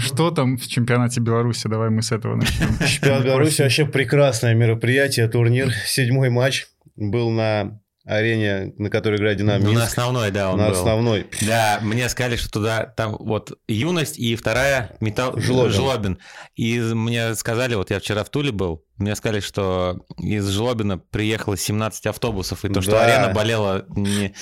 [0.00, 1.68] Что там в чемпионате Беларуси?
[1.68, 2.68] Давай мы с этого начнем.
[2.86, 5.72] Чемпионат Беларуси вообще прекрасное мероприятие, турнир.
[5.86, 10.68] Седьмой матч был на арене, на которой играет Динамо Ну, на основной, да, он На
[10.70, 10.72] был.
[10.72, 11.26] основной.
[11.46, 16.18] Да, мне сказали, что туда там вот юность и вторая металл Жлобин.
[16.56, 21.56] И мне сказали, вот я вчера в Туле был, мне сказали, что из Жлобина приехало
[21.56, 23.04] 17 автобусов, и то, что Да.
[23.04, 24.34] арена болела не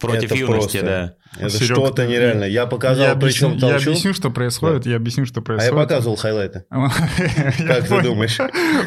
[0.00, 0.82] против Это юности, просто.
[0.82, 1.14] да.
[1.36, 2.44] Это Серег, что-то ты- нереально.
[2.44, 3.90] Я показал, я, объясню, причем я толчу.
[3.90, 5.74] объясню, что происходит, я объясню, что А я происходит.
[5.74, 6.64] показывал хайлайты.
[6.70, 8.38] Как ты думаешь?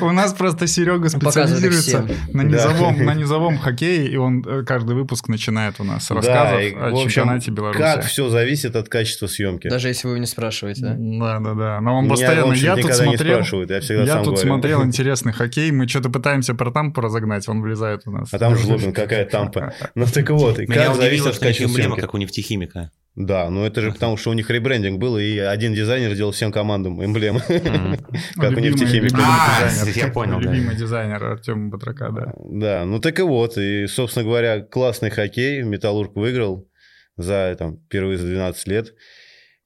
[0.01, 2.49] У нас просто Серега специализируется на Да.
[2.49, 6.95] низовом, на низовом хоккее, и он э, каждый выпуск начинает у нас Да, и, о
[7.03, 7.79] чемпионате Беларуси.
[7.79, 9.67] Как все зависит от качества съемки.
[9.67, 10.95] Даже если вы не спрашиваете, да?
[10.97, 11.81] Да, да, да.
[11.81, 12.53] Но он постоянно.
[12.53, 13.33] я тут никогда не смотрел.
[13.35, 15.71] спрашивают, я всегда Я сам тут смотрел интересный хоккей.
[15.71, 18.33] Мы что-то пытаемся про тампу разогнать, он влезает у нас.
[18.33, 19.73] А там Жлобин, какая тампа.
[19.95, 22.17] Ну так вот, и Меня как зависит от что у них качества эмблема, как у
[22.17, 22.91] нефтехимика.
[23.17, 26.51] Да, ну это же потому, что у них ребрендинг был, и один дизайнер делал всем
[26.51, 27.39] командам эмблемы.
[28.35, 29.15] Как у нефтехимика.
[29.15, 29.97] любимый А, дизайнер.
[30.05, 30.39] я понял.
[30.39, 32.33] Любимый дизайнер Артема Батрака, да.
[32.37, 33.57] Да, ну так и вот.
[33.57, 35.63] И, собственно говоря, классный хоккей.
[35.63, 36.69] Металлург выиграл
[37.15, 38.93] за там, впервые за 12 лет.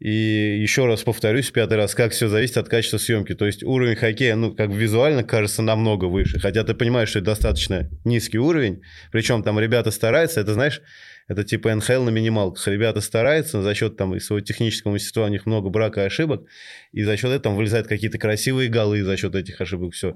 [0.02, 3.36] И еще раз повторюсь, пятый раз, как все зависит от качества съемки.
[3.36, 6.40] То есть уровень хоккея, ну, как визуально кажется намного выше.
[6.40, 8.82] Хотя ты понимаешь, что это достаточно низкий уровень.
[9.12, 10.82] Причем там ребята стараются, это знаешь,
[11.28, 12.68] это типа НХЛ на минималках.
[12.68, 16.48] Ребята стараются за счет там и своего технического мастерства, у них много брака и ошибок.
[16.92, 19.94] И за счет этого там вылезают какие-то красивые голы за счет этих ошибок.
[19.94, 20.16] Все.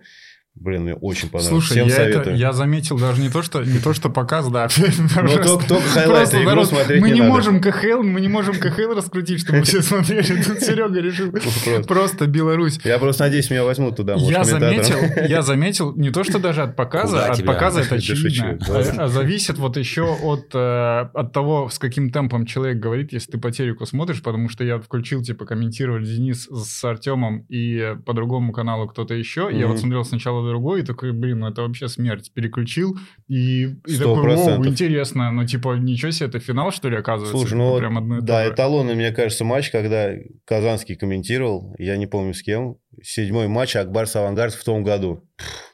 [0.56, 1.66] Блин, мне очень понравилось.
[1.66, 4.70] Слушай, Всем я, это, я заметил даже не то, что, не то, что показ, да.
[4.98, 8.94] Ну, только, только хайлайты, игру народ, смотреть мы не, можем КХЛ, мы не можем КХЛ
[8.96, 10.42] раскрутить, чтобы все смотрели.
[10.42, 11.32] Тут Серега решил.
[11.32, 11.84] Просто.
[11.84, 12.80] Просто Беларусь.
[12.86, 14.96] Я просто надеюсь, меня возьмут туда, может, Я заметил,
[15.28, 17.52] я заметил, не то, что даже от показа, Куда от тебя?
[17.52, 22.46] показа это очевидно, а, а зависит вот еще от, э, от того, с каким темпом
[22.46, 26.84] человек говорит, если ты по телеку смотришь, потому что я включил, типа, комментировали Денис с
[26.86, 31.40] Артемом и по другому каналу кто-то еще, я вот смотрел сначала другой, и такой, блин,
[31.40, 32.32] ну это вообще смерть.
[32.34, 34.68] Переключил, и, и такой, воу, процентов.
[34.68, 37.38] интересно, ну типа, ничего себе, это финал, что ли, оказывается?
[37.38, 40.12] Слушай, ну прям одно да, эталонный, мне кажется, матч, когда
[40.46, 45.28] Казанский комментировал, я не помню с кем, седьмой матч Акбарс Авангард в том году.
[45.38, 45.65] Пфф,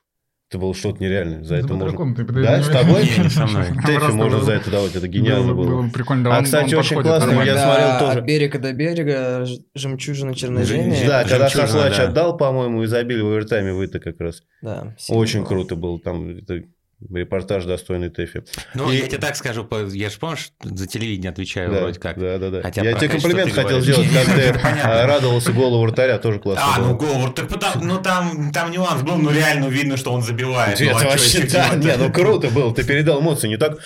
[0.51, 1.45] Это было что-то нереальное.
[1.45, 2.13] За это можно...
[2.13, 3.03] Ты Да, с тобой?
[3.03, 3.67] Не, не со мной.
[3.85, 5.81] Тэфи можно было- за это давать, это гениально было, было.
[5.83, 6.25] было прикольно.
[6.25, 8.19] Да, А, он- кстати, он очень классно, я смотрел тоже.
[8.19, 11.07] От берега до берега, жемчужина черноземья.
[11.07, 12.03] Да, когда Сослач да.
[12.09, 14.43] отдал, по-моему, и забили в овертайме вы-то как раз.
[14.61, 15.47] Да, Очень было.
[15.47, 15.99] круто был.
[15.99, 16.63] Там это
[17.09, 18.43] репортаж достойный Тэфи.
[18.73, 22.19] Ну, И- я тебе так скажу, я же, помнишь, за телевидение отвечаю Да, вроде как.
[22.19, 22.61] да, да, да.
[22.61, 23.95] Хотя Я тебе комплимент хотел говоришь.
[23.95, 26.87] сделать, как ты а, радовался голову вратаря, тоже классно А, было.
[26.89, 30.79] ну Говор, так потому, ну там, там нюанс был, ну реально видно, что он забивает.
[30.79, 31.77] Ну, Это а вообще, да, делать-то?
[31.77, 33.77] не, ну круто было, ты передал эмоции, не так,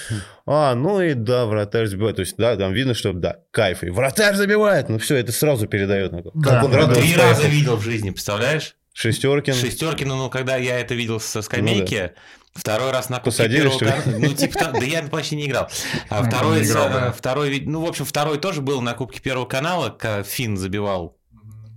[0.48, 3.90] а, ну и да, вратарь забивает, то есть, да, там видно, что, да, кайф, и
[3.90, 6.64] вратарь забивает, ну все, это сразу передает, ну, как Да.
[6.66, 7.02] он Ну, радовался.
[7.02, 8.76] Три раза видел в жизни, представляешь?
[8.94, 12.12] Шестеркин, Шестеркину, ну, когда я это видел со скамейки,
[12.56, 15.70] второй раз на Кубке первого что Ну, типа, да я почти не играл.
[16.10, 17.12] А Ну, второй, не играл, да.
[17.12, 21.18] второй, ну, в общем, второй тоже был на Кубке Первого канала, ка- Финн забивал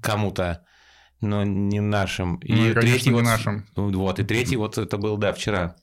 [0.03, 0.65] кому-то,
[1.21, 2.41] но не нашим.
[2.43, 3.67] Ну, и, конечно, третий не вот, нашим.
[3.77, 5.77] ну, Вот, и третий вот это был, да, вчера.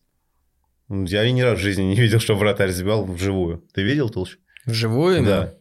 [0.90, 3.64] я ни разу в жизни не видел, что вратарь забивал вживую.
[3.74, 4.38] Ты видел, Толщ?
[4.66, 5.30] Вживую именно?
[5.42, 5.54] Да.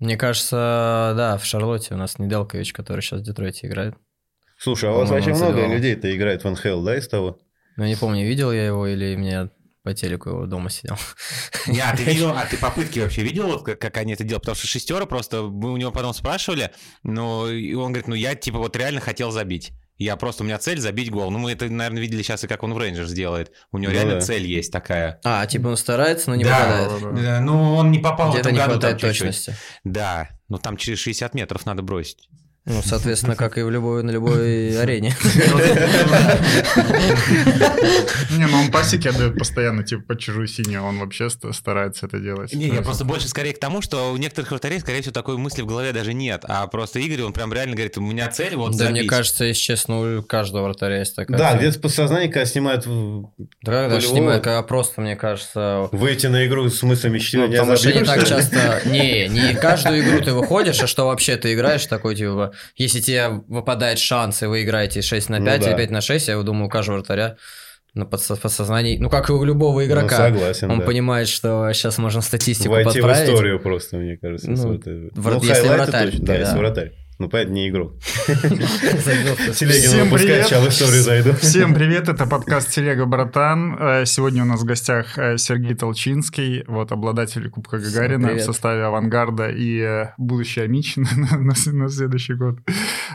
[0.00, 3.94] Мне кажется, да, в Шарлотте у нас Неделкович, который сейчас в Детройте играет.
[4.56, 7.38] Слушай, а у вас вообще много людей-то играет в НХЛ, да, из того?
[7.76, 9.50] Ну, я не помню, видел я его или мне
[9.82, 10.96] по телеку его дома сидел.
[11.66, 14.42] Не, а ты видел, а ты попытки вообще видел, вот как, как они это делают?
[14.42, 16.70] Потому что шестера просто, мы у него потом спрашивали,
[17.02, 19.72] ну, и он говорит, ну, я, типа, вот реально хотел забить.
[19.96, 21.30] Я просто, у меня цель забить гол.
[21.30, 23.52] Ну, мы это, наверное, видели сейчас и как он в Рейнджерс делает.
[23.70, 24.20] У него Ну реально да.
[24.22, 25.20] цель есть такая.
[25.24, 26.56] А, типа он старается, но не Да.
[26.58, 26.88] попадает.
[27.02, 27.22] Да, да.
[27.22, 29.26] Да, ну, он не попал в Где-то этом не году хватает там чуть-чуть.
[29.26, 29.54] точности.
[29.84, 32.30] Да, ну, там через 60 метров надо бросить.
[32.66, 35.16] Ну, соответственно, как и в любой, на любой арене.
[38.30, 42.18] Не, ну он пасеки отдает постоянно, типа, под чужую синюю, он вообще ст- старается это
[42.18, 42.52] делать.
[42.52, 45.62] Не, я просто больше скорее к тому, что у некоторых вратарей, скорее всего, такой мысли
[45.62, 46.44] в голове даже нет.
[46.46, 49.60] А просто Игорь, он прям реально говорит, у меня цель вот Да, мне кажется, если
[49.60, 51.38] честно, у каждого вратаря есть такая.
[51.38, 53.30] Да, где-то подсознание, когда снимают в-
[53.62, 57.92] Да, даже снимают, когда просто, мне кажется, выйти на игру с мыслями Ну, потому что
[57.92, 58.82] не так часто...
[58.86, 63.28] Не, не каждую игру ты выходишь, а что вообще ты играешь такой, типа, если тебе
[63.48, 65.76] выпадает шанс, и вы играете 6 на Ну 5 или да.
[65.76, 67.36] 5 на 6, я думаю, у каждого вратаря
[67.94, 70.84] на подсо- подсознании, ну, как и у любого Ну, игрока, согласен, он да.
[70.86, 73.28] понимает, что сейчас можно статистику Войти в подправить.
[73.28, 74.48] историю просто, мне кажется.
[74.50, 76.38] Ну, с вот, э, вра- ну, если вратарь, точно, да, да.
[76.38, 76.92] если вратарь.
[77.20, 77.92] Ну, понятно, не игрок.
[78.26, 78.66] Телегин
[79.90, 80.46] Всем выпускает, привет.
[80.46, 81.32] сейчас в историю зайду.
[81.34, 83.76] Всем привет, это подкаст «Телега, братан».
[83.78, 88.84] Э, Сегодня у нас в гостях э, Сергей Толчинский, вот обладатель Кубка Гагарина в составе
[88.84, 92.56] «Авангарда» и э, будущий Амич на, следующий год.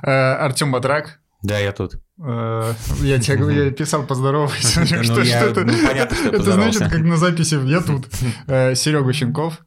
[0.04, 1.18] Артем Батрак.
[1.42, 1.94] Да, я тут.
[2.20, 4.82] Я тебе говорю, я писал поздоровайся.
[4.98, 8.06] Ну, Что я- что ну, понятно, что я Это значит, как на записи «Я тут».
[8.78, 9.62] Серега Щенков.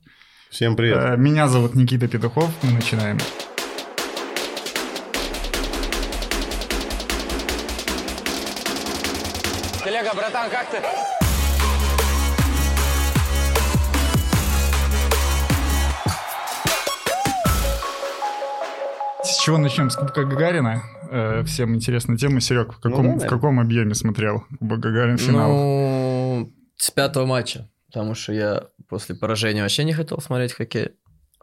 [0.48, 1.18] Всем привет.
[1.18, 2.50] Меня зовут Никита Петухов.
[2.62, 3.18] Мы начинаем.
[3.18, 3.47] Телега,
[10.38, 10.78] братан, как ты?
[19.24, 19.90] С чего начнем?
[19.90, 20.82] С Кубка Гагарина.
[21.10, 22.40] Э, Всем интересна тема.
[22.40, 25.50] Серег, в каком, да, в каком объеме смотрел Кубок Гагарин финал?
[25.50, 30.92] Ну, с пятого матча, потому что я после поражения вообще не хотел смотреть хоккей.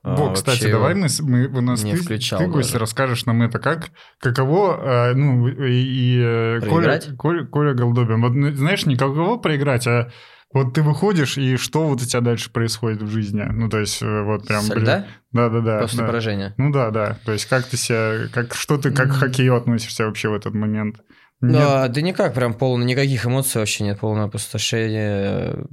[0.05, 2.77] А, Во, кстати, давай мы, мы у нас ты, включал ты, даже.
[2.77, 7.01] расскажешь нам это как, каково, э, ну, и, и, э, Коля?
[7.17, 8.21] Коля, Коля Голдобин.
[8.21, 10.11] Вот, ну, знаешь, не каково проиграть, а
[10.53, 13.41] вот ты выходишь, и что вот у тебя дальше происходит в жизни?
[13.51, 14.61] Ну, то есть, э, вот прям...
[14.61, 15.07] Со блин, льда?
[15.31, 15.79] Да-да-да.
[15.79, 16.05] После да.
[16.05, 16.53] поражения.
[16.57, 17.17] Ну да, да.
[17.25, 20.53] То есть, как ты себя, как, что ты, как к хоккею относишься вообще в этот
[20.53, 20.97] момент?
[21.41, 21.53] Нет?
[21.53, 25.65] Да, да никак, прям полно, никаких эмоций вообще нет, полное опустошение.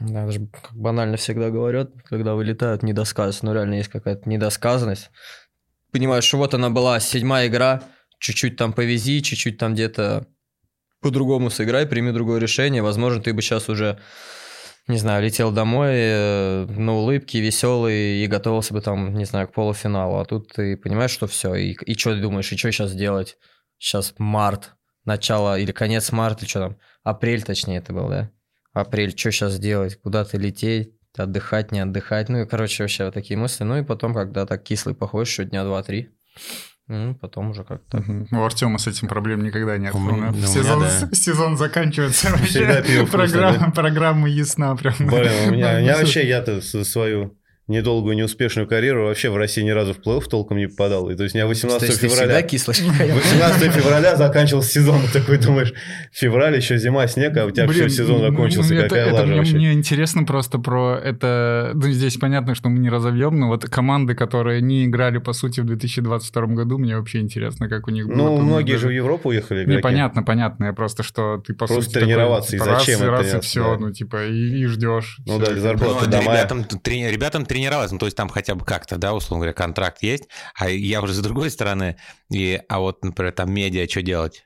[0.00, 3.42] Да, даже как банально всегда говорят, когда вылетают недосказанность.
[3.42, 5.10] Ну, реально есть какая-то недосказанность.
[5.92, 7.82] Понимаешь, что вот она была, седьмая игра,
[8.18, 10.26] чуть-чуть там повези, чуть-чуть там где-то
[11.02, 12.82] по-другому сыграй, прими другое решение.
[12.82, 13.98] Возможно, ты бы сейчас уже,
[14.86, 19.52] не знаю, летел домой э, на улыбке, веселый и готовился бы там, не знаю, к
[19.52, 20.18] полуфиналу.
[20.18, 21.54] А тут ты понимаешь, что все.
[21.54, 23.36] И, и что ты думаешь, и что сейчас делать?
[23.78, 24.74] Сейчас март,
[25.04, 28.30] начало или конец марта, или что там, апрель точнее это был, да?
[28.72, 32.28] Апрель, что сейчас делать, куда-то лететь, отдыхать, не отдыхать.
[32.28, 33.64] Ну и, короче, вообще вот такие мысли.
[33.64, 36.10] Ну и потом, когда так кислый походишь, что дня два-три,
[36.86, 38.02] ну, потом уже как-то...
[38.32, 39.94] У Артема с этим проблем никогда нет.
[39.94, 41.08] У меня- да, сезон, да.
[41.12, 42.82] сезон заканчивается Всегда вообще.
[42.92, 44.94] пиво вкусное, Программа, программа ясна прям.
[44.98, 47.38] Блин, у меня, у меня вообще, я-то свою
[47.70, 51.08] недолгую неуспешную карьеру вообще в России ни разу в плей-офф толком не попадал.
[51.10, 52.42] И то есть у меня 18 То есть февраля...
[52.42, 52.76] кислый?
[52.76, 55.72] 18 февраля заканчивался сезон, такой думаешь,
[56.12, 59.14] февраль, еще зима, снег, а у тебя все, сезон ну, закончился, ну, это- какая это
[59.14, 59.56] лажа мне, вообще.
[59.56, 61.70] мне интересно просто про это.
[61.74, 65.60] Ну, здесь понятно, что мы не разовьем, но вот команды, которые не играли, по сути,
[65.60, 68.16] в 2022 году, мне вообще интересно, как у них было.
[68.16, 69.78] Ну, там многие даже- же в Европу уехали игроки.
[69.78, 70.64] Непонятно, понятно.
[70.66, 73.34] Я просто, что ты по Просто сути такой, тренироваться, и типа, раз, зачем это, раз,
[73.34, 73.76] и все, да.
[73.78, 75.18] ну, типа, и, и ждешь.
[75.26, 75.54] Ну Всё.
[75.54, 76.38] да, зарплата Ну, до мая.
[76.40, 80.02] ребятам, трени- ребятам тренироваться, ну, то есть там хотя бы как-то, да, условно говоря, контракт
[80.02, 80.24] есть,
[80.54, 81.96] а я уже с другой стороны,
[82.30, 84.44] и, а вот, например, там медиа, что делать?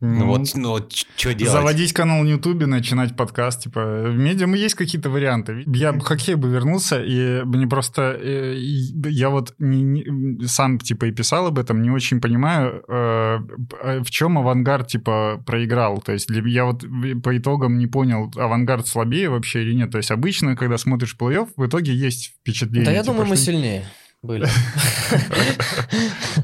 [0.00, 1.52] Ну, вот, ну, вот что делать?
[1.52, 5.62] Заводить канал на Ютубе, начинать подкаст, типа, в медиа есть какие-то варианты.
[5.66, 10.46] Я бы в хоккей бы вернулся, и мне просто, э, и я вот не- не-
[10.46, 13.38] сам, типа, и писал об этом, не очень понимаю, э,
[13.82, 16.02] э, в чем авангард, типа, проиграл.
[16.02, 16.84] То есть для- я вот
[17.22, 19.92] по итогам не понял, авангард слабее вообще или нет.
[19.92, 22.84] То есть обычно, когда смотришь плей-офф, в итоге есть впечатление.
[22.84, 23.84] Да я типа, думаю, мы что- сильнее
[24.26, 24.46] были.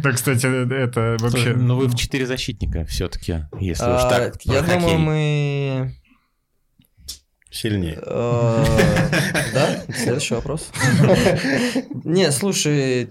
[0.02, 1.54] Да, кстати, это вообще...
[1.54, 4.42] Ну, вы в четыре защитника все-таки, если уж А, так.
[4.44, 5.94] Я думаю, мы...
[7.50, 7.98] Сильнее.
[8.02, 8.64] Э,
[9.52, 9.84] Да?
[9.94, 10.70] Следующий вопрос.
[12.04, 13.10] Не, слушай,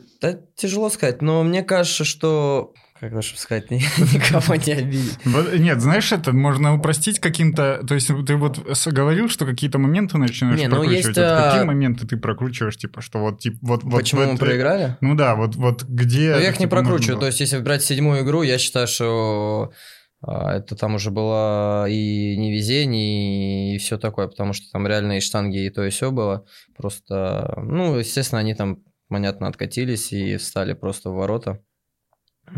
[0.56, 2.74] тяжело сказать, но мне кажется, что...
[3.02, 3.78] Как лучше сказать, ни-
[4.14, 5.18] никого не обидеть.
[5.60, 7.82] Нет, знаешь, это можно упростить каким-то...
[7.88, 11.08] То есть ты вот говорил, что какие-то моменты начинаешь Не, ну, прокручивать.
[11.08, 13.40] есть, Вот а, какие моменты ты прокручиваешь, типа, что вот...
[13.40, 14.98] Типа, вот, Почему мы вот, э, проиграли?
[15.02, 16.36] Ну да, вот, вот где...
[16.36, 17.20] Ну, я их не типа, нужно прокручиваю.
[17.20, 19.72] То есть, если брать седьмую игру, я считаю, что
[20.22, 25.22] а, это там уже было и невезение, и все такое, потому что там реально и
[25.22, 26.46] штанги, и то, и все было.
[26.78, 31.64] Просто, ну, естественно, они там, понятно, откатились и встали просто в ворота.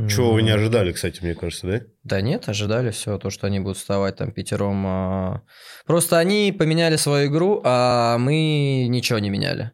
[0.10, 1.82] Чего вы не ожидали, кстати, мне кажется, да?
[2.04, 4.84] Да нет, ожидали все, то, что они будут вставать там пятером.
[4.88, 5.42] а.
[5.86, 9.72] Просто они поменяли свою игру, а мы ничего не меняли.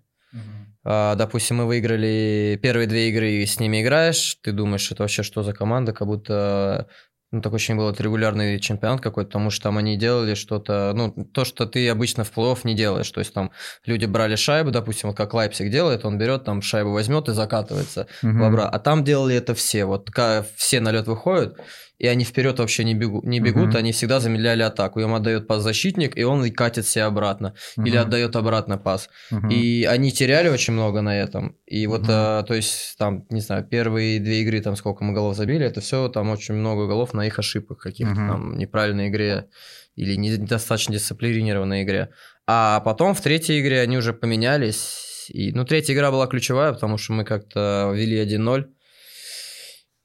[0.83, 5.23] А, допустим, мы выиграли первые две игры, и с ними играешь, ты думаешь, это вообще
[5.23, 6.87] что за команда, как будто
[7.31, 11.11] ну, такое ощущение было, это регулярный чемпионат какой-то, потому что там они делали что-то, ну,
[11.25, 13.09] то, что ты обычно в плей-офф не делаешь.
[13.11, 13.51] То есть там
[13.85, 18.07] люди брали шайбу, допустим, вот как Лайпсик делает, он берет, там шайбу возьмет и закатывается
[18.21, 19.85] в обра- А там делали это все.
[19.85, 20.09] Вот
[20.55, 21.57] все на лед выходят,
[21.99, 23.77] и они вперед вообще не, бегу, не бегут, Мгм.
[23.77, 25.01] они всегда замедляли атаку.
[25.01, 27.53] Им отдает пас защитник, и он катит себе обратно.
[27.77, 28.07] Или Мгм.
[28.07, 29.09] отдает обратно пас.
[29.31, 29.49] Мгм.
[29.49, 31.57] И они теряли очень много на этом.
[31.65, 32.09] И вот, Мгм.
[32.11, 35.81] а, то есть, там, не знаю, первые две игры, там, сколько мы голов забили, это
[35.81, 38.27] все там очень много голов на их ошибках каких-то Мгм.
[38.27, 39.49] там, неправильной игре
[39.95, 42.09] или недостаточно дисциплинированной игре.
[42.47, 45.27] А потом в третьей игре они уже поменялись.
[45.27, 48.67] И, ну, третья игра была ключевая, потому что мы как-то вели 1-0.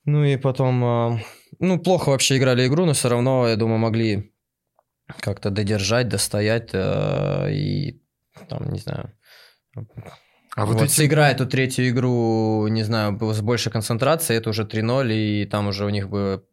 [0.07, 1.21] Ну и потом, а,
[1.59, 4.33] ну, плохо вообще играли игру, но все равно, я думаю, могли
[5.21, 8.03] как-то додержать, достоять э, и
[8.49, 9.13] там, не знаю.
[10.57, 10.93] А вот вот, эти...
[10.93, 15.85] сыграя эту третью игру, не знаю, с большей концентрацией, это уже 3-0, и там уже
[15.85, 16.45] у них бы,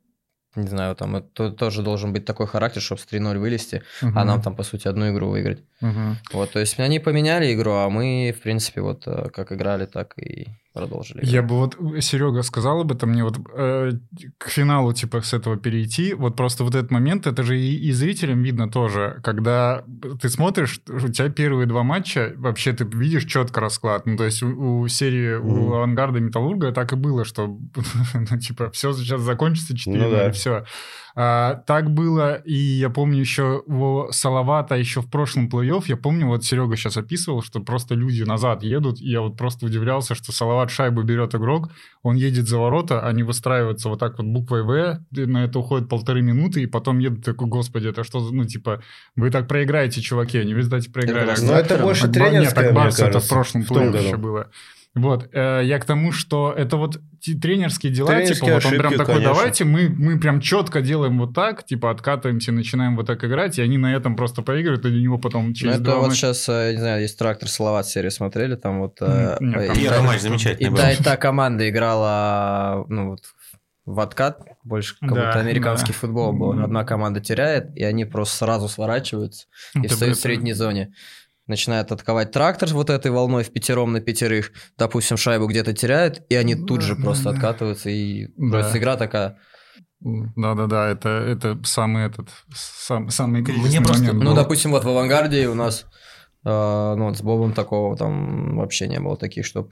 [0.56, 4.28] не знаю, там это тоже должен быть такой характер, чтобы с 3-0 вылезти, а Мгм.
[4.28, 5.64] нам там, по сути, одну игру выиграть.
[5.82, 6.18] Мгм.
[6.34, 10.18] Вот, то есть они поменяли игру, а мы, в принципе, вот э, как играли, так
[10.18, 11.20] и продолжили.
[11.24, 13.92] Я бы вот, Серега сказал об этом, мне вот э,
[14.38, 17.92] к финалу типа с этого перейти, вот просто вот этот момент, это же и, и
[17.92, 19.84] зрителям видно тоже, когда
[20.22, 24.42] ты смотришь, у тебя первые два матча, вообще ты видишь четко расклад, ну то есть
[24.44, 25.74] у, у серии, у Мгм.
[25.74, 27.48] Авангарда и Металлурга так и было, что
[28.14, 30.28] ну, типа все сейчас закончится 4 Ну да.
[30.30, 30.66] и все.
[31.14, 36.44] Так было, и я помню еще у Салавата еще в прошлом плей-офф, я помню, вот
[36.44, 40.72] Серега сейчас описывал, что просто люди назад едут, и я вот просто удивлялся, что Салават
[40.72, 41.70] шайбу берет игрок,
[42.04, 46.22] он едет за ворота, они выстраиваются вот так вот буквой В, на это уходит полторы
[46.22, 48.82] минуты, и потом едут такой, господи, это что, ну, типа,
[49.16, 51.32] вы так проиграете, чуваки, они в результате проиграли.
[51.32, 53.92] А Ну, это больше Ба- нет, так мне Барса это в прошлом в том плей
[53.92, 54.06] году.
[54.06, 54.50] еще было.
[54.94, 57.00] Вот, э, я к тому, что это вот
[57.42, 59.34] тренерские дела, Тренерские типа, вот он прям такой, конечно.
[59.34, 63.62] давайте мы, мы прям четко делаем вот так, типа, откатываемся, начинаем вот так играть, и
[63.62, 66.34] они на этом просто проигрывают, и у него потом Ну, через это два вот матча-
[66.34, 68.98] сейчас, я не знаю, есть трактор Салават серию смотрели, там вот...
[69.00, 70.78] э, нет, и там та- Первый матч И замечательный был.
[70.78, 73.20] та, и та команда играла, ну вот,
[73.86, 76.00] в откат, больше как Да, будто американский да.
[76.00, 76.52] футбол был.
[76.62, 80.92] Одна команда теряет, и они просто сразу сворачиваются и Это- встают в это- средней зоне.
[81.52, 86.36] Начинает атаковать трактор вот этой волной в пятером на пятерых, допустим, шайбу где-то теряют, и
[86.36, 87.30] они тут Да, же да, просто да.
[87.32, 88.50] откатываются, и Да.
[88.52, 89.38] просто игра такая...
[90.00, 94.36] Да-да-да, это, это самый этот, сам, самый кризисный Мне просто- момент Ну, был.
[94.38, 95.86] допустим, вот в авангарде у нас,
[96.46, 96.50] э,
[96.98, 99.72] ну, вот с Бобом такого там вообще не было таких, чтобы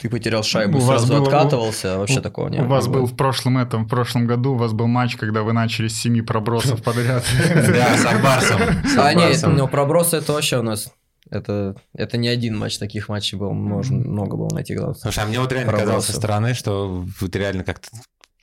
[0.00, 2.86] ты потерял шайбу, У вас сразу было- откатывался, а вообще У- такого не У вас
[2.86, 3.00] было.
[3.00, 6.00] был в прошлом этом, в прошлом году, у вас был матч, когда вы начали с
[6.00, 7.24] семи пробросов подряд.
[7.54, 8.60] Да, с Акбарсом.
[8.98, 9.56] А, нет, Акбарсом.
[9.56, 10.92] ну, пробросы это вообще у нас...
[11.30, 14.94] Это, это не один матч, таких матчей был, можно много было найти, главное.
[14.94, 17.88] Слушай, а мне вот реально казалось со стороны, что вы реально как-то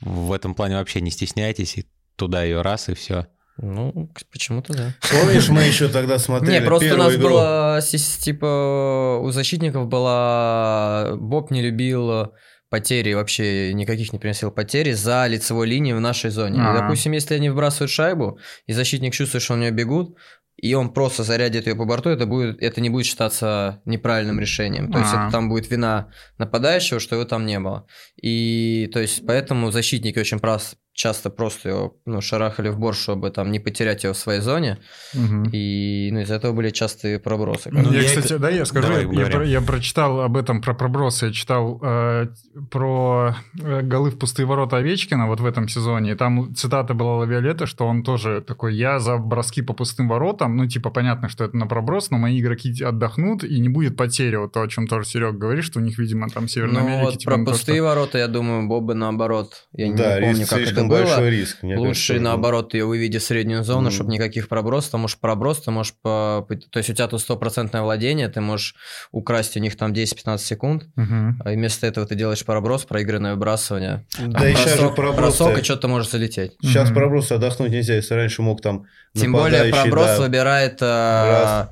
[0.01, 1.85] в этом плане вообще не стесняетесь, и
[2.15, 3.25] туда ее раз, и все.
[3.57, 4.93] Ну, почему-то да.
[5.11, 7.29] Помнишь, мы еще тогда смотрели Не, просто у нас игру?
[7.29, 11.15] было, типа, у защитников была...
[11.15, 12.33] Боб не любил
[12.69, 16.57] потери, вообще никаких не приносил потери за лицевой линией в нашей зоне.
[16.57, 16.81] И, А.
[16.81, 20.17] допустим, если они вбрасывают шайбу, и защитник чувствует, что у нее бегут,
[20.57, 24.91] и он просто зарядит ее по борту, это, будет, это не будет считаться неправильным решением.
[24.91, 25.23] То есть А.
[25.23, 27.87] это там будет вина нападающего, что его там не было.
[28.21, 33.29] И то есть поэтому защитники очень прос- часто просто его ну, шарахали в борт, чтобы
[33.29, 34.77] там не потерять его в своей зоне.
[35.13, 35.49] Мгм.
[35.51, 37.69] И ну, из-за этого были частые пробросы.
[37.71, 40.61] Ну, я, я кстати, это- да, я скажу, Давай, я, про- я прочитал об этом,
[40.61, 42.27] про пробросы, я читал э,
[42.71, 47.17] про э, голы в пустые ворота Овечкина вот в этом сезоне, и там цитата была
[47.17, 51.43] Лавиолета, что он тоже такой, я за броски по пустым воротам, ну, типа, понятно, что
[51.43, 54.87] это на проброс, но мои игроки отдохнут, и не будет потери, вот то, о чем
[54.87, 57.37] тоже Серег говорит, что у них, видимо, там в Северной Ну Америке, вот типа, про
[57.39, 59.67] ну, то, пустые что- ворота, я думаю, Бобы наоборот.
[59.73, 61.15] Я да, не помню, как это слишком было.
[61.15, 61.63] большой риск.
[61.63, 63.91] мне Лучше кажется, наоборот ее выведи в среднюю зону, Мгм.
[63.91, 64.91] чтобы никаких пробросов.
[64.91, 65.93] Ты можешь проброс, ты можешь...
[66.01, 66.45] По...
[66.71, 68.75] То есть у тебя тут стопроцентное владение, ты можешь
[69.11, 71.41] украсть у них там 10-15 секунд, Мгм.
[71.43, 74.05] а вместо этого ты делаешь проброс, проигранное выбрасывание.
[74.19, 76.53] Да и сейчас же проброс-то- бросок, и что-то может залететь.
[76.61, 76.95] Сейчас Мгм.
[76.95, 80.77] проброс отдохнуть нельзя, если раньше мог там Тем более проброс да, выбирает...
[80.81, 81.67] э,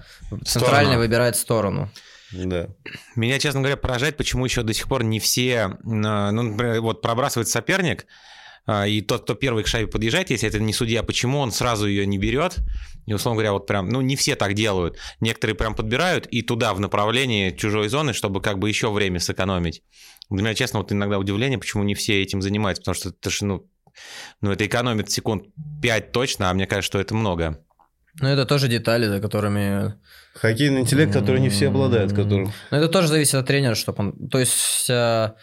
[0.46, 0.98] Центральный Сторону.
[1.00, 1.89] выбирает сторону.
[2.32, 2.67] да.
[3.15, 7.01] Меня, честно говоря, поражает, почему еще до сих пор не все, э, ну, например, вот
[7.01, 8.05] пробрасывает соперник,
[8.67, 12.05] и тот, кто первый к шайбе подъезжает, если это не судья, почему он сразу ее
[12.05, 12.58] не берет?
[13.05, 14.98] И, условно говоря, вот прям, ну, не все так делают.
[15.20, 19.84] Некоторые прям подбирают и туда, в направлении чужой зоны, чтобы как бы еще время сэкономить.
[20.29, 23.46] Для меня, честно, вот иногда удивление, почему не все этим занимаются, потому что это же,
[23.46, 23.70] ну,
[24.41, 25.46] ну, это экономит секунд
[25.82, 27.60] 5 точно, а мне кажется, что это много.
[28.20, 29.96] Ну, это тоже детали, за которыми
[30.36, 32.51] Хоккейный интеллект, который не все обладают, которым...
[32.72, 34.29] Ну, это тоже зависит от тренера, чтобы он...
[34.29, 35.34] То есть, э,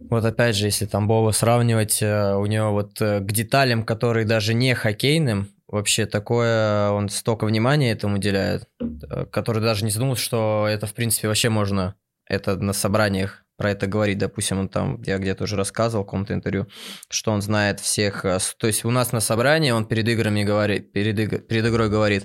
[0.00, 4.26] вот опять же, если там Боба сравнивать, э, у него вот э, к деталям, которые
[4.26, 10.24] даже не хоккейным, вообще такое, он столько внимания этому уделяет, э, который даже не задумывался,
[10.24, 11.94] что это, в принципе, вообще можно
[12.26, 14.18] это на собраниях про это говорить.
[14.18, 16.68] Допустим, он там, я где-то уже рассказывал в каком-то интервью,
[17.10, 18.24] что он знает всех...
[18.24, 21.90] э, То есть у нас на собрании он перед играми говорит, перед, иг- перед игрой
[21.90, 22.24] говорит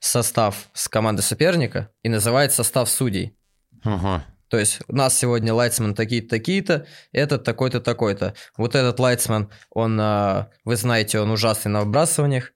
[0.00, 3.36] состав с команды соперника и называет состав судей.
[3.82, 4.24] Ага.
[4.54, 8.34] То есть у нас сегодня лайтсмен такие-то, такие-то, этот такой-то, такой-то.
[8.56, 12.52] Вот этот лайтсмен, он, а, вы знаете, он ужасный на выбрасываниях.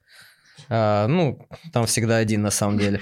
[0.68, 3.00] А, ну, там всегда один на самом деле.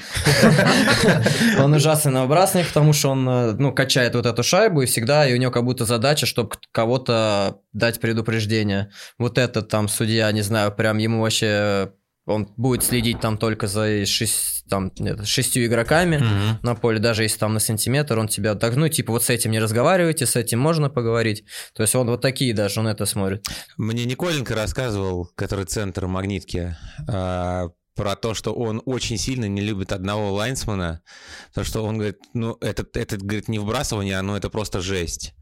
[1.58, 5.28] Он ужасный на выбрасываниях, потому что он, э, ну, качает вот эту шайбу, и всегда
[5.28, 8.90] и у него как будто задача, чтобы кого-то дать предупреждение.
[9.18, 11.92] Вот этот там судья, не знаю, прям ему вообще
[12.26, 16.58] он будет следить там только за шесть, там, нет, шестью игроками Мгм.
[16.62, 19.52] на поле, даже если там на сантиметр, он тебя так, ну, типа, вот с этим
[19.52, 21.44] не разговаривайте, с этим можно поговорить.
[21.74, 23.46] То есть он вот такие даже, он это смотрит.
[23.76, 26.76] Мне Николенко рассказывал, который центр магнитки,
[27.08, 31.00] а, про то, что он очень сильно не любит одного лайнсмена,
[31.48, 35.32] потому что он говорит, ну, это, это говорит, не вбрасывание, оно это просто жесть.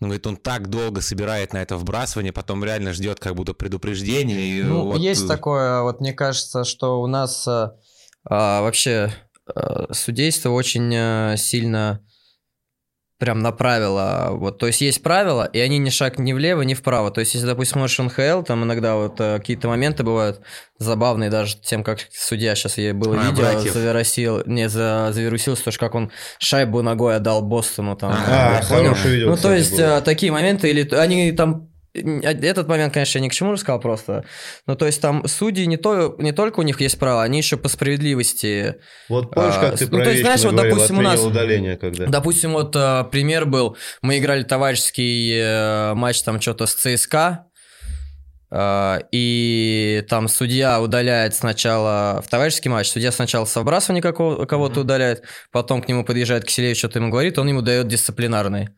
[0.00, 4.58] Он говорит, он так долго собирает на это вбрасывание, потом реально ждет как будто предупреждение.
[4.58, 7.70] и Ну, вот, есть э, такое, вот мне кажется, что у нас э,
[8.24, 9.12] а, вообще
[9.54, 12.00] э, судейство очень сильно
[13.24, 14.28] прям на правила.
[14.32, 17.10] Вот, то есть есть правила, и они ни шаг ни влево, ни вправо.
[17.10, 20.42] То есть, если, допустим, смотришь НХЛ, там иногда вот э, какие-то моменты бывают
[20.78, 23.72] забавные, даже тем, как судья сейчас ей было А, видео, братьев.
[23.72, 27.96] завирусил, не, за, завирусился, то, что как он шайбу ногой отдал Бостону.
[27.96, 28.88] Там, А, понял.
[28.90, 29.98] хорошее видео, Ну, то есть, было.
[29.98, 34.24] э, такие моменты, или они там этот момент, конечно, я ни к чему рассказал просто.
[34.66, 37.56] Ну, то есть там судьи не, то, не только у них есть право, они еще
[37.56, 38.76] по справедливости.
[39.08, 41.20] Вот помнишь, а, как ты ну, про то есть, знаешь, вот, говорил, допустим, у нас-
[41.20, 42.06] удаление, когда...
[42.06, 47.46] Допустим, вот э, пример был, мы играли товарищеский э, матч там что-то с ЦСКА,
[48.50, 54.80] э, и там судья удаляет сначала в товарищеский матч, судья сначала со вбрасывания какого- кого-то
[54.80, 55.22] удаляет,
[55.52, 58.70] потом к нему подъезжает Киселевич, что-то ему говорит, он ему дает дисциплинарный.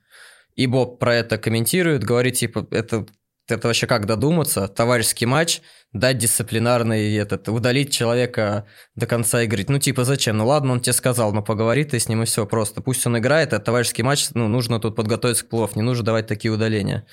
[0.56, 3.06] И Боб про это комментирует, говорит, типа, это,
[3.46, 5.60] это вообще как додуматься, товарищеский матч,
[5.92, 9.64] дать дисциплинарный этот, удалить человека до конца игры.
[9.68, 10.38] Ну, типа, зачем?
[10.38, 12.80] Ну, ладно, он тебе сказал, но поговори ты с ним и все просто.
[12.80, 16.26] Пусть он играет, а товарищеский матч, ну, нужно тут подготовиться к плов, не нужно давать
[16.26, 17.06] такие удаления.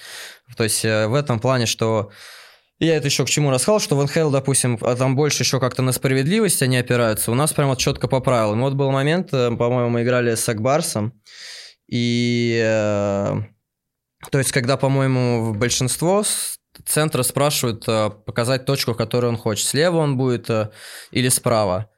[0.55, 2.12] То есть, э, в этом плане, что
[2.79, 5.81] я это еще к чему рассказал, что в НХЛ, допустим, а там больше еще как-то
[5.81, 7.31] на справедливость они опираются.
[7.31, 8.62] У нас прям вот четко по правилам.
[8.62, 11.13] Вот был момент, э, по-моему, мы играли с Акбарсом,
[11.93, 13.41] и э,
[14.31, 16.23] то есть, когда, по-моему, в большинство
[16.85, 19.67] центра спрашивают э, показать точку, которую он хочет.
[19.67, 20.71] Слева он будет э,
[21.12, 21.89] или справа.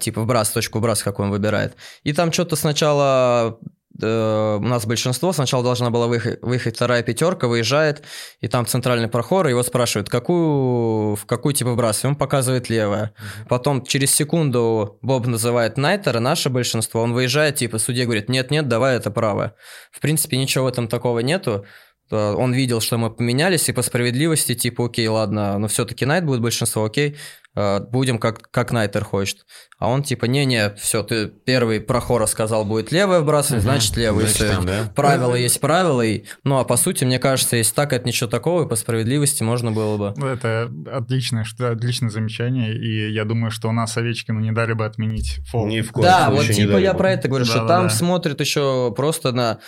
[0.00, 1.76] Типа вбрас, точку вбрас, какой он выбирает.
[2.02, 3.58] И там что-то сначала
[3.98, 8.02] у нас большинство, сначала должна была выехать, выехать вторая пятерка, выезжает,
[8.40, 13.12] и там центральный прохор, его спрашивают, какую, в какую типа вбрасываем, он показывает левое.
[13.48, 18.96] Потом через секунду Боб называет Найтера, наше большинство, он выезжает, типа судья говорит, нет-нет, давай
[18.96, 19.54] это правое.
[19.90, 21.66] В принципе, ничего в этом такого нету.
[22.10, 26.24] Э, Он видел, что мы поменялись, и по справедливости, типа, окей, ладно, но все-таки Найт
[26.24, 27.16] будет большинство, окей, э,
[27.54, 29.38] будем как, как Найтер хочет.
[29.78, 33.72] А он типа, не-не, все, ты первый прохора сказал, будет левое вбрасывать, Мгм.
[33.72, 34.26] значит левый.
[34.26, 34.92] Значит, там, да?
[34.94, 36.24] Правила есть правила, и...
[36.44, 39.72] ну а по сути, мне кажется, если так, это ничего такого, и по справедливости можно
[39.72, 40.14] было бы.
[40.16, 44.74] Ну, Это отличное, что отличное замечание, и я думаю, что у нас Овечкину не дали
[44.74, 45.66] бы отменить фол.
[45.66, 46.98] Ни в коем Да, случае вот типа я бы.
[46.98, 47.80] про это говорю, что Да-да-да.
[47.80, 49.58] там смотрят еще просто на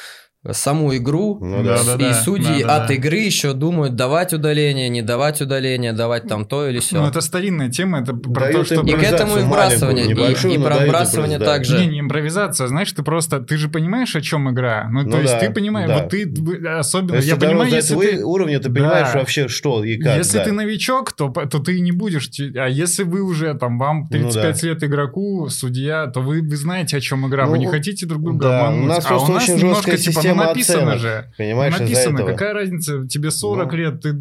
[0.50, 1.76] саму игру, Ну да.
[1.76, 2.84] И судьи Да-да-да.
[2.84, 7.00] от игры еще думают, давать удаление, не давать удаление, давать там то или все.
[7.00, 8.86] Ну, это старинная тема, это про Дают то, что...
[8.86, 11.78] И к этому и вбрасывание, и, и про вбрасывание также.
[11.80, 14.88] Не, не импровизация, знаешь, ты просто, ты же понимаешь, о чем игра.
[14.90, 15.98] Ну, Ну то есть да, ты понимаешь, да.
[16.00, 18.24] вот ты вы- особенно, Если я ты понимаю, если ты...
[18.24, 19.20] уровня, ты понимаешь Да.
[19.20, 20.16] вообще, что и как.
[20.16, 20.44] если да.
[20.44, 22.28] ты новичок, то, то ты не будешь.
[22.56, 26.96] А если вы уже там, вам Ну 35 лет игроку, судья, то вы, вы знаете,
[26.96, 27.46] о чем игра.
[27.46, 28.84] вы Ну, не хотите друг друга да, обмануть.
[28.84, 30.98] у нас а просто у нас очень немножко жесткая типа, система написано оценок.
[31.00, 31.32] же.
[31.38, 32.30] Понимаешь, написано, этого.
[32.32, 33.78] какая разница, тебе 40 Ну.
[33.78, 34.12] лет, ты,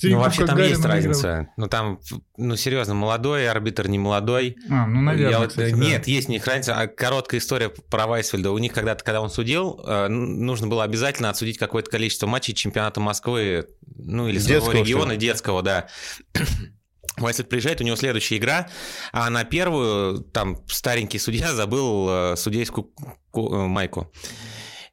[0.00, 1.48] ты Ну, вообще там Гарри есть разница.
[1.56, 2.00] Ну, там,
[2.36, 4.56] ну, серьезно, молодой арбитр, не молодой.
[4.70, 5.76] А, ну, наверное, Я вот- кстати, да.
[5.76, 6.74] Нет, есть у них разница.
[6.78, 8.50] А короткая история про Вайсфельда.
[8.50, 13.00] У них когда-то, когда он судил, э, нужно было обязательно отсудить какое-то количество матчей чемпионата
[13.00, 15.88] Москвы, ну, или своего Детского, региона, детского, да.
[17.16, 18.68] Вайсфельд приезжает, у него следующая игра,
[19.12, 22.90] а на первую там старенький судья забыл э, судейскую
[23.32, 24.12] ку- э, майку.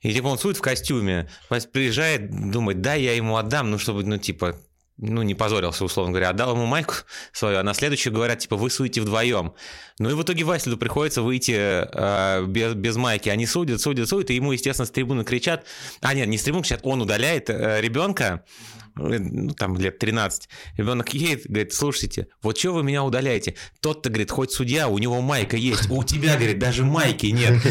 [0.05, 1.27] И типа он судит в костюме.
[1.71, 4.55] Приезжает, думает, да, я ему отдам, ну, чтобы, ну, типа,
[4.97, 6.93] ну, не позорился, условно говоря, отдал ему майку
[7.33, 9.55] свою, а на следующую говорят, типа, вы судите вдвоем.
[9.97, 13.29] Ну и в итоге Василю приходится выйти э, без, без майки.
[13.29, 15.65] Они судят, судят, судят, и ему, естественно, с трибуны кричат.
[16.01, 18.45] А, нет, не с трибуны кричат, он удаляет э, ребенка,
[18.95, 20.49] ну, там, лет 13.
[20.77, 23.55] Ребенок едет, говорит, слушайте, вот что вы меня удаляете?
[23.81, 27.61] Тот-то, говорит, хоть судья, у него майка есть, у тебя, говорит, даже майки нет.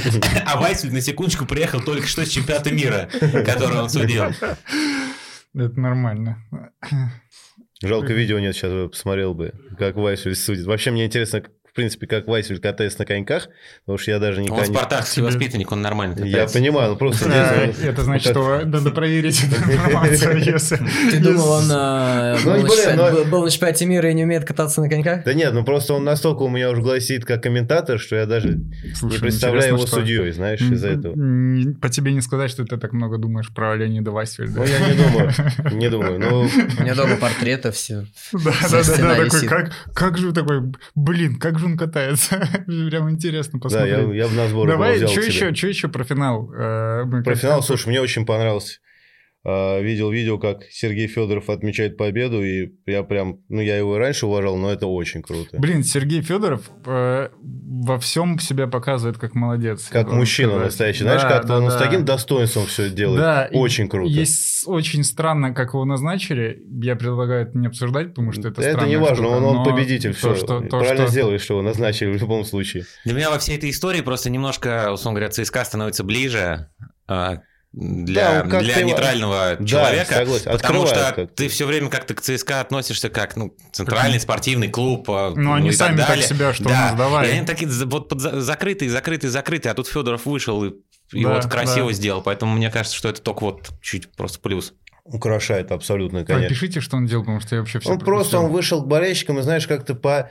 [0.47, 4.25] А Вайсфельд на секундочку приехал только что с чемпионата мира, который он судил.
[5.55, 6.45] Это нормально.
[7.83, 10.67] Жалко, видео нет, сейчас бы посмотрел бы, как Вайсфельд судит.
[10.67, 11.43] Вообще, мне интересно,
[11.75, 13.49] принципе, как Вайсель катается на коньках,
[13.85, 14.75] потому что я даже Он никогда не...
[14.75, 16.59] спартакский Тебе- воспитанник, он нормально Я катается.
[16.59, 17.29] понимаю, ну просто...
[17.29, 20.79] Да, здесь, ну, Это значит, что надо проверить эту информацию, если...
[21.11, 24.89] Ты думал, он а, Ну, был, на чемпионате- но- мира и не умеет кататься на
[24.89, 25.25] коньках?
[25.25, 28.61] Да нет, ну просто он настолько у меня уже сидит как комментатор, что я даже
[29.03, 31.15] не представляю его судьей, знаешь, из-за этого.
[31.81, 34.61] По тебе не сказать, что ты так много думаешь про Леонида Васильда.
[34.61, 35.33] Ну, я не думаю,
[35.73, 36.19] не думаю.
[36.21, 36.41] Ну,
[36.79, 38.07] У меня дома портреты все.
[38.33, 42.37] Да, Вся да, да, стена да, такой, как же такой, блин, как же он катается?
[42.67, 44.17] Прям интересно да, я, посмотреть.
[44.19, 46.51] я бы на сборы Давай, что еще, что еще про финал?
[46.53, 48.79] Э, Про как- финал, слушай, мне очень понравился.
[49.47, 53.99] А, Видел видео, как Сергей Федоров отмечает победу, и я прям, ну, я его и
[53.99, 55.59] раньше уважал, но это очень круто.
[55.59, 59.89] Блин, Сергей Федоров э, во всем себя показывает как молодец.
[59.91, 60.65] Как мужчина сказать.
[60.67, 61.03] настоящий.
[61.03, 61.81] Знаешь, Да, как-то да, он с да.
[61.81, 63.21] таким достоинством все делает.
[63.21, 64.11] Да, очень круто.
[64.11, 66.63] Есть очень странно, как его назначили.
[66.83, 70.13] Я предлагаю это не обсуждать, потому что это это странная не важно, он, он победитель.
[70.15, 70.35] то, все.
[70.37, 72.85] что- то, Правильно что- сделали, что его назначили в любом случае.
[73.05, 76.69] Для меня во всей этой истории просто немножко, условно говоря, ЦСКА становится ближе
[77.07, 77.41] а,
[77.77, 80.15] для, Да, для его- нейтрального Да, человека.
[80.15, 80.45] согласен.
[80.53, 81.27] Потому Открывает что как-то.
[81.35, 85.11] ты все время как-то к ЦСКА относишься как ну, центральный спортивный клуб.
[85.11, 86.27] а, Ну, они и сами так далее.
[86.27, 86.71] себя, что да.
[86.71, 87.29] у нас, давай.
[87.29, 90.73] И они такие вот под за- закрытые, закрытые, закрытые, а тут Федоров вышел и,
[91.13, 91.95] и Да, вот красиво да.
[91.95, 92.23] сделал.
[92.23, 94.73] Поэтому мне кажется, что это только вот чуть просто плюс.
[95.05, 96.47] Украшает абсолютно, конечно.
[96.49, 99.39] Пропишите, что он делал, потому что я вообще все Он просто он вышел к болельщикам,
[99.39, 100.31] и знаешь, как-то по,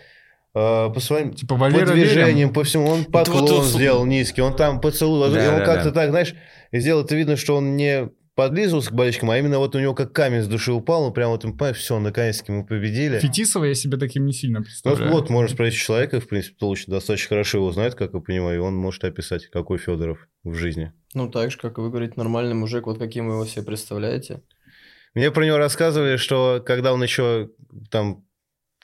[0.56, 2.54] э, по своим Типа по движениям, Верин.
[2.54, 5.66] по всему, он поклон вот тут- сделал низкий, он там поцелуй, Да, и он да,
[5.66, 6.02] как-то да.
[6.02, 6.34] так, знаешь,
[6.80, 10.12] сделал это видно, что он не подлизывался к болельщикам, а именно вот у него как
[10.12, 13.20] камень с души упал, он прям вот, понимаешь, все, наконец-таки мы победили.
[13.20, 15.12] Фетисова я себе таким не сильно Ну, представляю.
[15.12, 18.60] вот, можно спросить человека, в принципе, Толыч достаточно хорошо его знает, как я понимаю, и
[18.60, 20.94] он может описать, какой Федоров в жизни.
[21.14, 24.42] Ну, так же, как и вы говорите, нормальный мужик, вот каким вы его себе представляете.
[25.14, 27.52] Мне про него рассказывали, что когда он еще
[27.92, 28.26] там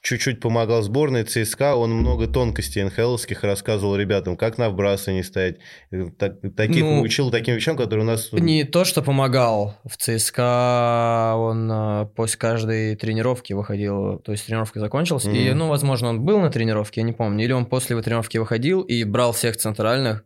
[0.01, 5.57] чуть-чуть помогал сборной ЦСКА, он много тонкостей НХЛовских рассказывал ребятам, как на вбрасывании стоять.
[5.91, 8.31] И так- таких Ну, учил таким вещам, которые у нас...
[8.31, 14.79] Не то, что помогал в ЦСКА, он а, после каждой тренировки выходил, то есть тренировка
[14.79, 15.57] закончилась, и, Мгм.
[15.57, 19.03] ну, возможно, он был на тренировке, я не помню, или он после тренировки выходил и
[19.03, 20.23] брал всех центральных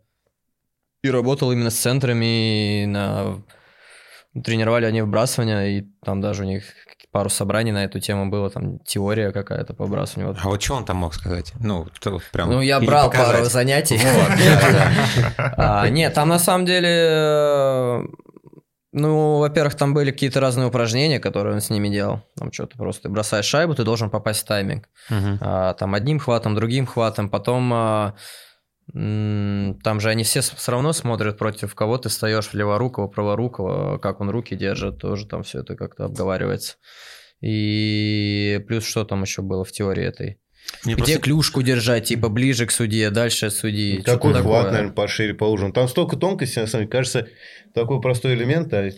[1.03, 3.43] и работал именно с центрами, и на...
[4.43, 6.63] тренировали они вбрасывания, и там даже у них
[7.13, 10.33] пару собраний на эту тему было, там теория какая-то по вбрасыванию.
[10.33, 10.41] Вот.
[10.43, 11.53] А вот что он там мог сказать?
[11.59, 11.87] Ну,
[12.31, 12.49] прям...
[12.49, 13.35] Ну, я брал показать?
[13.35, 13.99] пару занятий.
[15.37, 15.83] Да.
[15.83, 18.03] А, Нет, там на самом деле, э,
[18.91, 22.21] ну, во-первых, там были какие-то разные упражнения, которые он с ними делал.
[22.35, 24.89] Там что-то просто ты бросаешь шайбу, ты должен попасть в тайминг.
[25.09, 27.29] А, Там одним хватом, другим хватом.
[27.29, 28.15] Потом а,
[28.91, 34.29] там же они все все равно смотрят против кого ты встаешь, леворукого, праворукого, как он
[34.29, 36.75] руки держит, тоже там все это как-то обговаривается.
[37.41, 40.39] И плюс что там еще было в теории этой?
[40.85, 44.01] Мне Где просто- клюшку держать, типа ближе к судье, дальше от судьи.
[44.01, 44.71] Какой что-то хват, такое.
[44.71, 45.71] наверное, пошире, поуже.
[45.73, 47.27] Там столько тонкостей, на самом деле, кажется,
[47.73, 48.89] такой простой элемент, а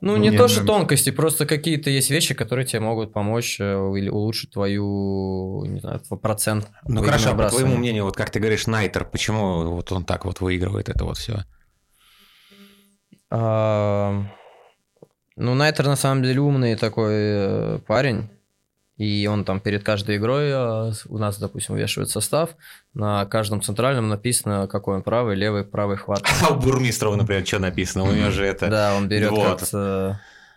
[0.00, 3.58] Ну, Ну, не не то, что тонкости, просто какие-то есть вещи, которые тебе могут помочь
[3.58, 3.64] э,
[3.96, 6.68] или улучшить твою, не знаю, процент.
[6.86, 7.64] Ну хорошо, по выбрасывания.
[7.66, 11.16] твоему мнению, вот как ты говоришь, Найтер, почему вот он так вот выигрывает это вот
[11.16, 11.44] все?
[13.30, 14.24] А,
[15.36, 18.28] Ну, Найтер на самом деле умный такой э, парень.
[18.96, 20.50] И он там перед каждой игрой
[20.94, 22.50] с- у нас, допустим, вешивает состав.
[22.94, 26.22] На каждом центральном написано, какой он правый, левый, правый хват.
[26.48, 28.04] А у Бурмистрова, например, что написано?
[28.04, 28.68] У него же это...
[28.68, 29.68] Да, он берет Вот.
[29.72, 30.12] э,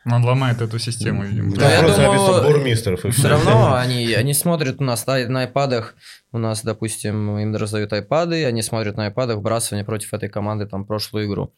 [0.05, 1.55] Он ломает эту систему, видимо.
[1.55, 3.05] Да, я просто думаю, Бурмистров.
[3.05, 5.95] и Все равно они, они смотрят у нас на, на айпадах,
[6.31, 10.85] у нас, допустим, им раздают айпады, они смотрят на айпадах вбрасывание против этой команды там
[10.85, 11.53] прошлую игру.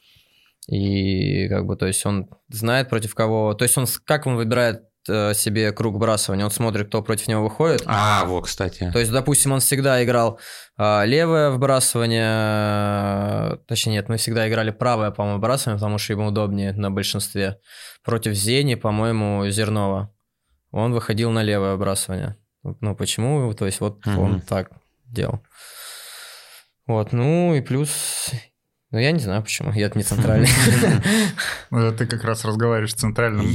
[0.68, 4.84] И как бы, то есть он знает против кого, то есть он, как он выбирает
[5.06, 7.84] себе круг вбрасывания, он смотрит, кто против него выходит.
[7.86, 8.90] А, вот, кстати.
[8.92, 10.40] То есть, допустим, он всегда играл
[10.78, 16.74] а, левое вбрасывание, точнее нет, мы всегда играли правое, по-моему, вбрасывание, потому что ему удобнее
[16.74, 17.60] на большинстве.
[18.04, 20.14] Против Зени, по-моему, Зернова.
[20.72, 22.36] Он выходил на левое вбрасывание.
[22.64, 23.54] Ну, почему?
[23.54, 24.42] То есть, вот он Мгм.
[24.42, 24.70] так
[25.06, 25.40] делал.
[26.86, 28.32] Вот, ну и плюс...
[28.92, 30.50] Ну, я не знаю почему, я не центральный.
[31.72, 33.50] Э, Ты как раз разговариваешь с центральным э,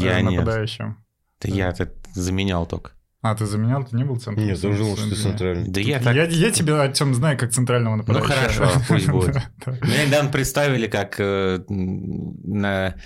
[1.44, 2.92] Да я это заменял только.
[3.22, 3.82] А, ты заменял?
[3.84, 4.44] Ты не был центром?
[4.46, 5.66] Нет, думал, что ты центральный.
[5.70, 6.14] Да я так...
[6.14, 8.66] Я, я тебя, Артем, знаю как центрального Ну нападающего.
[8.66, 9.36] хорошо, пусть будет.
[9.82, 12.96] Меня недавно представили как э, на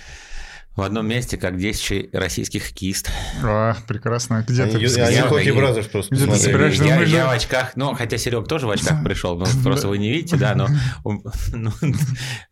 [0.75, 3.13] В одном месте, как 10 российских хоккеистов.
[3.43, 4.45] А, прекрасно.
[4.47, 4.77] Где ты?
[4.79, 6.83] Я- Hockey я- Brothers просто Где ты собираешься?
[6.85, 9.89] я, мы же- я в очках, ну, хотя Серег тоже в очках пришел, ну, просто
[9.89, 10.67] вы не видите, да, но...
[11.03, 11.21] ну,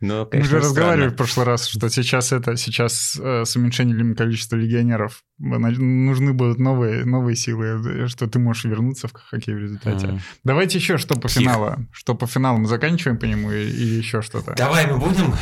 [0.01, 4.13] ну, Мы конечно, же разговаривали в прошлый раз, что сейчас это, сейчас э, с уменьшением
[4.15, 7.65] количества легионеров нужны будут новые, новые силы,
[8.03, 10.07] э, что ты можешь вернуться в хоккей в результате.
[10.07, 10.21] Мгм.
[10.43, 11.75] Давайте еще что по финалу.
[11.93, 14.53] Что по финалу мы заканчиваем по нему и- или еще что-то?
[14.57, 15.33] Давай мы будем?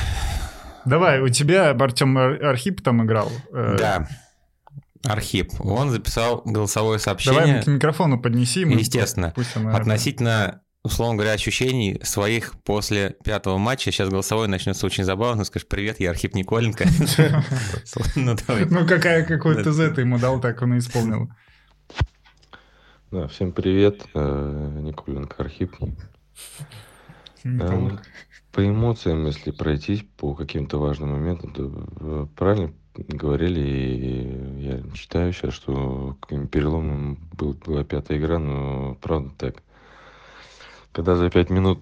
[0.86, 3.32] Давай, у тебя Артем Архип там играл.
[3.54, 4.08] Э, Да.
[5.04, 5.52] Архип.
[5.60, 7.62] Он записал голосовое Давай сообщение.
[7.64, 8.66] к микрофону поднеси.
[8.66, 9.32] мы- Естественно.
[9.36, 13.92] Пусть она- Относительно, условно говоря, ощущений своих после пятого матча.
[13.92, 15.44] Сейчас голосовой начнется очень забавно.
[15.44, 16.86] Скажешь, привет, я Архип Николенко.
[18.16, 18.66] Ну, давай.
[18.66, 21.30] Ну, какая, какой ТЗ ты ему дал, так он и исполнил.
[23.12, 25.76] Да, всем привет, э, Николенко Архип.
[28.56, 35.34] По эмоциям, если пройтись по каким-то важным моментам, то э, правильно говорили, и я считаю
[35.34, 39.56] сейчас, что каким переломным был, была пятая игра, но правда так.
[40.94, 41.80] Когда за пять минут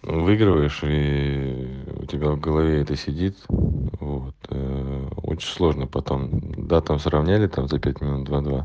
[0.00, 6.40] выигрываешь, и у тебя в голове это сидит, вот, э, очень сложно потом.
[6.56, 8.64] Да, там сравняли там за пять минут 2-2.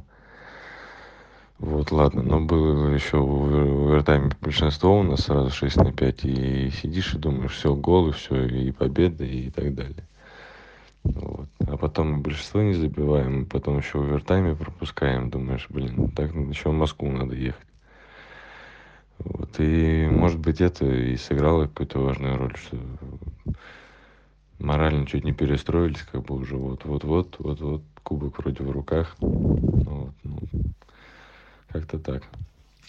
[1.59, 5.91] Вот, ладно, но было еще в овер- в овертайме большинство у нас сразу 6 на
[5.91, 10.07] 5, и сидишь и думаешь, все, гол, и все, и победа, и так далее.
[11.03, 11.49] Вот.
[11.67, 16.69] А потом мы большинство не забиваем, потом еще в овертайме пропускаем, думаешь, блин, так еще
[16.69, 17.67] в Москву надо ехать.
[19.17, 22.77] Вот, и, может быть, это и сыграло какую-то важную роль, что
[24.59, 29.17] морально чуть не перестроились, как бы уже вот-вот-вот, вот-вот, кубок вроде в руках.
[29.19, 30.08] Вот, ну,
[31.71, 32.23] как-то так.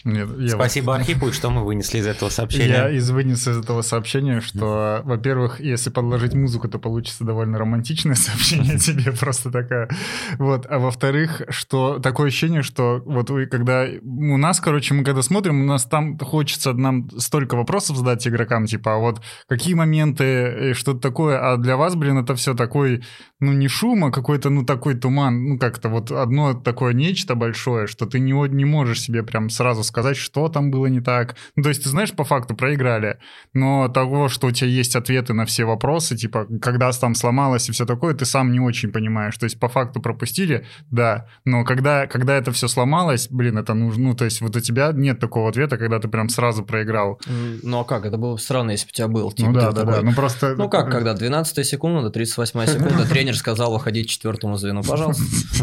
[0.03, 2.87] Нет, я вот- Спасибо Архипу, и что мы вынесли из этого Я сообщения?
[2.89, 8.77] из вынес из этого сообщения, что, во-первых, если подложить музыку, то получится довольно романтичное сообщение
[8.79, 9.89] тебе, просто такая.
[10.37, 10.65] Вот.
[10.69, 13.85] А во-вторых, что такое ощущение, что вот вы когда...
[14.03, 18.65] У нас, короче, мы когда смотрим, у нас там хочется нам столько вопросов задать игрокам,
[18.65, 23.03] типа, а вот какие моменты, и что-то такое, а для вас, блин, это все такой,
[23.39, 27.87] ну, не шум, а какой-то, ну, такой туман, ну, как-то вот одно такое нечто большое,
[27.87, 31.35] что ты не, не можешь себе прям сразу сказать, что там было не так.
[31.55, 33.19] Ну, то есть, ты знаешь, по факту проиграли,
[33.53, 37.71] но того, что у тебя есть ответы на все вопросы, типа, когда там сломалось и
[37.71, 39.37] все такое, ты сам не очень понимаешь.
[39.37, 44.03] То есть, по факту пропустили, да, но когда, когда это все сломалось, блин, это нужно,
[44.03, 47.19] ну, то есть, вот у тебя нет такого ответа, когда ты прям сразу проиграл.
[47.63, 48.05] Ну а как?
[48.05, 49.31] Это было бы странно, если бы у тебя был.
[49.31, 50.55] Типа, ну, да, да, такой, да, ну, просто...
[50.55, 55.23] Ну как, когда 12 секунда, 38 секунда, тренер сказал выходить четвертому звену, пожалуйста.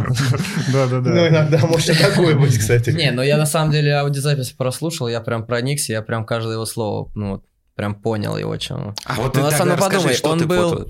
[0.72, 1.10] Да, да, да.
[1.10, 2.90] Ну, иногда может и такое быть, кстати.
[2.90, 6.66] Не, ну я на самом деле аудиозапись прослушал, я прям проникся, я прям каждое его
[6.66, 8.94] слово, ну, вот, прям понял его, чем.
[9.04, 10.88] А вот Ну, ты тогда расскажи, подумай, что он ты был- вот-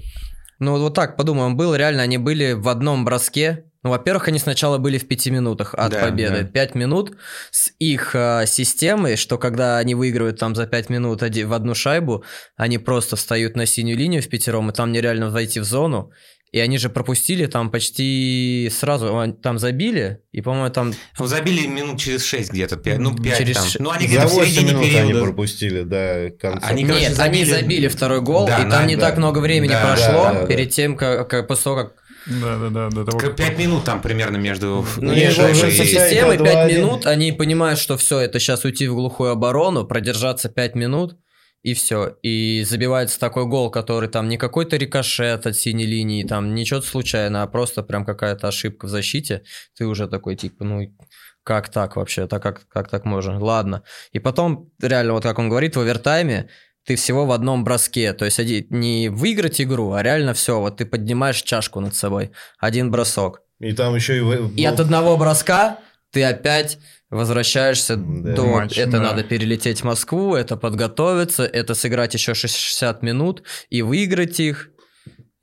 [0.61, 3.65] Ну вот так, подумай, он был реально, они были в одном броске.
[3.85, 6.43] Ну, во-первых, они сначала были в пяти минутах от Да, победы.
[6.43, 6.49] да.
[6.49, 7.17] Пять минут
[7.53, 12.25] с их э, системой, что когда они выигрывают там за пять минут в одну шайбу,
[12.57, 16.11] они просто встают на синюю линию в пятером, и там нереально войти в зону.
[16.51, 20.95] И они же пропустили там почти сразу, а, там забили, и, по-моему, там...
[21.19, 23.67] Ну, забили минут через 6 где-то, пять, ну, 5 Через там.
[23.81, 25.25] Ну, они где-то в 8 середине минут они периода.
[25.25, 26.67] пропустили до конца.
[26.67, 29.09] Они, короче, Нет, они забили- забили второй гол, Да, и там на- не да.
[29.09, 30.47] так много времени Да, прошло да, да, да.
[30.47, 31.93] перед тем, как, как после того, как
[32.27, 34.87] Да, да, да, до того, как- 5 минут там примерно между...
[34.97, 36.77] Ну, и же уже со системой это 5 2-1.
[36.79, 41.17] минут, они понимают, что все, это сейчас уйти в глухую оборону, продержаться 5 минут,
[41.63, 42.17] и все.
[42.23, 47.43] И забивается такой гол, который там не какой-то рикошет от синей линии, там ничего случайно,
[47.43, 49.43] а просто прям какая-то ошибка в защите.
[49.77, 50.95] Ты уже такой, типа, ну,
[51.43, 52.27] как так вообще?
[52.27, 53.39] Так как, как так можно?
[53.39, 53.83] Ладно.
[54.13, 56.49] И потом, реально, вот как он говорит, в овертайме
[56.85, 58.15] ты всего в одном броске.
[58.15, 58.39] То есть
[58.71, 60.59] не выиграть игру, а реально все.
[60.59, 62.31] Вот ты поднимаешь чашку над собой.
[62.59, 63.43] Один бросок.
[63.61, 64.61] И там еще и...
[64.61, 65.81] И от одного броска
[66.13, 66.79] ты опять
[67.11, 68.35] возвращаешься Да.
[68.35, 68.45] до...
[68.45, 69.01] Матч, это да.
[69.01, 74.71] надо перелететь в Москву, это подготовиться, это сыграть еще 60 минут и выиграть их.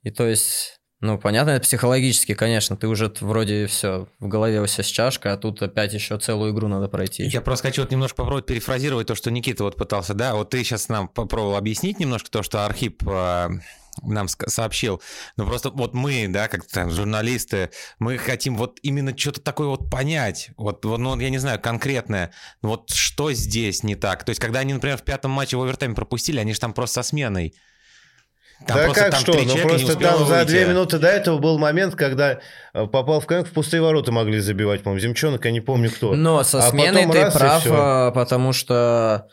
[0.02, 0.74] И то есть...
[1.00, 2.74] Ну, понятно, это психологически, конечно.
[2.74, 6.52] Ты уже вроде все в голове у себя с чашкой, а тут опять еще целую
[6.54, 7.24] игру надо пройти.
[7.24, 10.64] Я просто хочу вот немножко попробовать перефразировать то, что Никита вот пытался, да, вот ты
[10.64, 13.48] сейчас нам попробовал объяснить немножко то, что Архип э,
[14.02, 15.00] нам сообщил,
[15.36, 19.90] но просто вот мы, да, как там журналисты, мы хотим вот именно что-то такое вот
[19.90, 22.32] понять, вот, вот, ну, я не знаю, конкретное,
[22.62, 25.94] вот что здесь не так, то есть когда они, например, в пятом матче в овертайме
[25.94, 27.54] пропустили, они же там просто со сменой.
[28.66, 29.32] Там да просто как там что?
[29.32, 30.46] три Ну просто там за выйти.
[30.46, 32.40] две минуты до этого был момент, когда
[32.72, 36.14] э, попал в конек, в пустые ворота могли забивать, по-моему, Земчонок, я не помню кто.
[36.14, 39.28] Но со А сменой ты раз прав, а, потому что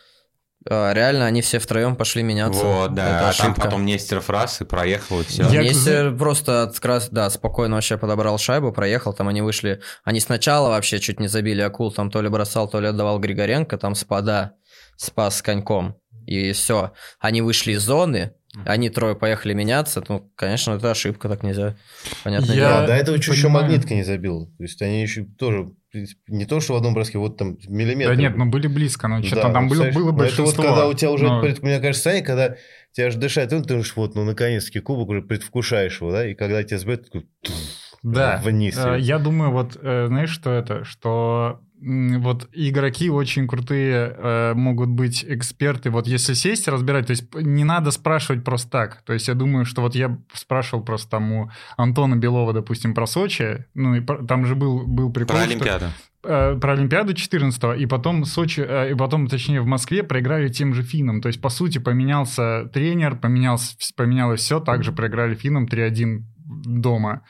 [0.65, 2.63] Реально, они все втроем пошли меняться.
[2.63, 3.06] Вот, да.
[3.06, 3.62] Это а там ошибка.
[3.62, 5.43] потом Нестеров раз и проехал, и все.
[5.49, 10.69] Я- Нестер просто от да, спокойно вообще подобрал шайбу, проехал, там они вышли, они сначала
[10.69, 14.54] вообще чуть не забили акул, там то ли бросал, то ли отдавал Григоренко, там спада
[14.95, 16.93] спас с коньком, и все.
[17.19, 18.34] Они вышли из зоны,
[18.65, 21.76] они трое поехали меняться, ну, конечно, это ошибка, так нельзя.
[22.23, 22.82] Понятное Я- дело.
[22.82, 23.65] Да, до этого чуть еще понимаю.
[23.65, 24.45] магнитка не забил.
[24.58, 28.15] То есть они еще тоже, принципе, не то, что в одном броске, вот там миллиметр.
[28.15, 30.45] Да нет, ну были близко, но что-то Да, там было, было Но большинство.
[30.51, 32.56] Это вот когда у тебя уже, но- пред- мне кажется, состояние, когда
[32.91, 36.34] тебя аж дышать, ну, ты думаешь, вот, ну, наконец-таки кубок уже предвкушаешь его, да, и
[36.36, 37.27] когда тебя сбьет, такой,
[38.03, 38.41] Да.
[38.43, 38.77] вниз.
[38.77, 40.84] Э, Я думаю, вот, э, знаешь, что это?
[40.84, 45.89] Что вот игроки очень крутые э, могут быть эксперты.
[45.89, 49.02] Вот если сесть и разбирать, то есть не надо спрашивать просто так.
[49.06, 53.06] То есть я думаю, что вот я спрашивал просто там у Антона Белова, допустим, про
[53.06, 53.65] Сочи.
[53.74, 55.86] Ну, и про- там же был, был прикол, Про что- Олимпиаду.
[56.24, 60.74] э, про Олимпиаду 14 и потом Сочи, э, и потом, точнее, в Москве проиграли тем
[60.74, 61.22] же финнам.
[61.22, 67.22] То есть, по сути, поменялся тренер, поменялся, поменялось все, также проиграли финнам 3-1 дома.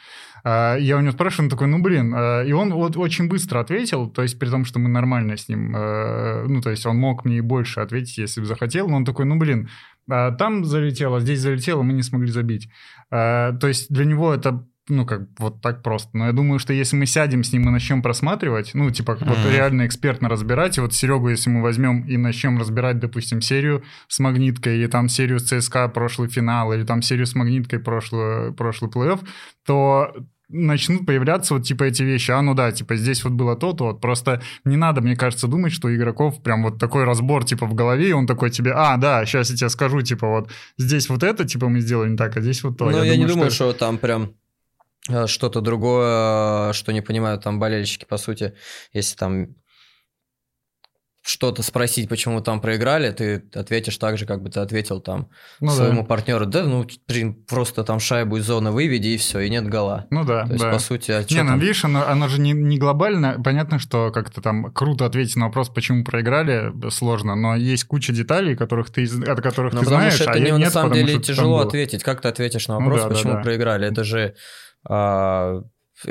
[0.44, 3.60] А, Я у него спрашиваю, он такой, ну, блин, э, и он вот очень быстро
[3.60, 6.98] ответил, то есть при том, что мы нормально с ним, э, ну, то есть он
[6.98, 9.70] мог мне и больше ответить, если бы захотел, но он такой, ну, блин,
[10.10, 12.68] а, там залетело, здесь залетело, мы не смогли забить.
[13.10, 16.10] А, То есть для него это ну, как вот так просто.
[16.18, 19.38] Но я думаю, что если мы сядем с ним и начнем просматривать, ну, типа, вот
[19.38, 19.50] Мгм.
[19.50, 24.20] реально экспертно разбирать, и вот Серегу, если мы возьмем и начнем разбирать, допустим, серию с
[24.20, 28.92] Магниткой, или там серию с ЦСКА прошлый финал, или там серию с Магниткой прошлый, прошлый
[28.92, 29.26] плей-офф,
[29.66, 30.14] то
[30.54, 32.32] начнут появляться вот типа эти вещи.
[32.32, 33.86] А, ну да, типа здесь вот было то-то.
[33.86, 34.02] Вот.
[34.02, 37.74] Просто не надо, мне кажется, думать, что у игроков прям вот такой разбор типа в
[37.74, 41.24] голове, и он такой тебе, а, да, сейчас я тебе скажу, типа вот здесь вот
[41.24, 42.89] это, типа мы сделали не так, а здесь вот то.
[42.89, 43.72] Ну, я, не думаю, что...
[43.72, 44.34] что там прям
[45.10, 48.54] э, что-то другое, э, что не понимают там болельщики, по сути,
[48.94, 49.48] если там
[51.26, 55.30] что-то спросить, почему там проиграли, ты ответишь так же, как бы ты ответил там
[55.62, 55.74] Ну да.
[55.74, 59.70] своему партнеру, да, ну, блин, просто там шайбу из зоны выведи, и все, и нет
[59.70, 60.06] гола.
[60.10, 60.72] Ну да, То есть, да.
[60.72, 63.42] по сути, а Не, ну видишь, оно, оно же не, не глобально.
[63.42, 68.58] Понятно, что как-то там круто ответить на вопрос, почему проиграли, сложно, но есть куча деталей,
[68.58, 70.72] которых ты, от которых Ну, ты потому знаешь, что а это я не, нет, на
[70.72, 72.04] самом деле тяжело ответить.
[72.04, 73.40] Как ты ответишь на Ну вопрос, да, да, почему да.
[73.40, 73.88] проиграли?
[73.88, 74.36] Это же
[74.90, 75.62] а,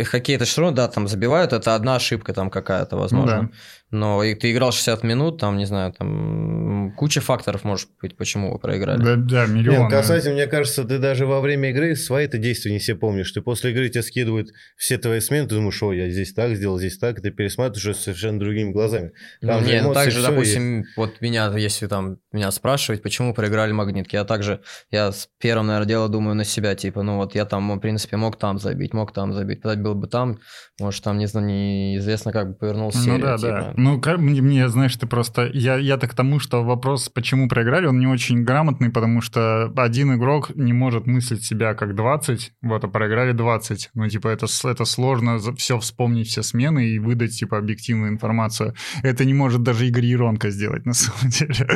[0.04, 3.42] хоккей это все равно, да, там забивают, это одна ошибка там какая-то, возможно.
[3.42, 3.54] Ну да.
[3.92, 8.50] Но и ты играл 60 минут, там, не знаю, там куча факторов может быть, почему
[8.50, 9.02] вы проиграли.
[9.02, 9.84] Да, да, миллион.
[9.84, 13.30] ну, касательно, мне кажется, ты даже во время игры свои-то действия не все помнишь.
[13.32, 16.78] Ты после игры тебе скидывают все твои смены, ты думаешь, о, я здесь так сделал,
[16.78, 19.12] здесь так, и ты пересматриваешь уже совершенно другими глазами.
[19.42, 23.72] Ну, Там же не, ну также, допустим, вот меня, если там меня спрашивать, почему проиграли
[23.72, 27.44] магнитки, я также, я с первым, наверное, дело думаю на себя, типа, ну вот я
[27.44, 30.38] там, в принципе, мог там забить, мог там забить, забил бы там,
[30.80, 33.48] может, там, не знаю, неизвестно, как бы повернулся Ну серия, да, типа.
[33.48, 33.81] да.
[33.82, 35.50] Ну, как, мне, мне, знаешь, ты просто...
[35.52, 40.14] Я, я-то к тому, что вопрос, почему проиграли, он не очень грамотный, потому что один
[40.14, 43.90] игрок не может мыслить себя как 20, вот, а проиграли 20.
[43.94, 48.74] Ну, типа, это, это сложно все вспомнить, все смены и выдать, типа, объективную информацию.
[49.02, 51.66] Это не может даже Игорь Еронко сделать, на самом деле.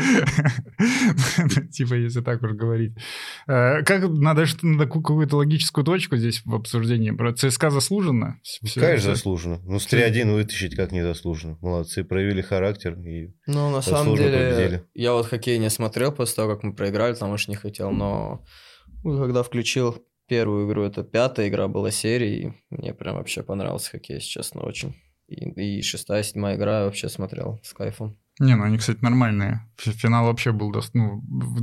[1.72, 2.92] Типа, если так уж говорить.
[3.48, 4.44] Э, Как, надо
[4.88, 7.12] какую-то логическую точку здесь в обсуждении.
[7.34, 8.38] ЦСКА заслуженно?
[8.42, 9.60] Всё- Конечно, заслуженно.
[9.64, 11.56] Ну, с 3-1 вытащить как не заслуженно.
[11.60, 12.98] Молодцы, проявили характер.
[13.00, 13.34] И...
[13.46, 14.84] Ну, на самом деле, победили.
[14.94, 18.44] я вот хоккей не смотрел после того, как мы проиграли, потому что не хотел, но
[19.04, 23.90] ну, когда включил первую игру, это пятая игра была серии, и мне прям вообще понравился
[23.90, 24.94] хоккей, если честно, очень.
[25.28, 28.18] И, и шестая, седьмая игра я вообще смотрел с кайфом.
[28.38, 29.62] Не, ну они, кстати, нормальные.
[29.78, 31.22] Фи- Финал вообще был дос- ну,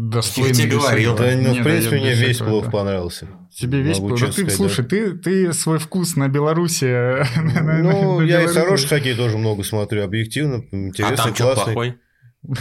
[0.09, 0.53] достойный.
[0.53, 1.15] тебе без говорил.
[1.15, 2.71] Да, ну, Не, в принципе, я мне весь плов да.
[2.71, 3.27] понравился.
[3.55, 4.19] Тебе весь Могу плов.
[4.21, 6.85] Ну, честно ты, сказать, слушай, ты, ты свой вкус на Беларуси...
[6.85, 7.23] э,
[7.83, 11.97] Ну, на я и хороший хоккей тоже много смотрю, объективно, А интересный, там что плохой?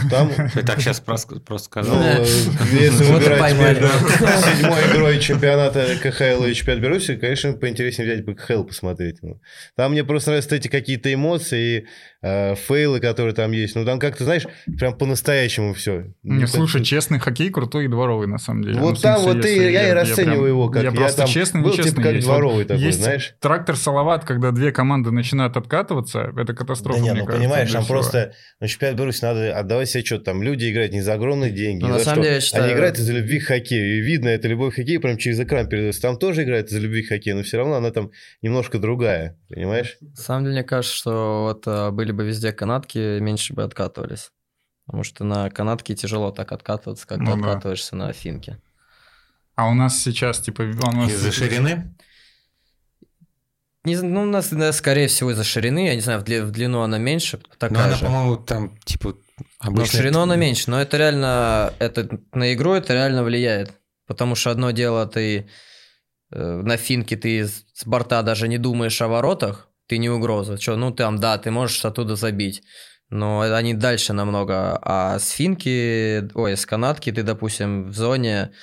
[0.09, 2.01] Там, Ты так сейчас просто просто ну, сказал.
[2.01, 2.25] э,
[2.71, 8.63] если выбирать между седьмой игрой чемпионата КХЛ и чемпионат Беларуси, конечно, поинтереснее взять бы КХЛ
[8.63, 9.17] посмотреть.
[9.21, 9.41] Ну,
[9.75, 11.87] Там мне просто нравятся эти какие-то эмоции и
[12.23, 13.75] э, фейлы, которые там есть.
[13.75, 14.47] Ну, там как-то, знаешь,
[14.79, 16.05] прям по-настоящему все.
[16.23, 18.79] Не, слушай, честный хоккей крутой и дворовый, на самом деле.
[18.79, 20.95] Вот Ну, там смысле, вот и если я и расцениваю прям- его как- Я я
[20.95, 22.25] просто там честный, был нечестный типа как есть.
[22.27, 23.35] дворовый такой, есть знаешь.
[23.39, 27.71] трактор Салават, когда две команды начинают откатываться, это катастрофа, Да не, мне ну кажется, понимаешь,
[27.71, 27.93] там всего.
[27.99, 30.23] просто на чемпионат Беларуси надо отдавать себе отчет.
[30.23, 31.83] Там люди играют не за огромные деньги.
[31.83, 32.23] Ну, за самом что.
[32.23, 33.97] деле, я считаю- Они играют из-за любви к хоккею.
[33.97, 36.01] И видно, это любовь к хоккею прям через экран передается.
[36.01, 39.37] Там тоже играют из-за любви к хоккею, но все равно она там немножко другая.
[39.49, 39.97] Понимаешь?
[40.01, 44.31] На самом деле, мне кажется, что вот а, были бы везде канатки, меньше бы откатывались.
[44.85, 47.47] Потому что на канатке тяжело так откатываться, как Ну ты да.
[47.47, 48.59] откатываешься на финке.
[49.55, 51.11] А у нас сейчас, типа, у нас...
[51.11, 51.95] Из-за ширины?
[53.85, 56.51] Не, ну, у нас, да, скорее всего, из-за ширины, я не знаю, в, дли- в
[56.51, 58.05] длину она меньше, Ну, такая она, же.
[58.05, 62.53] по-моему, там, типа, Но в Обычно ширину это- оно меньше, но это реально, это на
[62.53, 63.73] игру это реально влияет.
[64.07, 65.49] Потому что одно дело, ты
[66.31, 70.57] э, на финке ты с борта даже не думаешь о воротах, ты не угроза.
[70.57, 72.63] Че, ну там, да, ты можешь оттуда забить.
[73.11, 74.79] Но они дальше намного.
[74.81, 78.53] А с финки, ой, с канатки ты, допустим, в зоне,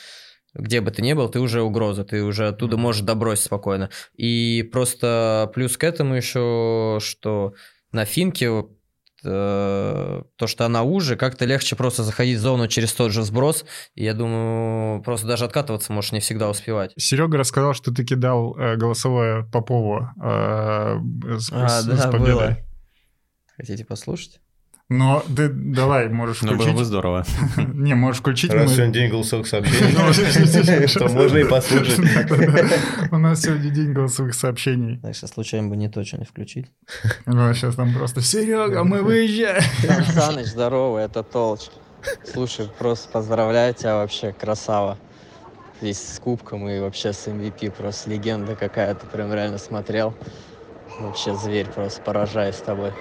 [0.55, 3.91] где бы ты ни был, ты уже угроза, ты уже оттуда можешь добросить спокойно.
[4.17, 7.55] И просто плюс к этому еще, что
[7.93, 8.65] на финке
[9.25, 13.65] э, то, что она уже, как-то легче просто заходить в зону через тот же сброс.
[13.95, 16.93] И я думаю, просто даже откатываться можешь не всегда успевать.
[16.97, 20.99] Серега рассказал, что ты кидал э, голосовое Попову э,
[21.39, 22.35] с, А, с- да, с победой.
[22.35, 22.57] было.
[23.57, 24.41] Хотите послушать?
[24.91, 26.77] Но ты давай, можешь Ну, было включить.
[26.79, 27.25] бы здорово.
[27.57, 28.53] Не, можешь включить.
[28.53, 32.01] Раз сегодня день голосовых Ну, сообщений, то можно и послушать.
[33.13, 34.99] У нас сегодня день голосовых сообщений.
[34.99, 36.67] Так что случайно бы не то, что не включить.
[37.25, 39.63] Ну, сейчас там просто Серега, мы выезжаем.
[40.13, 41.69] Саныч, здорово, это Толч.
[42.25, 44.99] Слушай, просто поздравляю тебя вообще, красава.
[45.81, 50.15] Здесь с кубком и вообще с MVP, просто легенда какая-то, прям реально смотрел.
[50.99, 52.93] Вообще зверь, просто поражаюсь тобой.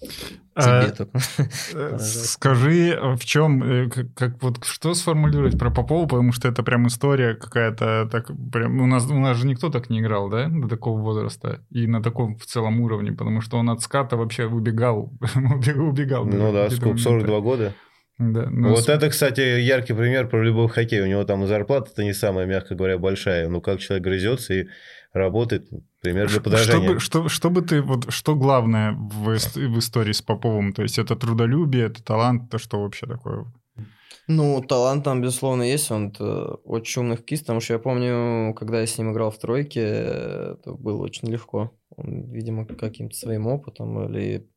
[0.00, 0.92] Тебе
[1.74, 6.48] Э, Скажи, э, в чем, э, как, как вот что сформулировать про Попова, потому что
[6.48, 10.30] это прям история какая-то, так прям у нас у нас же никто так не играл,
[10.30, 14.16] да, до такого возраста и на таком в целом уровне, потому что он от ската
[14.16, 16.24] вообще убегал, убегал.
[16.24, 17.72] Ну да, сколько, 42 года.
[18.18, 21.02] Да, ну, Вот с- это, кстати, яркий пример про любой хоккей.
[21.02, 23.46] У него там зарплата-то не самая, мягко говоря, большая.
[23.48, 24.66] Ну, как человек грызется и
[25.12, 25.68] работает,
[26.06, 26.98] пример для подражания.
[26.98, 30.72] Что что, что бы ты, вот что главное в, в истории с Поповым?
[30.72, 33.46] То есть это трудолюбие, это талант, это что вообще такое?
[34.28, 35.90] Ну, талант там, безусловно, есть.
[35.90, 36.12] Он
[36.64, 40.72] очень умный хоккеист, потому что я помню, когда я с ним играл в тройке, это
[40.72, 41.72] было очень легко.
[41.96, 44.48] Он, видимо, каким-то своим опытом или...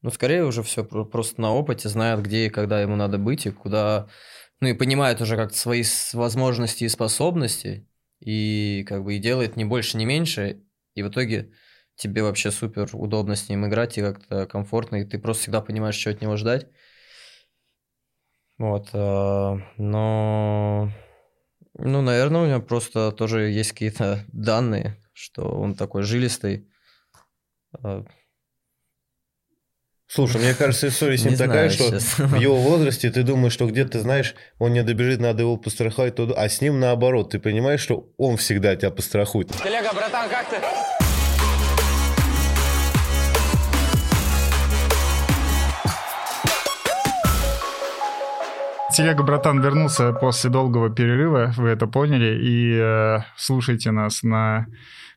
[0.00, 3.50] Ну, скорее уже все просто на опыте, знает, где и когда ему надо быть, и
[3.50, 4.08] куда...
[4.60, 7.86] Ну, и понимает уже как свои возможности и способности,
[8.20, 10.63] и как бы и делает не больше, не меньше,
[10.94, 11.52] и в итоге
[11.96, 15.96] тебе вообще супер удобно с ним играть, и как-то комфортно, и ты просто всегда понимаешь,
[15.96, 16.68] что от него ждать.
[18.58, 20.90] Вот, э, но,
[21.76, 26.68] ну, наверное, у него просто тоже есть какие-то данные, что он такой жилистый.
[30.06, 32.26] Слушай, мне кажется, история с ним Не такая, знаю, что честно.
[32.28, 36.34] в его возрасте ты думаешь, что где-то, знаешь, он не добежит, надо его постраховать туда,
[36.36, 39.48] а с ним наоборот, ты понимаешь, что он всегда тебя пострахует.
[39.62, 40.56] Телега, братан, как ты?
[48.92, 54.66] Телега, братан, вернулся после долгого перерыва, вы это поняли, и э, слушайте нас на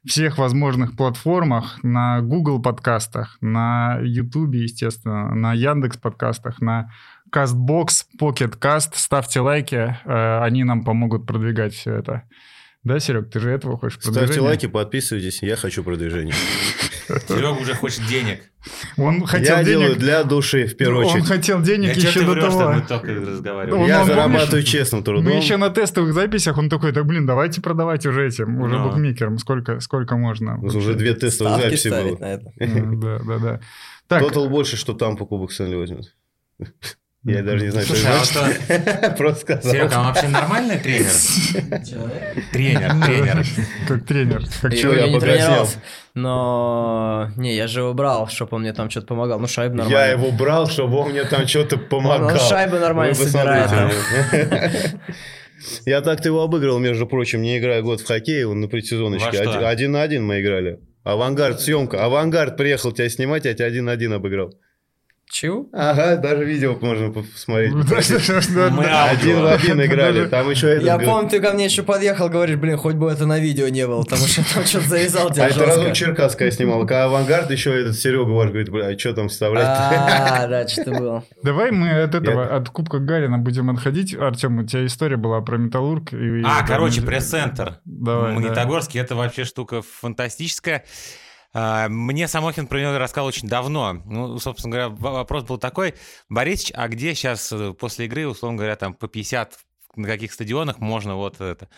[0.08, 6.92] всех возможных платформах, на Google подкастах, на YouTube, естественно, на Яндекс подкастах, на
[7.34, 7.88] CastBox,
[8.20, 8.92] Pocket Cast.
[8.94, 12.24] Ставьте лайки, э, они нам помогут продвигать все это.
[12.84, 14.48] Да, Серег, ты же этого хочешь Ставьте продвижения?
[14.48, 16.34] лайки, подписывайтесь, я хочу продвижения.
[17.28, 18.42] Серега уже хочет денег.
[18.98, 19.80] Он хотел Я денег.
[19.80, 21.28] делаю для души, в первую Он очередь.
[21.28, 22.74] хотел денег чё еще до врёшь, того.
[22.74, 23.80] мы только разговаривали.
[23.82, 25.24] Он- Я он, зарабатываю помнишь, честным трудом.
[25.26, 28.84] Мы еще на тестовых записях, он такой, так, блин, давайте продавать уже этим, уже Да.
[28.88, 30.60] букмекерам, сколько, сколько можно.
[30.60, 32.18] Уже две тестовые ставки записи было.
[32.98, 33.60] Да, да, да.
[34.08, 36.14] Так, Тотал больше, что там по Кубок Стэнли возьмет.
[37.24, 39.18] Я даже не знаю, что Слушай, а это значит.
[39.18, 39.72] Просто сказал.
[39.74, 41.12] Серега, а он вообще нормальный тренер?
[42.54, 43.46] Тренер, тренер.
[43.88, 44.44] как тренер.
[44.62, 45.06] Как человек.
[45.06, 45.78] я не тренировался.
[46.14, 49.40] Но не, я же его брал, чтобы он мне там что-то помогал.
[49.40, 49.98] Ну, шайбы нормально.
[49.98, 52.30] Я его брал, чтобы он мне там что-то помогал.
[52.30, 54.96] Он шайбы нормально собирает.
[55.86, 59.44] Я так-то его обыграл, между прочим, не играя год в хоккей, он на предсезоночке.
[59.44, 59.68] Что?
[59.68, 60.80] Один на один мы играли.
[61.04, 62.06] Авангард, съемка.
[62.06, 64.54] Авангард приехал тебя снимать, я тебя один на один обыграл.
[65.30, 65.68] Чего?
[65.74, 67.74] Ага, даже видео можно посмотреть.
[67.74, 68.86] Да, Мы.
[68.86, 70.26] Один в один играли.
[70.28, 70.86] Там еще этот...
[70.86, 73.86] Я помню, ты ко мне еще подъехал, говоришь, блин, хоть бы это на видео не
[73.86, 75.94] было, потому что там что-то завязал А тебя это разок.
[75.94, 76.80] Черкасская снимал.
[76.82, 79.66] Когда авангард еще этот Серега ваш говорит, бля, а что там вставлять?
[79.68, 81.24] А, да, что-то было.
[81.44, 84.16] Давай мы от этого, от Кубка Гарина будем отходить.
[84.16, 86.10] Артем, у тебя история была про Металлург.
[86.46, 87.80] А, короче, пресс-центр.
[87.86, 90.86] Магнитогорский, это вообще штука фантастическая.
[91.54, 93.94] А, Мне Самохин про него рассказал очень давно.
[93.94, 95.96] Ну, собственно говоря, вопрос был такой.
[96.30, 99.58] Борисович, а где сейчас после игры, условно говоря, там по 50
[99.98, 101.70] на каких стадионах можно вот это?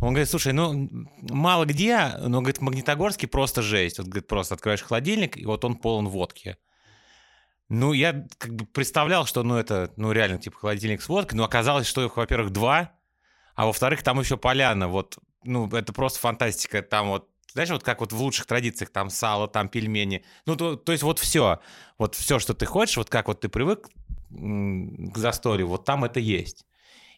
[0.00, 0.88] Он говорит, слушай, ну,
[1.30, 3.98] мало где, но, говорит, в Магнитогорске просто жесть.
[3.98, 6.56] Вот, говорит, просто открываешь холодильник, и вот он полон водки.
[7.68, 11.44] Ну, я как бы представлял, что, ну, это, ну, реально, типа, холодильник с водкой, но
[11.44, 12.92] оказалось, что их, во-первых, два,
[13.54, 18.00] а во-вторых, там еще поляна, вот, ну, это просто фантастика, там вот, знаешь, вот как
[18.00, 21.60] вот в лучших традициях, там сало, там пельмени, ну, то, то есть вот все,
[21.98, 23.88] вот все, что ты хочешь, вот как вот ты привык,
[24.30, 26.66] к застолью, вот там это есть.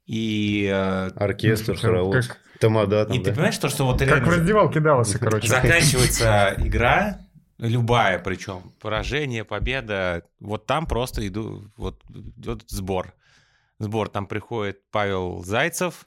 [0.06, 3.32] И, э, Оркестр, Как- хоровод, тамада там, и ты да.
[3.32, 5.48] понимаешь, то, что вот Как в реально раздевалке Далласа, короче.
[5.48, 7.20] заканчивается игра,
[7.58, 13.14] любая причем, поражение, победа, вот там просто иду, вот идет сбор.
[13.78, 16.06] Сбор, там приходит Павел Зайцев,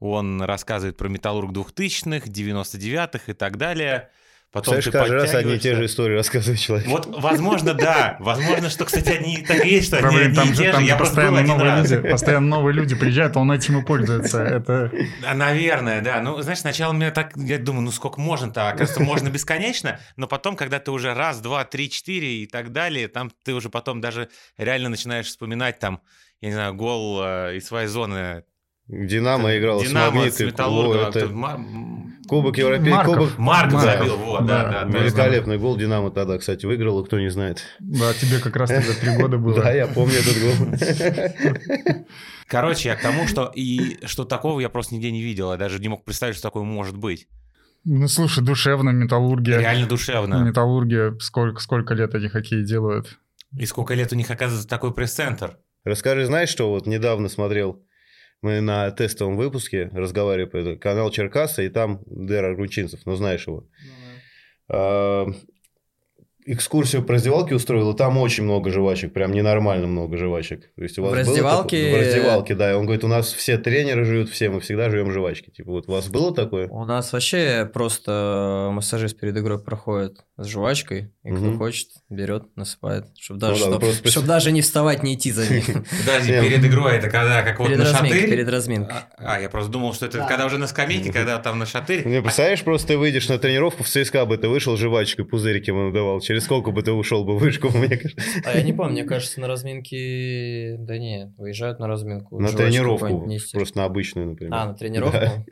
[0.00, 4.10] он рассказывает про Металлург 2000-х, 99-х и так далее.
[4.50, 6.88] Потом Представляешь, ты каждый раз одни и те же истории рассказывает человек.
[6.88, 8.16] Вот, возможно, да.
[8.18, 10.80] Возможно, что, кстати, они так и есть, что они Проблем, там и же, те там
[10.80, 10.86] же.
[10.86, 14.42] Я постоянно новые люди, постоянно новые люди приезжают, он этим и пользуется.
[14.42, 14.90] Это
[15.26, 16.22] А, Наверное, да.
[16.22, 18.70] Ну, знаешь, сначала мне так, я думаю, ну сколько можно-то?
[18.70, 23.08] Оказывается, можно бесконечно, но потом, когда ты уже раз, два, три, четыре и так далее,
[23.08, 26.00] там ты уже потом даже реально начинаешь вспоминать там,
[26.40, 28.44] я не знаю, гол э, из своей зоны.
[28.88, 30.40] Динамо играл с Динамо с.
[30.40, 31.08] Металлургом.
[31.08, 31.28] Это
[32.26, 33.14] Кубок Европейский, Марков.
[33.16, 33.38] Кубок...
[33.38, 33.98] Марк Марков.
[33.98, 34.98] забил, вот, да, Да, да.
[34.98, 37.62] Великолепный гол Динамо тогда, кстати, выиграл, кто не знает.
[37.80, 39.54] да, тебе как раз тогда три года было.
[39.62, 42.04] Да, я помню этот гол.
[42.46, 45.52] Короче, я к тому, что и что такого я просто нигде не видел.
[45.52, 47.28] Я даже не мог представить, что такое может быть.
[47.84, 49.58] Ну, слушай, душевно, металлургия.
[49.58, 50.42] Реально душевно.
[50.42, 53.18] Металлургия, сколько, сколько лет эти хоккей делают?
[53.56, 55.58] И сколько лет у них оказывается такой пресс-центр.
[55.84, 57.82] Расскажи, знаешь, что вот недавно смотрел,
[58.42, 63.46] мы на тестовом выпуске разговаривали по этому, канал Черкаса, и там Дера Ручинцев, ну знаешь
[63.46, 63.66] его.
[64.68, 65.26] А,
[66.52, 70.70] Экскурсию по раздевалке устроил, и там очень много жвачек, прям ненормально много жвачек.
[70.76, 71.76] То есть у В вас было раздевалке?
[71.84, 71.92] такое?
[71.92, 72.70] В раздевалке, да.
[72.72, 75.50] И он говорит, у нас все тренеры жуют, все мы всегда жуем жвачки.
[75.50, 76.68] Типа вот у вас было такое?
[76.68, 81.58] У нас вообще просто массажист перед игрой проходит с жвачкой, и кто Мгм.
[81.58, 85.14] хочет, берет, насыпает, чтобы даже, Ну да, ну чтоб- просто чтоб даже не вставать, не
[85.14, 85.62] идти за ним.
[86.06, 88.28] Подожди, перед игрой это когда, как вот на шатырь?
[88.30, 88.96] перед разминкой.
[89.18, 92.06] А, а, я просто думал, что это когда уже на скамейке, когда там на шатырь.
[92.06, 95.88] Не, представляешь, просто ты выйдешь на тренировку в ЦСКА бы ты вышел жвачкой, пузырики ему
[95.88, 96.20] надавал.
[96.20, 98.22] Через сколько бы ты ушел бы в вышку, мне кажется.
[98.44, 100.76] А я не помню, мне кажется, на разминке...
[100.78, 102.38] Да нет, выезжают на разминку.
[102.40, 104.54] На тренировку, просто на обычную, например.
[104.54, 105.18] А, на тренировку?
[105.18, 105.44] Да.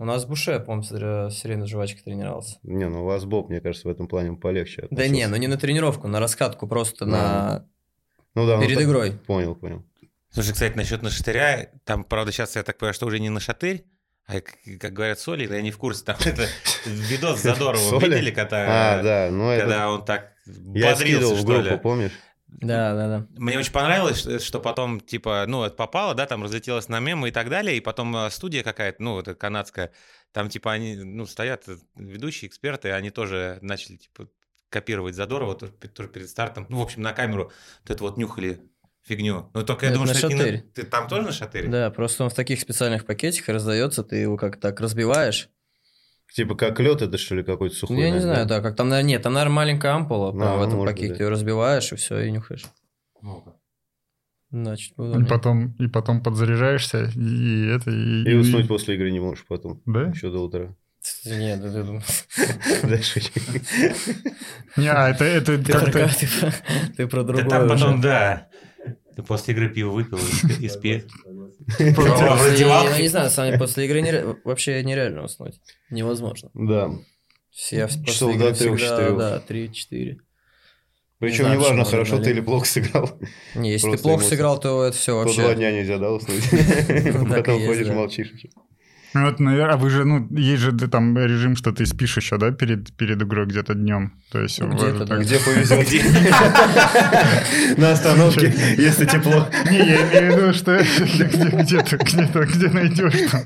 [0.00, 2.58] У нас Буше, я помню, все время с жвачкой тренировался.
[2.62, 4.86] Не, ну у вас Боб, мне кажется, в этом плане полегче.
[4.90, 7.66] Да не, ну не на тренировку, на раскатку, просто на...
[8.34, 9.12] Ну да, ну перед игрой.
[9.26, 9.84] Понял, понял.
[10.30, 13.86] Слушай, кстати, насчет нашатыря, там, правда, сейчас я так понимаю, что уже не на шатырь,
[14.28, 14.40] а
[14.78, 16.04] как, говорят, соли, я не в курсе.
[16.04, 16.46] Там это
[16.86, 19.62] видос Задорова видели, когда, А, да, ну это...
[19.64, 21.78] когда он так Я бодрился, скидывал в группу, ли.
[21.78, 22.12] помнишь?
[22.46, 23.26] Да, да, да.
[23.36, 27.28] Мне очень понравилось, что- что потом, типа, ну, это попало, да, там разлетелось на мемы
[27.28, 29.92] и так далее, и потом э, студия какая-то, ну, это канадская,
[30.32, 31.64] там, типа, они, ну, стоят
[31.96, 34.28] ведущие, эксперты, они тоже начали, типа,
[34.70, 36.66] копировать Задорова тоже, тоже перед стартом.
[36.68, 37.52] Ну, в общем, на камеру
[37.82, 38.60] вот это вот нюхали
[39.08, 39.50] фигню.
[39.54, 40.64] Ну, только я Это думаю, на что это не шатырь.
[40.74, 41.68] Ты там тоже на шатыре?
[41.68, 45.48] Да, просто он в таких специальных пакетиках раздается, ты его как так разбиваешь.
[46.34, 47.96] Типа как лед это что ли какой-то сухой?
[47.96, 50.56] Ну, я не наверное, знаю, да, как там, наверное, нет, там, наверное, маленькая ампула А,
[50.58, 51.24] в этом быть, пакете, да.
[51.24, 52.66] ее разбиваешь, и все, и нюхаешь.
[54.50, 57.90] Значит, И потом, и потом подзаряжаешься, и это...
[57.90, 59.82] И, И уснуть после игры не можешь потом.
[59.84, 60.02] Да?
[60.04, 60.74] Еще до утра.
[61.24, 63.20] Нет, да, да, Дальше.
[64.76, 66.52] Не, а это, это ты, про, как-то...
[66.96, 68.47] ты, про, другое там потом, да.
[69.18, 70.16] Ты после игры пиво выпил
[70.60, 71.02] и, спи.
[71.26, 71.50] Ну,
[73.00, 75.60] не знаю, сами после игры вообще нереально уснуть.
[75.90, 76.50] Невозможно.
[76.54, 76.92] Да.
[77.50, 80.16] Все- Я после Часов игры до трех, всегда, да, 3-4.
[81.18, 83.18] Причем знаю, неважно, хорошо ты или плохо сыграл.
[83.56, 85.42] Не, если ты плохо сыграл, то это все вообще...
[85.42, 86.44] два дня нельзя, да, уснуть?
[87.28, 88.32] Так Потом ходишь, молчишь.
[89.14, 92.36] Ну, вот, наверное, а вы же, ну, есть же там режим, что ты спишь еще,
[92.36, 94.12] да, перед, перед игрой где-то днем.
[94.30, 95.16] То есть, Ну, где-то, да.
[95.16, 95.88] Где повезет?
[97.78, 99.48] На остановке, если тепло.
[99.70, 101.24] Не, я имею в виду, что где-
[101.62, 103.42] где-то, где-то, где найдешь там.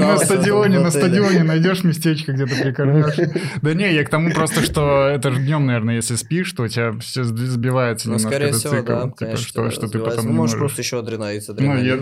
[0.00, 3.16] На стадионе, на стадионе найдешь местечко, где-то прикорнешь.
[3.62, 6.68] Да не, я к тому просто, что это же днем, наверное, если спишь, то у
[6.68, 8.86] тебя все сбивается Ну, немножко скорее этот всего, цикл.
[8.86, 10.58] да, Типа, конечно, что, что ты потом Ну, не можешь можешь.
[10.58, 11.96] просто еще адреналин, Ну, я,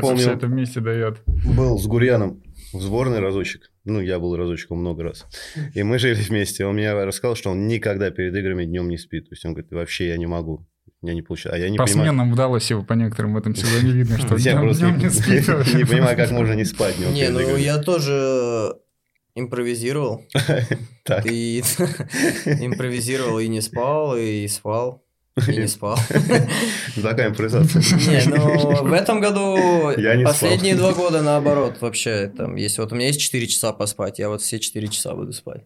[0.00, 1.18] помню- все это вместе дает.
[1.26, 2.42] Был с Гурьяном
[2.72, 3.70] в сборной разочек.
[3.84, 5.26] Ну, я был разочком много раз.
[5.74, 6.66] И мы жили вместе.
[6.66, 9.28] Он мне рассказал, что он никогда перед играми днем не спит.
[9.28, 10.66] То есть он говорит, вообще я не могу.
[11.02, 11.56] Меня не получается.
[11.56, 12.08] А я не По понимаю.
[12.10, 15.10] сменам в Далласе его по некоторым в этом сезоне видно, что Я днем, просто не
[15.10, 15.48] спит.
[15.74, 18.74] не понимаю, как можно не спать Не, ну я тоже
[19.34, 20.24] импровизировал.
[21.04, 21.24] Так.
[21.26, 21.60] И
[22.46, 25.04] импровизировал и не спал, и спал,
[25.48, 25.98] и не спал.
[27.02, 27.82] Такая импровизация.
[27.82, 29.56] Не, ну в этом году
[30.24, 32.78] последние два года наоборот вообще там есть.
[32.78, 35.62] Вот у меня есть 4 часа поспать, я вот все 4 часа буду спать.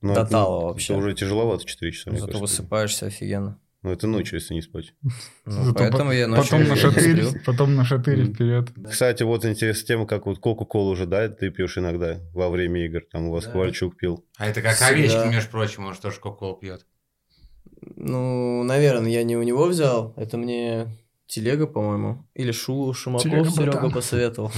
[0.00, 0.94] Ну, это- тала это вообще.
[0.94, 2.62] уже тяжеловато 4 часа, мне Зато кажется.
[2.62, 3.58] высыпаешься офигенно.
[3.82, 4.92] Ну, это ночью, если не спать.
[5.02, 5.10] Ну,
[5.46, 8.34] Зато поэтому по- я ночью Потом на шатырь, потом на шатырь Мгм.
[8.34, 8.68] вперед.
[8.90, 13.02] Кстати, вот интересная тема, как вот Кока-Колу уже, да, ты пьешь иногда во время игр.
[13.10, 13.52] Там у вас Да.
[13.52, 14.24] Ковальчук пил.
[14.36, 14.88] А это как Всегда.
[14.90, 16.86] овечки, между прочим, он же тоже кока-колу пьет.
[17.96, 20.14] Ну, наверное, я не у него взял.
[20.16, 20.88] Это мне
[21.26, 22.26] телега, по-моему.
[22.34, 24.52] Или Шу, Шумаков Телега, Серега посоветовал.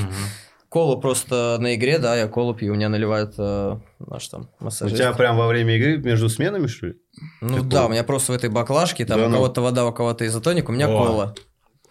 [0.68, 2.72] Колу просто на игре, да, я колу пью.
[2.72, 4.96] У меня наливают э, наш там У массажист.
[4.96, 6.94] тебя прям во время игры между сменами, что ли?
[7.40, 7.88] Ну Ты да, кола?
[7.88, 9.34] у меня просто в этой баклажке, там Да у ну.
[9.34, 10.96] кого-то вода, у кого-то изотоник, у меня О.
[10.96, 11.34] кола.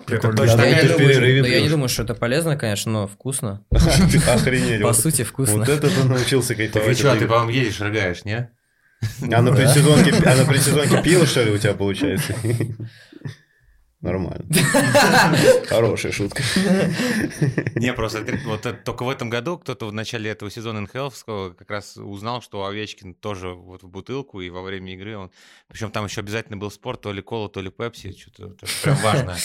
[0.08, 3.08] Да, точно ну, я, ты думаю, да я не думаю, что это полезно, конечно, но
[3.08, 3.66] вкусно.
[3.72, 4.82] Охренеть.
[4.82, 5.58] По сути, вкусно.
[5.58, 6.98] Вот это ты научился кайфовать.
[6.98, 8.50] что, от ты, по-моему, едешь, рыгаешь, не?
[9.32, 12.36] А на предсезонке, а на предсезонке пиво, что ли, у тебя получается?
[14.02, 14.46] Нормально.
[15.68, 16.42] Хорошая шутка.
[17.76, 21.10] Не, просто вот это только в этом году кто-то в начале этого сезона НХЛ
[21.58, 25.32] как раз узнал, что Овечкин тоже вот в бутылку, и во время игры он...
[25.68, 29.36] Причем там еще обязательно был спорт, то ли кола, то ли пепси, что-то прям важно.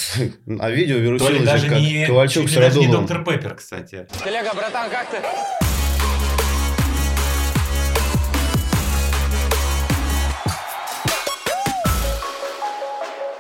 [0.61, 4.07] А видео То ли вирусилось как не, Ковальчук с ли даже не доктор Пеппер, кстати.
[4.23, 5.64] Телега, братан, как ты?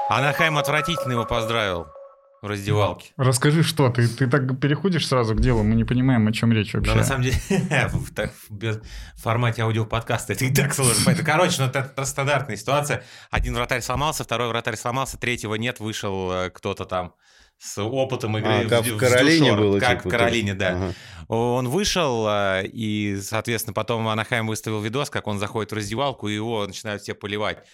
[0.08, 1.86] Анахайм отвратительно его поздравил
[2.42, 3.12] в раздевалке.
[3.16, 6.74] Расскажи, что ты, ты так переходишь сразу к делу, мы не понимаем, о чем речь
[6.74, 6.90] вообще.
[6.90, 7.38] Но на самом деле,
[8.50, 8.82] в,
[9.16, 11.06] формате аудиоподкаста это и так сложно.
[11.06, 11.24] понять.
[11.24, 13.02] Короче, ну это, это стандартная ситуация.
[13.30, 17.14] Один вратарь сломался, второй вратарь сломался, третьего нет, вышел э, кто-то там
[17.56, 18.66] с опытом игры.
[18.66, 19.58] А, как в, в Каролине Дюшор.
[19.58, 19.80] было.
[19.80, 20.68] Как типа, в Каролине, да.
[20.68, 20.94] Ага.
[21.28, 26.34] Он вышел, э, и, соответственно, потом Анахайм выставил видос, как он заходит в раздевалку, и
[26.34, 27.64] его начинают все поливать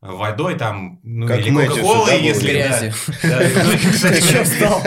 [0.00, 2.50] водой там, ну, Как или кока-колой, если...
[2.50, 2.92] Грязи.
[3.22, 4.82] Да, ну, встал?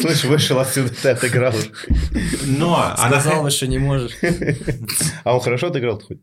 [0.00, 1.54] Слышь, вышел отсюда, ты отыграл.
[2.46, 4.12] Но Сказал, Анахайм- что не можешь.
[5.24, 6.18] А он хорошо отыграл хоть?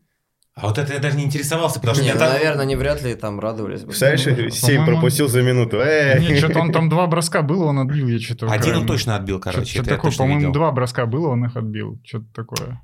[0.54, 2.74] А вот это я даже не интересовался, потому что Не, я ну, там- наверное, они
[2.74, 3.88] вряд ли там радовались бы.
[3.88, 5.78] Представляешь, 7 По-моему, пропустил за минуту.
[5.78, 6.18] Э.
[6.18, 8.48] Нет, что-то он там два броска было, он отбил, я что-то...
[8.50, 9.70] Один он точно отбил, короче.
[9.70, 12.00] Что-то такое, по-моему, два броска было, он их отбил.
[12.04, 12.82] Что-то такое.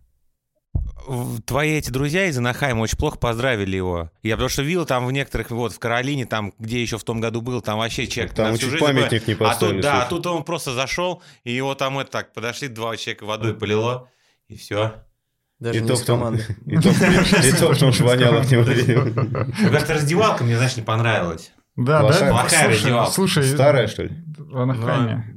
[1.06, 4.10] В- Твои эти друзья из Анахайма очень плохо поздравили его.
[4.22, 7.20] Я потому что видел там в некоторых, вот в Каролине, там, где еще в том
[7.20, 9.46] году был, там вообще человек Там на всю чуть жизнь памятник не такой.
[9.46, 9.74] А поставили.
[9.76, 13.24] тут, да, а тут он просто зашел, и его там это так, подошли два человека
[13.24, 14.08] водой полило,
[14.48, 14.94] и все.
[15.60, 16.44] Даже И не то в том- команды.
[16.66, 18.64] И то, и то, потому что воняло от него.
[19.70, 21.52] Как-то раздевалка мне, знаешь, не понравилась.
[21.76, 22.30] Да, да?
[22.30, 23.12] плохая Слушай, раздевалка.
[23.12, 24.10] Слушай, Старая, что ли?
[24.36, 25.33] в Анахайме.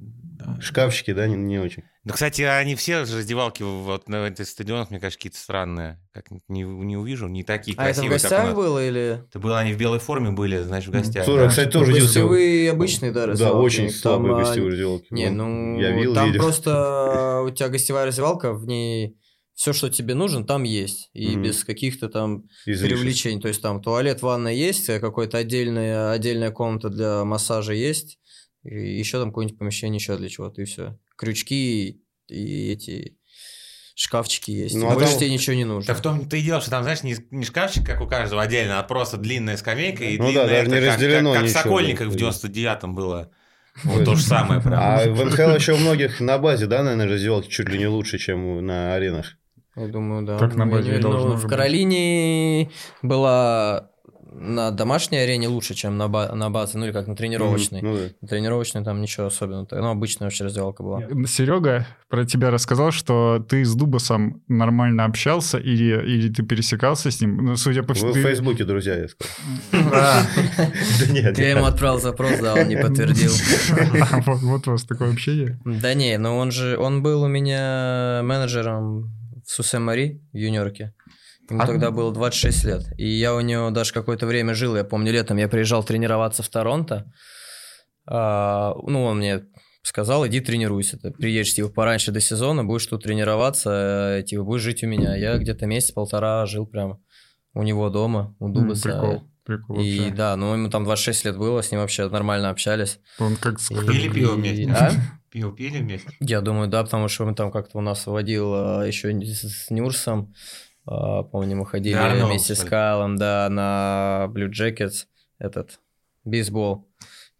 [0.59, 1.83] Шкафчики, да, не, не очень.
[2.03, 5.99] Ну, кстати, они все раздевалки вот на этих стадионах, мне кажется, какие-то странные.
[6.13, 8.55] Как не, не увижу, не такие А это в красивые, как у гостях нас.
[8.55, 9.23] было или...
[9.29, 11.25] Это было, они в белой форме были, знаешь, в гостях.
[11.25, 11.49] Слушай, да.
[11.49, 11.91] кстати, тоже.
[11.93, 13.57] Гостевые обычные, да, Да, раздевалки.
[13.65, 15.07] очень Там, слабые а, гостевые раздевалки.
[15.11, 16.41] Не, Вон, ну, Я видел, там видел.
[16.41, 19.17] просто у тебя гостевая раздевалка, в ней
[19.53, 21.09] все, что тебе нужно, там есть.
[21.13, 21.41] И Мгм.
[21.43, 22.87] без каких-то там Излишеств.
[22.89, 23.41] привлечений.
[23.41, 28.19] То есть там туалет, ванна есть, э, какая-то отдельная, отдельная комната для массажа есть.
[28.67, 30.97] И еще там какое-нибудь помещение еще для чего-то, и все.
[31.15, 33.17] Крючки и эти
[33.95, 34.75] шкафчики есть.
[34.75, 35.87] Ну, а Больше там- тебе ничего не нужно.
[35.93, 38.79] Да в том-то и дело, что там, знаешь, не, не шкафчик, как у каждого отдельно,
[38.79, 41.49] а просто длинная скамейка и Ну да, длинная, даже не как- разделено как, как в
[41.49, 42.17] ничего, Сокольниках в да.
[42.19, 43.31] 99-м было.
[43.83, 44.73] Вот то же самое прям.
[44.75, 48.17] А в НХЛ еще у многих на базе, да, наверное, раздевалки чуть ли не лучше,
[48.17, 49.37] чем на аренах.
[49.75, 50.37] Я думаю, да.
[50.39, 51.47] Так на Ну, базе должно в.
[51.47, 52.71] Каролине
[53.03, 53.91] была
[54.31, 57.81] на домашней арене лучше, чем на, ба- на базе, ну или как на тренировочной.
[57.81, 58.27] Мгм, ну да.
[58.27, 59.67] Тренировочной там ничего особенного.
[59.71, 61.01] Ну, обычная вообще раздевалка была.
[61.27, 67.19] Серега про тебя рассказал, что ты с Дубасом нормально общался или, или ты пересекался с
[67.21, 67.37] ним.
[67.45, 68.11] Ну, судя по Вы всему...
[68.11, 69.33] в ты- Фейсбуке, друзья, я сказал.
[70.99, 73.31] Да нет, Я ему отправил запрос, да, он не подтвердил.
[74.11, 75.59] а, вот- Вот у вас такое общение.
[75.65, 79.13] Да не, но он же, он был у меня менеджером
[79.45, 80.93] в Сусе-Мари, в юниорке.
[81.49, 82.83] Ему А- тогда было 26 лет.
[82.97, 84.75] И я у него даже какое-то время жил.
[84.75, 87.05] Я помню, летом я приезжал тренироваться в Торонто.
[88.05, 89.43] А, ну, он мне
[89.81, 90.97] сказал, иди тренируйся.
[90.97, 95.15] Ты приедешь, типа, пораньше до сезона, будешь тут тренироваться, э, типа, будешь жить у меня.
[95.15, 96.99] Я где-то месяц-полтора жил прям
[97.53, 98.83] у него дома, у Дубаса.
[98.89, 99.23] Прикол.
[99.45, 100.13] Прикол И вообще.
[100.13, 102.99] да, ну ему там 26 лет было, с ним вообще нормально общались.
[103.17, 103.59] Он как...
[103.61, 104.69] с- И- Пили пиво вместе?
[104.69, 104.91] А?
[105.31, 106.09] Пиво пили вместе?
[106.19, 109.69] Я думаю, да, потому что он там как-то у нас водил а, еще с, с
[109.69, 110.33] Нюрсом.
[110.87, 112.63] А, помню, мы ходили Да, вместе с?
[112.63, 115.05] Кайлом, да, на Blue Jackets,
[115.37, 115.79] этот,
[116.23, 116.87] бейсбол.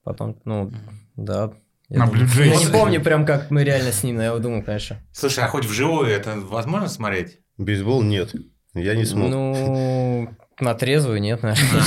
[0.04, 0.72] Потом, ну,
[1.16, 1.54] да.
[1.90, 4.38] Я, На думаю- Blue я не помню прям, как мы реально с ним, но я
[4.38, 4.98] думаю, конечно.
[5.14, 7.40] Слушай, а хоть вживую это возможно смотреть?
[7.58, 8.36] Бейсбол нет.
[8.74, 9.30] Я не смог.
[9.30, 10.30] Ну,
[10.60, 11.82] на трезвую нет, наверное.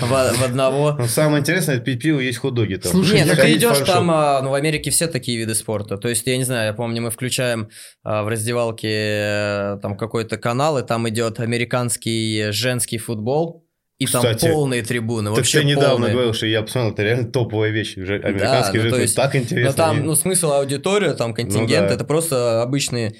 [0.00, 0.92] В, одного.
[0.98, 2.92] Но самое интересное, это пить пиво, есть хот-доги там.
[2.92, 5.96] Слушай, Нет, ну ты в идешь там, а, ну в Америке все такие виды спорта.
[5.96, 7.68] То есть, я не знаю, я помню, мы включаем
[8.04, 13.64] а, в раздевалке э, там какой-то канал, и там идет американский женский футбол,
[13.98, 16.12] и Кстати, там полные трибуны, Так вообще ты недавно полные.
[16.12, 17.94] говорил, что я посмотрел, это реально топовая вещь.
[17.96, 19.72] Же- Американский ну, это есть- так Но интересно.
[19.72, 21.94] там, И- ну, смысл аудитория, там контингент, Ну да.
[21.94, 23.14] это просто обычные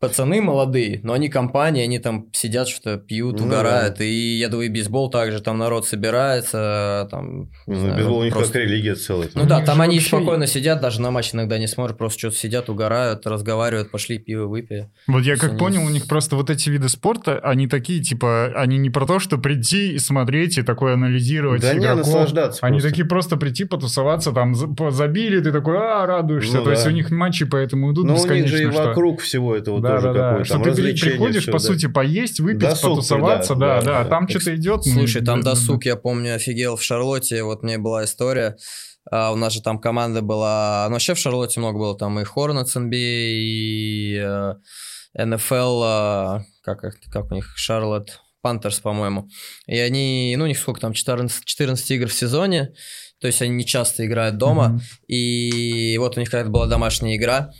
[0.00, 4.00] пацаны молодые, но они компания, они там сидят, что-то пьют, Ну угорают.
[4.00, 7.50] И я думаю, и бейсбол также, там народ собирается, там...
[7.66, 9.28] не Ну, знаю, бейсбол у них просто- как религия целая.
[9.34, 12.36] Ну да, там они вообще- спокойно сидят, даже на матч иногда не смотрят, просто что-то
[12.36, 14.90] сидят, угорают, разговаривают, пошли пиво выпили.
[15.06, 18.52] Вот я как Они понял, у них просто вот эти виды спорта, они такие, типа,
[18.56, 22.06] они не про то, что прийти и смотреть, и такое анализировать Да не, игроков.
[22.06, 22.88] наслаждаться Они просто.
[22.88, 26.56] такие просто прийти, потусоваться, там забили, ты такой, а, радуешься.
[26.56, 26.90] Ну То есть да.
[26.90, 28.56] у них матчи поэтому идут Но Ну, у них бесконечно.
[28.56, 30.20] же и что- вокруг всего этого Да, тоже да, да.
[30.28, 31.64] какое-то Что там ты приходишь, всё, по да.
[31.64, 34.08] сути, поесть, выпить, Досуг, потусоваться, да, да, да, да, да.
[34.10, 34.82] там что-то идет.
[34.86, 38.56] ну, Слушай, там да, да, досуг, я помню, офигел в Шарлотте, вот мне была история,
[39.10, 42.24] А, у нас же там команда была, ну вообще в Шарлотте много было, там и
[42.24, 44.54] Hornets NBA, и э,
[45.18, 49.28] NFL, э, как, их- как у них, Шарлотт Пантерс, по-моему.
[49.66, 52.72] И они, ну у них сколько там, 14, 14 игр в сезоне,
[53.20, 54.80] то есть они не часто играют дома, Мгм.
[55.08, 57.50] и вот у них какая-то была домашняя игра,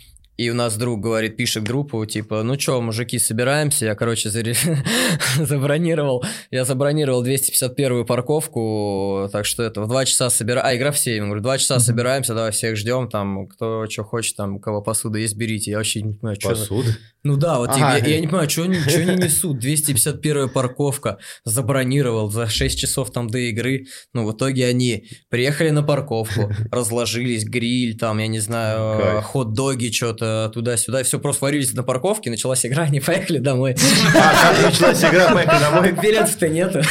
[0.41, 3.85] и у нас друг говорит, пишет группу, типа, ну чё, мужики, собираемся.
[3.85, 4.29] Я, короче,
[5.39, 10.65] забронировал, я забронировал 251-ю парковку, так что это в 2 часа собираем.
[10.65, 14.35] А, игра в 7, говорю, 2 часа собираемся, давай всех ждем, там, кто что хочет,
[14.35, 15.71] там, у кого посуда есть, берите.
[15.71, 16.49] Я вообще не понимаю, что...
[16.49, 16.97] Посуда.
[17.23, 19.63] Ну да, вот я, я не понимаю, что они, несут.
[19.63, 23.85] 251-я парковка, забронировал за 6 часов там до игры.
[24.13, 30.30] Ну, в итоге они приехали на парковку, разложились, гриль, там, я не знаю, хот-доги, что-то
[30.53, 31.03] туда-сюда.
[31.03, 33.75] Все просто варились на парковке, началась игра, они поехали домой.
[34.15, 35.91] А как началась игра, поехали домой?
[36.01, 36.81] Билетов-то нету.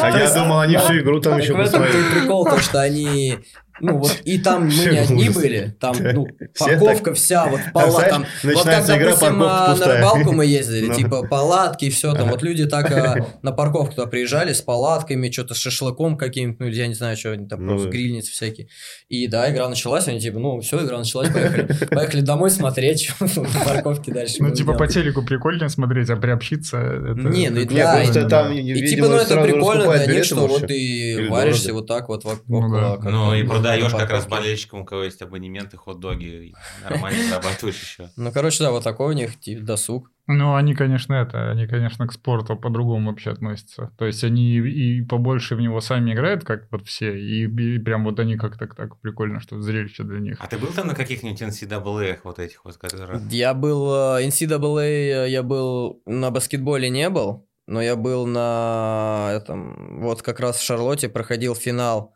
[0.00, 2.06] А я думал, они всю игру там еще в этом посмотрели.
[2.06, 3.38] и прикол, то, что они...
[3.82, 8.26] Ну вот, и там мы не одни были, там, ну, парковка вся, вот знаешь, там,
[8.44, 10.94] вот как, допустим, а, на рыбалку мы ездили, Ну.
[10.94, 15.30] типа, палатки и все, там, вот люди так а, на парковку туда приезжали с палатками,
[15.30, 18.68] что-то с шашлыком каким-то, ну, я не знаю, что они там, Ну просто грильницы всякие.
[19.08, 23.42] И да, игра началась, они типа, ну, все, игра началась, поехали, поехали домой смотреть, что
[23.42, 26.76] на парковке дальше Ну, типа по телеку прикольно смотреть, а приобщиться...
[27.16, 30.68] Не, ну да, и- там, И видимо, типа, ну это прикольно для них, что вот
[30.68, 32.44] ты варишься вот так вот вокруг.
[32.46, 37.22] Ну Ну и бы, продаешь на как раз болельщикам, у кого есть абонементы, хот-доги, нормально
[37.24, 38.10] зарабатываешь еще.
[38.16, 40.10] Ну, короче, да, вот такой у них типа, досуг.
[40.28, 43.92] Ну, они, конечно, это, они, конечно, к спорту по-другому вообще относятся.
[43.98, 48.04] То есть они и побольше в него сами играют, как вот все, и, и прям
[48.04, 50.36] вот они как-то так прикольно, что зрелище для них.
[50.38, 53.20] А ты был там на каких-нибудь NCAA вот этих вот, которые...
[53.30, 60.00] Я был э, NCAA, я был на баскетболе не был, но я был на этом,
[60.02, 62.14] вот как раз в Шарлотте проходил финал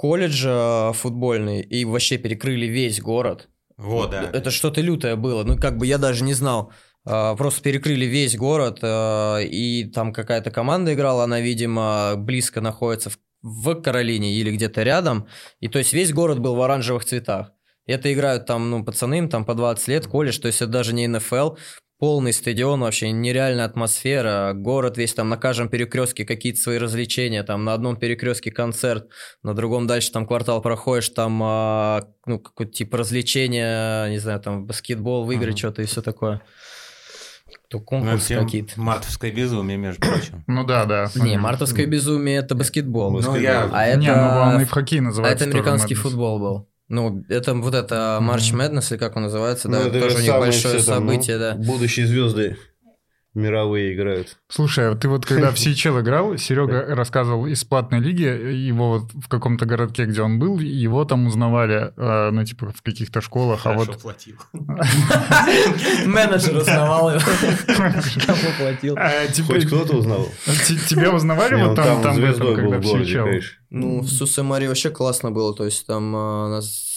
[0.00, 3.48] колледжа футбольный, и вообще перекрыли весь город.
[3.76, 4.30] Вот, да.
[4.32, 5.44] Это что-то лютое было.
[5.44, 6.72] Ну, как бы я даже не знал.
[7.04, 13.10] А, Просто перекрыли весь город, а, и там какая-то команда играла, она, видимо, близко находится
[13.42, 15.26] в, Каролине или где-то рядом.
[15.60, 17.52] И то есть весь город был в оранжевых цветах.
[17.84, 20.94] Это играют там, ну, пацаны, им там по 20 лет, колледж, то есть это даже
[20.94, 21.56] не НФЛ,
[22.00, 27.64] полный стадион, вообще нереальная атмосфера, город весь там на каждом перекрестке какие-то свои развлечения, там
[27.64, 29.08] на одном перекрестке концерт,
[29.42, 34.66] на другом дальше там квартал проходишь, там, а, ну, какой-то типа развлечения, не знаю, там
[34.66, 35.58] баскетбол, выиграть Мгм.
[35.58, 36.40] что-то и все такое.
[37.68, 38.80] То Ну, конкурсы какие-то.
[38.80, 40.42] Мартовское безумие, между прочим.
[40.48, 41.08] Ну да, да.
[41.14, 43.10] Не, мартовское безумие это баскетбол.
[43.20, 45.44] Ну, я- А это, Не, ну он и в хоккей а называется.
[45.44, 46.69] это тоже американский футбол был.
[46.90, 50.18] Ну, это вот это March Madness, или как он называется, да, Ну, это тоже же
[50.18, 51.54] у них большое все там, ну, событие, да.
[51.54, 52.56] Будущие звезды
[53.34, 54.36] мировые играют.
[54.48, 59.12] Слушай, а ты вот когда в CHL играл, Серега рассказывал из платной лиги, его вот
[59.12, 63.66] в каком-то городке, где он был, его там узнавали, э, ну, типа, в каких-то школах,
[63.66, 64.00] а вот...
[64.00, 64.36] платил.
[66.06, 67.20] Менеджер узнавал его.
[68.26, 68.94] Кому платил.
[68.98, 70.28] А, типа, Хоть кто-то узнал.
[70.66, 73.42] те- Тебя узнавали вот там, когда в CHL?
[73.70, 76.89] Ну, в Сусемаре вообще классно было, то есть там а, нас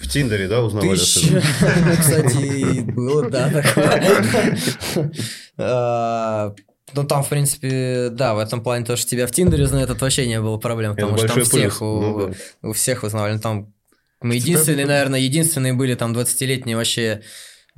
[0.00, 0.96] В Тиндере, да, узнавали?
[0.96, 1.96] тысяч, особенно?
[2.00, 4.58] кстати, было, да, такое.
[5.58, 6.54] А,
[6.94, 10.02] Ну, там, в принципе, да, в этом плане то, что тебя в Тиндере знают, это
[10.04, 11.80] вообще не было проблем, Это потому что там всех, плюс.
[11.80, 12.32] Ну
[12.62, 12.68] да.
[12.68, 13.34] у всех узнавали.
[13.34, 13.74] Ну, Там
[14.22, 17.22] мы единственные, наверное, единственные были там 20-летние вообще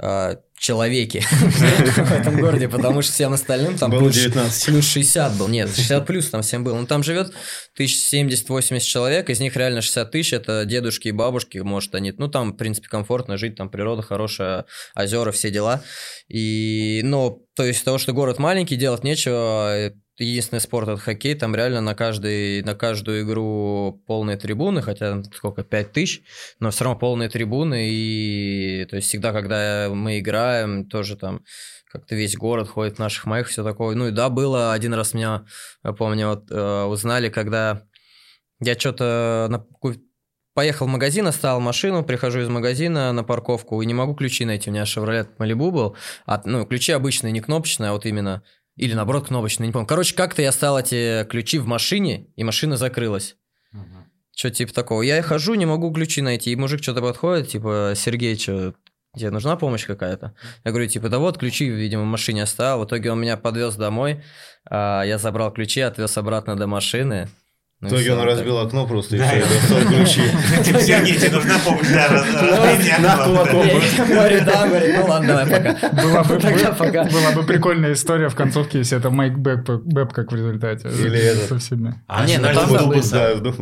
[0.02, 4.66] а, человеки в этом городе, потому что всем остальным там плюс 19.
[4.66, 5.48] плюс 60 был.
[5.48, 6.76] Нет, 60 плюс там всем было.
[6.78, 7.32] Ну, там живет
[7.78, 12.52] 1070-80 человек, из них реально 60 тысяч, это дедушки и бабушки, может, они, ну, там,
[12.52, 15.82] в принципе, комфортно жить, там природа хорошая, озера, все дела.
[16.28, 21.34] И, ну, то есть, того, что город маленький, делать нечего, э, единственный спорт это хоккей,
[21.34, 26.22] там реально на, каждый, на каждую игру полные трибуны, хотя там сколько, 5 тысяч,
[26.60, 31.42] но все равно полные трибуны, и то есть всегда, когда мы играем, тоже там
[31.90, 33.94] как-то весь город ходит в наших майках, все такое.
[33.94, 35.44] Ну и да, было один раз меня,
[35.84, 37.82] я помню, вот, э, узнали, когда
[38.60, 39.66] я что-то на
[40.54, 44.70] поехал в магазин, оставил машину, прихожу из магазина на парковку и не могу ключи найти.
[44.70, 45.96] У меня Chevrolet Malibu был.
[46.26, 48.42] А, ну, ключи обычные, не кнопочные, а вот именно...
[48.82, 49.86] Или наоборот кнопочные, не помню.
[49.86, 53.36] Короче, как-то я стал эти ключи в машине, и машина закрылась.
[54.34, 55.02] Что типа такого.
[55.02, 56.50] Я хожу, не могу ключи найти.
[56.50, 58.74] И мужик что-то подходит, типа, Сергей, что,
[59.16, 60.34] тебе нужна помощь какая-то?
[60.64, 62.80] Я говорю, типа, да вот, ключи, видимо, в машине оставил.
[62.80, 64.24] В итоге он меня подвез домой.
[64.68, 67.28] а, Я забрал ключи, отвез обратно до машины.
[67.82, 68.26] В Ну и итоге он так.
[68.28, 70.22] разбил окно просто и Да, все, и- и достал ключи.
[70.64, 72.26] Типа, Сергей, тебе нужна помощь, да, раз-
[72.60, 74.06] разбить окно.
[74.06, 75.90] Говорю, да, говорю, ну ладно, давай, пока.
[76.02, 77.04] Была бы, Пока-пока.
[77.04, 80.90] была бы прикольная история в концовке, если это Майк Бэб, как в результате.
[80.90, 81.46] Или это.
[81.48, 82.00] Со всеми.
[82.06, 83.34] А, Не, ну начинали там с было- Дубаса.
[83.40, 83.52] Да,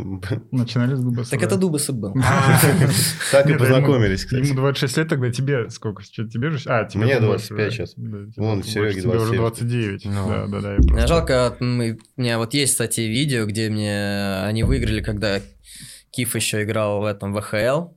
[0.50, 1.30] Начинали с Дубаса.
[1.30, 2.14] Так это Дубасов был.
[3.32, 4.56] Так и Нет, познакомились, ему, ему кстати.
[4.56, 6.02] 26 лет, тогда тебе сколько?
[6.02, 6.58] Что, тебе же...
[6.66, 7.70] А, тебе Мне побольше, 25 да.
[7.74, 7.94] сейчас.
[8.36, 8.62] Вон.
[8.64, 9.38] Сереге Тебе уже 27.
[9.38, 10.04] 29.
[10.04, 10.28] Ну.
[10.28, 11.06] Да, да, да.
[11.06, 14.09] жалко, у меня вот есть, кстати, видео, где мне
[14.44, 15.40] они выиграли, когда
[16.10, 17.88] Киф еще играл в этом ВХЛ.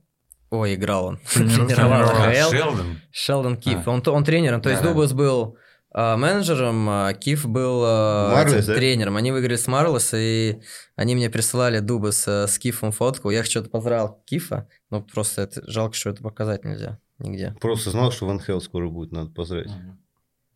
[0.50, 1.18] Ой, играл он.
[1.34, 2.06] Тренировал.
[2.06, 2.50] ВХЛ.
[2.50, 3.00] Шелдон.
[3.10, 3.86] Шелдон Киф.
[3.86, 3.90] А.
[3.90, 4.62] Он, то- он тренером.
[4.62, 4.82] То есть.
[4.82, 5.58] Дубас был
[5.96, 9.16] а, менеджером, а Киф был а, Марлес, тренером.
[9.16, 10.60] Они выиграли с Марлес, и
[10.96, 13.30] они мне присылали Дубас а, с Кифом фотку.
[13.30, 17.54] Я что-то поздравил Кифа, но просто это, жалко, что это показать нельзя нигде.
[17.60, 19.70] Просто знал, что Ван Хелл скоро будет, надо поздравить.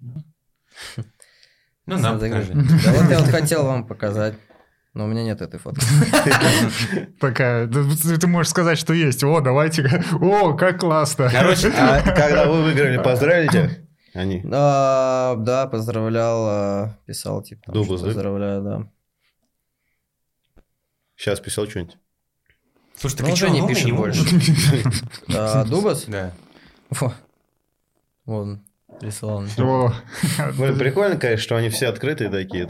[1.86, 2.52] Ну, нам покажи.
[2.52, 4.34] Да вот я вот хотел вам показать,
[4.98, 5.80] но у меня нет этой фотки.
[7.20, 9.22] Такая, ты, можешь сказать, что есть.
[9.22, 10.02] О, давайте.
[10.20, 11.30] О, как классно.
[11.30, 13.86] Короче, А когда вы выиграли, поздравите?
[14.12, 14.40] Они.
[14.42, 18.90] Да, поздравлял, а, писал, типа, там, что поздравляю, да.
[21.14, 21.96] Сейчас писал что-нибудь.
[22.96, 24.24] слушай, Ну, так и уже чё, не пишет больше.
[25.32, 26.06] А, Дубас?
[26.08, 26.32] Да.
[26.90, 27.14] Во.
[28.24, 28.64] Вон,
[29.00, 29.42] прислал.
[29.42, 29.52] мне.
[29.58, 29.92] О,
[30.56, 32.66] Блин, прикольно, конечно, что они все открытые такие.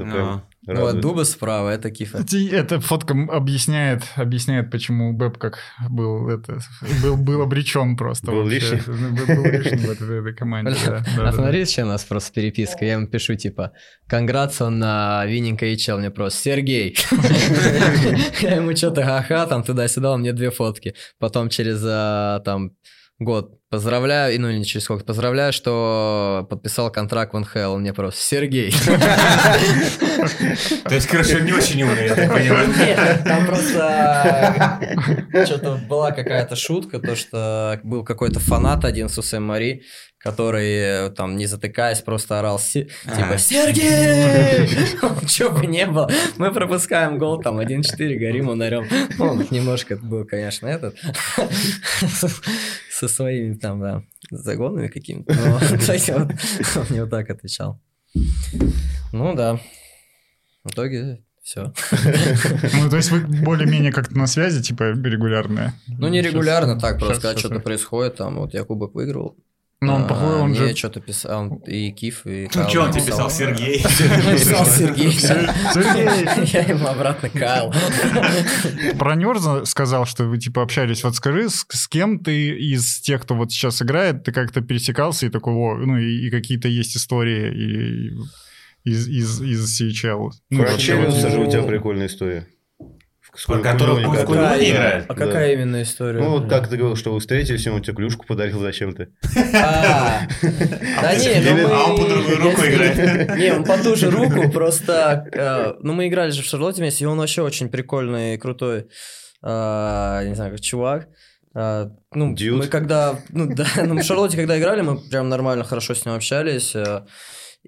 [0.69, 0.81] Ну.
[0.81, 1.03] Вот, радует.
[1.03, 2.19] Дубас справа, это Кифа.
[2.53, 6.59] Эта фотка объясняет, объясняет, почему Бэб как был, это,
[7.03, 8.27] был, был обречен просто.
[8.27, 8.59] Был вообще.
[8.59, 8.81] лишний.
[8.87, 10.77] Был, был лишний в этой, этой команде.
[10.85, 12.85] да, да, да, А смотри, что у нас просто переписка.
[12.85, 13.73] Я ему пишу, типа,
[14.07, 16.99] congrats on на winning HL, мне просто, Сергей.
[18.43, 20.95] Я ему что-то ха-ха, там туда-сюда, он мне две фотки.
[21.19, 22.73] Потом через, а, там,
[23.19, 27.93] год поздравляю, и, ну или не через сколько, поздравляю, что подписал контракт в НХЛ, мне
[27.93, 28.73] просто, Сергей.
[30.85, 32.69] То есть, короче, не очень умный, я так понимаю.
[32.69, 34.81] Нет, там просто
[35.45, 39.83] что-то была какая-то шутка, то что был какой-то фанат один с Усем Мари,
[40.19, 43.39] который э, там не затыкаясь просто орал «Се- типа.
[43.39, 44.69] Сергей!
[45.29, 47.83] Че бы не было, мы пропускаем гол там 1-4,
[48.17, 48.89] горим, он орем.
[49.17, 50.97] Ну, немножко это был, конечно, этот
[52.99, 55.33] со своими там, да, загонами какими-то.
[56.77, 57.81] Он мне вот так отвечал.
[59.13, 59.61] Ну да.
[60.65, 61.73] В итоге все.
[62.75, 65.73] Ну, то есть вы более-менее как-то на связи, типа, регулярные?
[65.87, 69.37] Ну, не регулярно, так, просто когда что-то происходит, там, вот я кубок выиграл.
[69.81, 70.77] Ну, он, а, похож, он мне же...
[70.77, 73.81] что-то писал, и Киф, и Ну, что он тебе писал, Сергей?
[73.81, 76.53] Написал Сергей!
[76.53, 77.73] Я ему обратно Кайл.
[78.99, 81.05] Про Нерза сказал, что вы, типа, общались.
[81.05, 85.29] Вот скажи, с, кем ты из тех, кто вот сейчас играет, ты как-то пересекался и
[85.29, 88.19] такой, ну, и, какие-то есть истории
[88.83, 90.31] из, из, из CHL?
[90.51, 92.49] Ну, Про Челюса же у тебя прикольная история.
[93.47, 95.05] Про которого в Кулёне играет?
[95.09, 95.27] А Да.
[95.27, 96.21] какая именно история?
[96.21, 99.09] Ну, вот как ты говорил, что вы встретились, и он тебе клюшку подарил зачем-то.
[99.55, 100.21] А,
[101.03, 101.69] Да не, ну.
[101.73, 103.37] А он по другую руку играет.
[103.39, 105.27] Не, он по ту же руку, просто...
[105.33, 108.87] э, Ну, мы играли же в Шарлотте вместе, и он вообще очень прикольный, крутой,
[109.43, 111.09] э, не знаю, как чувак.
[111.55, 113.19] А, Ну, мы когда...
[113.31, 116.75] Ну, да, ну, в Шарлотте, когда играли, мы прям нормально, хорошо с ним общались.
[116.75, 117.03] э,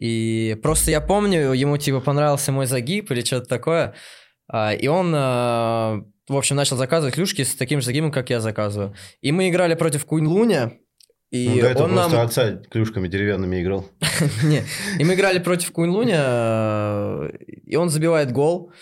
[0.01, 3.95] И просто я помню, ему, типа, понравился мой загиб или что-то такое.
[4.53, 5.19] А, И он, э,
[6.29, 8.95] в общем, начал заказывать клюшки с таким же загибом, как я заказываю.
[9.21, 10.73] И мы играли против Куин Луня,
[11.31, 12.11] и Ну, до этого он нам...
[12.11, 13.89] просто отца клюшками деревянными играл.
[14.43, 14.65] Не,
[14.99, 17.31] и мы играли против Куинлуня, э,
[17.65, 18.73] и он забивает гол.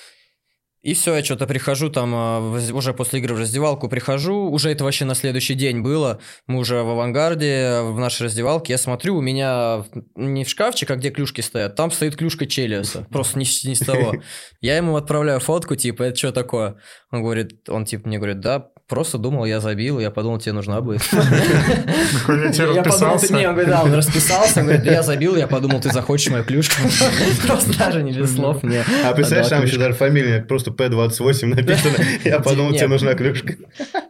[0.82, 2.12] И все, я что-то прихожу там,
[2.52, 6.58] в- уже после игры в раздевалку прихожу, уже это вообще на следующий день было, мы
[6.60, 11.10] уже в авангарде, в нашей раздевалке, я смотрю, у меня не в шкафчик, а где
[11.10, 14.14] клюшки стоят, там стоит клюшка Челиаса, просто ни, ни с того.
[14.60, 16.76] Я ему отправляю фотку, типа, это что такое?
[17.10, 20.80] Он говорит, он типа мне говорит, да, просто думал, я забил, я подумал, тебе нужна
[20.80, 21.02] будет.
[22.26, 23.34] Какой я подумал, ты расписался.
[23.34, 26.30] не, он говорит, да, он расписался, он говорит, да я забил, я подумал, ты захочешь
[26.30, 26.82] мою клюшку.
[27.46, 28.82] Просто даже не без слов мне.
[29.04, 31.96] А представляешь, там еще даже фамилия, просто П28 написано.
[32.24, 33.54] Я подумал, тебе нужна клюшка.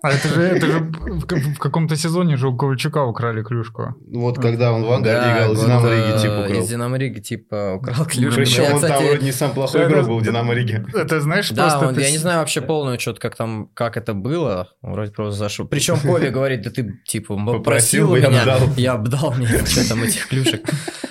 [0.03, 3.97] А это же, это же в, ка- в каком-то сезоне же у Ковальчука украли клюшку.
[4.07, 6.63] Вот когда он в Ангарде играл, из Динамо э, Риги типа украл.
[6.63, 8.41] Из Динамо Риги типа украл клюшку.
[8.41, 10.87] Причем он там вроде не сам плохой игрок был в Динамо Риге.
[10.95, 11.95] Это знаешь, Да, просто...
[11.97, 14.68] ты я не знаю вообще полный учет, как там, как это было.
[14.83, 15.67] Он Вроде просто зашел.
[15.67, 18.61] Причем Коля говорит, да ты типа Попросил попросил бы, я меня, бы дал.
[18.77, 20.69] я бы дал мне что там этих клюшек.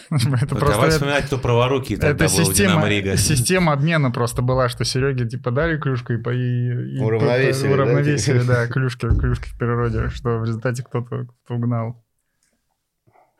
[0.10, 0.66] Это просто...
[0.72, 3.18] Давай вспоминать, кто праворукий тогда Это был система, Рига.
[3.18, 7.68] система обмена просто была, что Сереге типа дали клюшку и, по, и, и Уравновесили, по-
[7.78, 8.54] да, уравновесили, типа?
[8.54, 12.04] да, клюшки, клюшки в природе, что в результате кто-то кто угнал.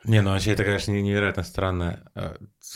[0.04, 2.04] Не, ну вообще это, конечно, невероятно странно.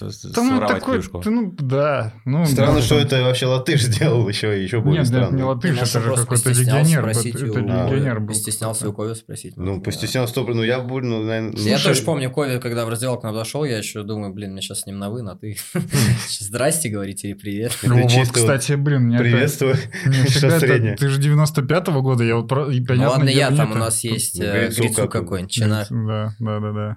[0.00, 1.20] Да, ну, своровать такой, клюшку.
[1.20, 2.14] ты, ну, да.
[2.24, 5.26] Ну, Странно, да, что там- это вообще латыш сделал еще, еще более Нет, странно.
[5.26, 7.06] это не латыш, это же просто какой-то легионер.
[7.08, 8.28] Это у- легионер был.
[8.28, 9.56] Постеснялся у Коля спросить.
[9.56, 11.52] Ну, постеснялся стоп, ну я буду, ну, наверное...
[11.56, 14.62] Я тоже помню, Коля, когда в раздевалку к нам зашел, я еще думаю, блин, мне
[14.62, 15.56] сейчас с ним на вы, на ты.
[16.38, 17.72] Здрасте, говорите, или привет.
[17.82, 19.74] Это Ну, вот, кстати, блин, мне это- Приветствую.
[19.74, 20.96] это-?
[20.98, 24.44] Ты же 95-го года, я вот Ну ладно, я там, нет, у нас есть Ну,
[24.44, 25.60] э, Грицу Грицу как- какой-нибудь.
[25.60, 26.96] Да, да, да, да.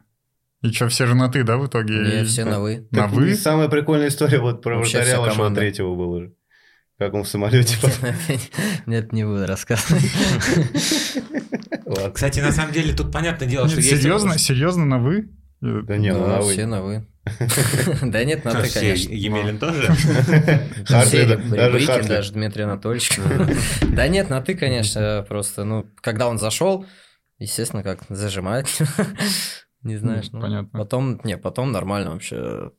[0.65, 1.93] И что, все женаты, да, в итоге?
[1.93, 2.87] Не, все на вы.
[2.89, 3.35] На вы?
[3.35, 5.61] Самая прикольная история вот про Вообще вратаря команда.
[5.61, 6.33] третьего была же.
[6.97, 7.77] Как он в самолете.
[8.87, 10.03] Нет, не буду рассказывать.
[12.13, 14.01] Кстати, на самом деле тут понятное дело, Нет, что есть...
[14.01, 15.29] серьезно, серьезно, на вы?
[15.61, 16.53] Да не, ну на вы.
[16.53, 17.05] все на вы.
[18.01, 19.13] Да нет, на ты, все, конечно.
[19.13, 19.91] Емелин тоже?
[20.89, 23.19] Даже даже Дмитрий Анатольевич.
[23.81, 26.85] Да нет, на ты, конечно, просто, ну, когда он зашел,
[27.39, 28.67] естественно, как зажимает.
[29.85, 30.41] Не знаешь, ну.
[30.41, 30.79] понятно.
[30.79, 32.71] Потом, не, потом нормально вообще.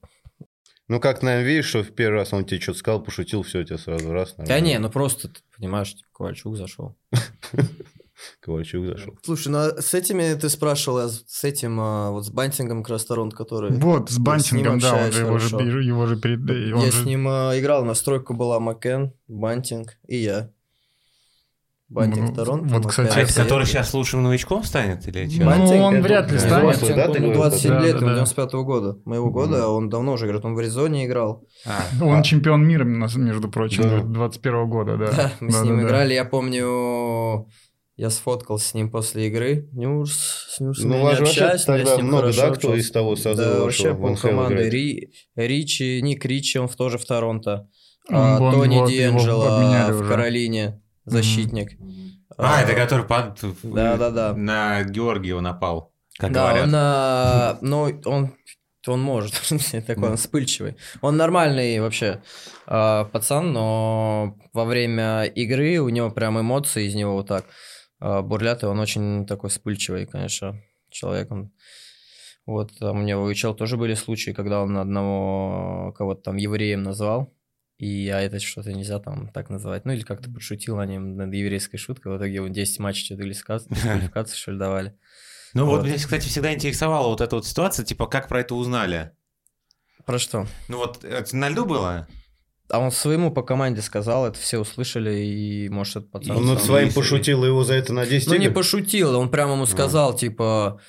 [0.88, 3.78] Ну, как, наверное, видишь, что в первый раз он тебе что-то сказал, пошутил, все, тебе
[3.78, 4.34] сразу раз.
[4.34, 4.66] Да нормально.
[4.66, 6.96] не, ну просто, ты понимаешь, типа, Ковальчук зашел.
[8.40, 9.16] Ковальчук зашел.
[9.22, 13.36] Слушай, ну а с этими ты спрашивал, а с этим, а, вот с Бантингом Торонто,
[13.36, 13.70] который...
[13.70, 16.40] Вот, с с Бантингом, ним да, он же, его, же, его же перед...
[16.40, 20.50] он Я же- с ним а, играл, нас тройка была Макен, Бантинг и я.
[21.88, 22.74] Бантинг Ну, Торонто.
[22.74, 23.34] вот, кстати, А это лет.
[23.34, 25.44] который сейчас лучшим новичком станет или что?
[25.44, 26.96] Ну, он вряд ли взрослый, станет.
[26.96, 28.14] да, ты Ему говоришь, 27 да, лет, да, он да.
[28.14, 31.44] 95 года, моего года, а он давно уже играет, он в Аризоне играл.
[31.64, 32.22] А, Он А.
[32.24, 34.00] чемпион мира, между прочим, Да.
[34.00, 35.12] 21 года, да.
[35.12, 35.88] Да, мы с Да, ним да, да.
[35.88, 37.46] играли, я помню,
[37.96, 39.68] я сфоткался с ним после игры.
[39.72, 43.14] Нюрс, с Ну, я у вас общаюсь, тогда с ним много, да, кто из того
[43.14, 44.68] созыва Да, вообще пол команды.
[44.68, 47.68] Ри, Ричи, Ник Ричи, он тоже в Торонто.
[48.08, 50.08] Он- А, он Тони его Диэнджело в уже.
[50.08, 51.78] Каролине, защитник.
[52.36, 54.34] А, это который под- Да-да-да.
[54.34, 56.66] на Георгиева напал, как Да, говорят.
[56.66, 58.34] он, а, ну, он,
[58.86, 59.32] он может,
[59.86, 60.76] такой он вспыльчивый.
[61.00, 62.22] Он нормальный вообще
[62.66, 67.46] а, пацан, но во время игры у него прям эмоции из него вот так
[68.00, 71.30] а, бурлят, и он очень такой вспыльчивый, конечно, человек.
[71.30, 71.52] Он,
[72.44, 76.82] вот, там у него у чел тоже были случаи, когда он одного кого-то там евреем
[76.82, 77.32] назвал,
[77.78, 79.84] и а это что-то нельзя там так называть.
[79.84, 82.12] Ну или как-то подшутил на нем над еврейской шуткой.
[82.12, 83.24] В итоге ему 10 матчей что-то
[83.74, 84.94] дисквалификации, что ли, давали.
[85.54, 85.86] Ну вот Вот.
[85.86, 89.12] меня, кстати, всегда интересовала вот эта вот ситуация, типа, как про это узнали?
[90.04, 90.46] Про что?
[90.68, 92.06] Ну вот, это на льду было?
[92.68, 96.36] А он своему по команде сказал, это все услышали, и может этот пацан...
[96.36, 98.54] Он над своим пошутил и его за это на 10 Ну не игр?
[98.54, 100.80] пошутил, он прямо ему сказал, типа,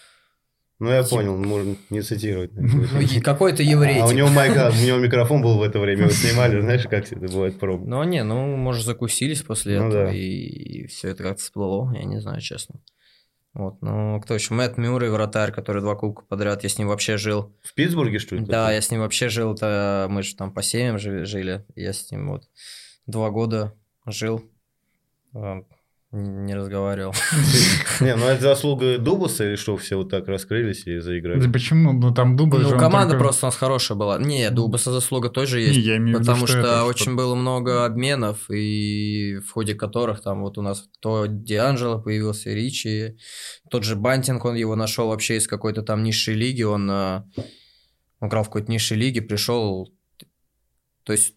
[0.80, 2.52] Ну, я понял, можно не цитировать.
[2.56, 4.00] ну какой-то еврей.
[4.00, 4.18] А у типа.
[4.18, 7.60] него майка, у него микрофон был в это время, его снимали, знаешь, как это бывает
[7.60, 7.82] проб.
[7.86, 10.14] Ну не, ну может закусились после Ну этого, да.
[10.14, 12.80] и, все это как-то всплыло, я не знаю, честно.
[13.54, 14.54] Вот, ну кто еще?
[14.54, 17.56] Мэтт Мюррей, вратарь, который два кубка подряд, я с ним вообще жил.
[17.64, 18.46] В Питтсбурге, что ли?
[18.46, 21.92] Да, я с ним вообще жил, это мы же там по семьям жи- жили, я
[21.92, 22.44] с ним вот
[23.08, 23.74] два года
[24.06, 24.44] жил,
[25.34, 25.62] а,
[26.12, 27.14] не разговаривал.
[28.00, 31.42] Не, ну это заслуга Дубаса или что, все вот так раскрылись и заиграли?
[31.42, 31.92] Да почему?
[31.92, 34.18] Ну, там Дуба же Ну, команда просто у нас хорошая была.
[34.18, 35.78] Не, Дубаса заслуга тоже есть.
[35.80, 40.62] я имею Потому что, очень было много обменов, и в ходе которых там вот у
[40.62, 43.18] нас то Дианджело появился, Ричи,
[43.70, 47.26] тот же Бантинг, он его нашел вообще из какой-то там низшей лиги, он, а,
[48.22, 49.90] играл в какой-то низшей лиге, пришел,
[51.04, 51.34] то есть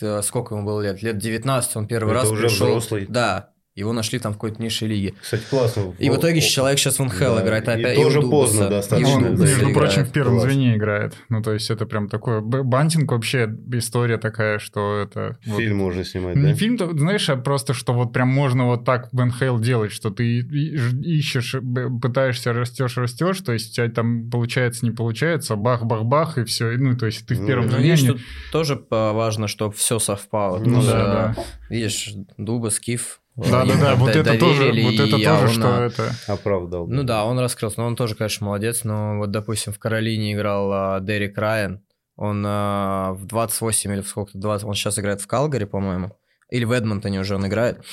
[0.00, 1.02] э, сколько ему было лет?
[1.02, 2.66] Лет 19 он первый раз уже пришел.
[2.68, 3.06] взрослый.
[3.08, 5.14] Да, его нашли там в какой-то низшей лиге.
[5.20, 5.94] Кстати, классно.
[5.98, 7.96] И в итоге человек сейчас в НХЛ да, играет и опять.
[7.96, 10.44] тоже поздно и у достаточно, Он, Дубаса да, между прочим, в первом Класс.
[10.44, 11.14] звене играет.
[11.28, 12.40] Ну, то есть это прям такое...
[12.40, 15.38] Бантинг вообще история такая, что это...
[15.46, 16.54] вот- Фильм можно снимать, Не да?
[16.54, 20.10] фильм, то, знаешь, а просто, что вот прям можно вот так в НХЛ делать, что
[20.10, 20.74] ты и-
[21.18, 21.56] ищешь,
[22.00, 26.72] пытаешься, растешь, растешь, то есть у тебя там получается, не получается, бах-бах-бах, и все.
[26.78, 27.66] Ну, то есть ты в Ну, первом.
[27.66, 27.90] Ну, звене...
[27.96, 28.22] видишь,
[28.52, 30.58] тоже важно, чтобы все совпало.
[30.64, 31.44] Ну да, да.
[31.70, 33.20] Видишь, Дуба, Скиф.
[33.36, 36.12] Да-да-да, им вот до- это тоже, вот это тоже, что а, это...
[36.28, 36.86] Оправдал.
[36.86, 37.80] Ну да, он раскрылся.
[37.80, 38.84] Но он тоже, конечно, молодец.
[38.84, 41.82] Но вот, допустим, в Каролине играл а, Дерек Райан.
[42.16, 44.66] Он а, в 28 или в сколько-то 20...
[44.66, 46.16] Он сейчас играет в Калгари, по-моему.
[46.48, 47.84] Или в Эдмонтоне уже он играет.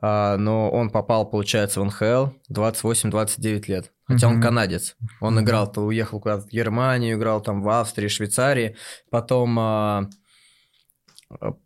[0.00, 3.92] а, но он попал, получается, в НХЛ 28-29 лет.
[4.06, 4.96] Хотя он канадец.
[5.20, 8.76] Он играл, то уехал куда-то в Германию, играл там в Австрии, Швейцарии.
[9.10, 10.10] Потом,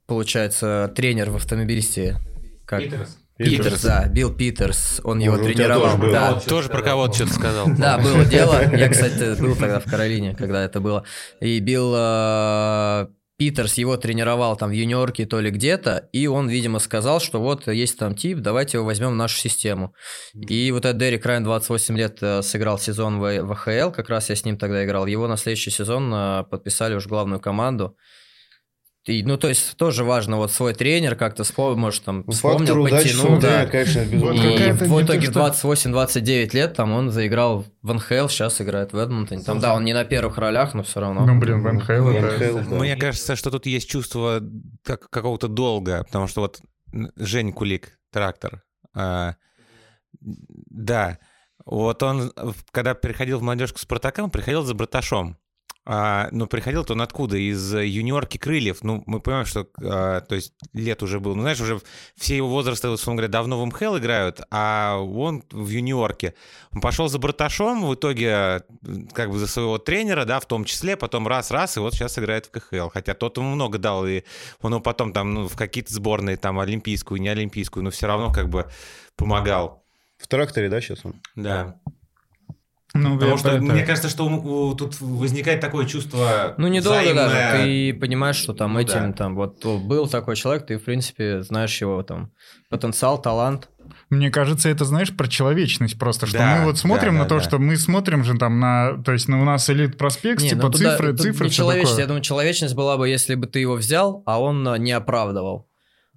[0.06, 2.18] получается, тренер в автомобилисте.
[2.66, 2.82] Как?
[3.36, 5.86] Питерс, да, Билл Питерс, он его Он у тебя тренировал.
[5.86, 6.12] тоже был.
[6.12, 7.66] Да, тоже про кого-то что-то сказал.
[7.76, 8.62] да, было дело.
[8.76, 11.04] Я, кстати, был тогда в Каролине, когда это было.
[11.40, 13.06] И Билл э,
[13.36, 17.66] Питерс его тренировал там в юниорке то ли где-то, и он, видимо, сказал, что вот
[17.66, 19.94] есть там тип, давайте его возьмем в нашу систему.
[20.34, 24.30] И вот этот Дерек Райан 28 лет э, сыграл сезон в в АХЛ, как раз
[24.30, 25.06] я с ним тогда играл.
[25.06, 27.96] Его на следующий сезон э, подписали уже главную команду.
[29.06, 32.58] И, ну, то есть тоже важно, вот свой тренер как-то вспомнил, может, там Ну, вспомнил,
[32.60, 33.66] фактор удачи подтянул, своего да.
[33.66, 34.32] конечно, безумно.
[34.32, 38.96] И в итоге то, в 28-29 лет там он заиграл в НХЛ, сейчас играет в
[38.96, 39.42] Эдмонтоне.
[39.42, 41.26] Там, да, он не на первых ролях, но все равно.
[41.26, 42.46] Ну, блин, в НХЛ это...
[42.46, 42.76] НХЛ, да.
[42.76, 44.40] Мне кажется, что тут есть чувство
[44.82, 46.62] как- какого-то долга, потому что вот
[47.16, 48.62] Жень Кулик, трактор,
[48.94, 49.34] а,
[50.22, 51.18] да,
[51.66, 52.32] вот он,
[52.70, 55.36] когда приходил в молодежку Спартака, он приходил за браташом.
[55.86, 57.36] А, ну, приходил-то он откуда?
[57.36, 58.82] Из э, юниорки Крыльев.
[58.82, 61.34] Ну, мы понимаем, что, а, то есть, лет уже был.
[61.34, 61.80] Ну, знаешь, уже
[62.16, 66.34] все его возрасты, условно говоря, давно в МХЛ играют, а он в юниорке.
[66.72, 68.60] Он пошел за браташом, в итоге, э,
[69.12, 72.46] как бы за своего тренера, да, в том числе, потом раз-раз, и вот сейчас играет
[72.46, 72.88] в КХЛ.
[72.88, 74.22] Хотя тот ему много дал, и
[74.62, 78.32] он его потом там, ну, в какие-то сборные, там, олимпийскую, не олимпийскую, но все равно
[78.32, 78.66] как бы
[79.16, 79.84] помогал.
[80.16, 81.14] В тракторе, да, сейчас он?
[81.36, 81.76] Да.
[82.96, 87.24] Ну, Потому что это- мне кажется, что у- тут возникает такое чувство Ну, недолго взаимное-
[87.24, 87.64] даже.
[87.64, 89.12] Ты понимаешь, что там Ну этим, да.
[89.12, 92.30] там, вот был такой человек, ты, в принципе, знаешь его там
[92.70, 93.68] потенциал, талант.
[94.10, 97.28] Мне кажется, это, знаешь, про человечность просто, что Да, мы вот смотрим да, на да,
[97.30, 97.40] то, да.
[97.42, 99.02] что мы смотрим же там на...
[99.02, 101.92] То есть, ну, у нас элит проспект, Не, типа ну, туда- цифры, цифры, не человечность.
[101.94, 102.02] такое.
[102.04, 105.68] Я думаю, человечность была бы, если бы ты его взял, а он а, не оправдывал.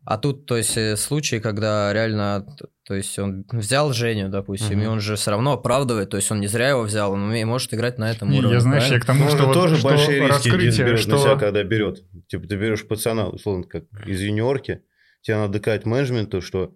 [0.10, 2.46] А тут, то есть, э, случай, когда реально,
[2.88, 4.82] то есть, он взял Женю, допустим, Мгм.
[4.84, 7.74] и он же все равно оправдывает, то есть, он не зря его взял, он может
[7.74, 8.54] играть на этом Не, уровне.
[8.56, 10.48] я, знаешь, я к тому, Ну, что, вот, тоже что большие риски
[10.82, 11.12] берет что...
[11.12, 12.06] на себя, когда берет.
[12.28, 14.82] Типа ты берешь пацана, условно, как из юниорки,
[15.24, 16.74] тебе надо доказать менеджменту, что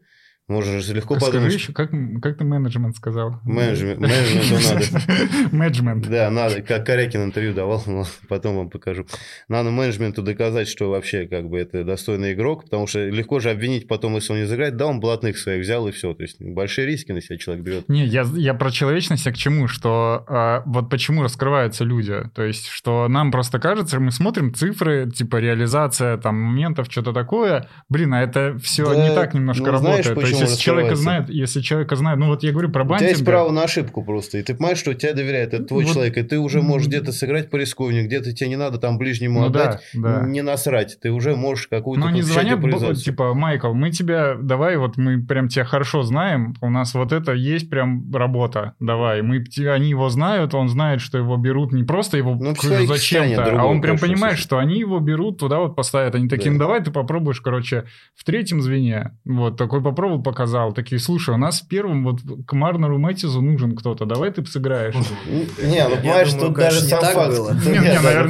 [0.61, 1.91] же легко Скажи подумать, еще, как,
[2.21, 3.39] как ты менеджмент сказал?
[3.45, 5.51] Менеджмент- менеджменту надо.
[5.55, 6.09] Менеджмент.
[6.09, 9.05] Да, надо, как Корякин интервью давал, но потом вам покажу.
[9.47, 13.87] Надо менеджменту доказать, что вообще как бы это достойный игрок, потому что легко же обвинить
[13.87, 16.13] потом, если он не заиграет, да, он блатных своих взял и все.
[16.13, 17.89] То есть большие риски на себя человек берет.
[17.89, 19.67] Не, я, я про человечность, а к чему?
[19.67, 22.15] Что а, вот почему раскрываются люди.
[22.33, 27.67] То есть, что нам просто кажется, мы смотрим цифры, типа реализация там моментов, что-то такое.
[27.89, 30.29] Блин, а это все Да, не так немножко ну, знаешь, работает.
[30.29, 32.95] Есть, почему если человека знает, если человека знает, ну вот я говорю про У тебя
[32.99, 33.31] есть бантинга.
[33.31, 35.93] право на ошибку просто, и ты понимаешь, что тебя доверяет, это твой Вот.
[35.93, 39.41] человек, и ты уже можешь где-то сыграть по рискованию, где-то тебе не надо там ближнему
[39.41, 40.27] Ну отдать, да, да.
[40.27, 44.77] не насрать, ты уже можешь какую-то Ну, они подключать звонят, типа, Майкл, мы тебя, давай,
[44.77, 49.21] вот мы прям тебя хорошо знаем, у нас вот это есть прям работа, давай.
[49.21, 52.53] Мы, они его знают, он знает, что его берут не просто его Ну,
[52.85, 56.15] зачем-то, а он прям понимает, что они его берут, туда вот поставят.
[56.15, 57.85] Они такие, ну давай ты попробуешь, короче,
[58.15, 59.17] в третьем звене.
[59.25, 60.73] Вот, такой попробовал, показал.
[60.73, 64.95] Такие, слушай, у нас в первом вот к Марнеру Мэтизу нужен кто-то, давай ты сыграешь.
[65.61, 67.35] Не, ну понимаешь, тут даже сам факт.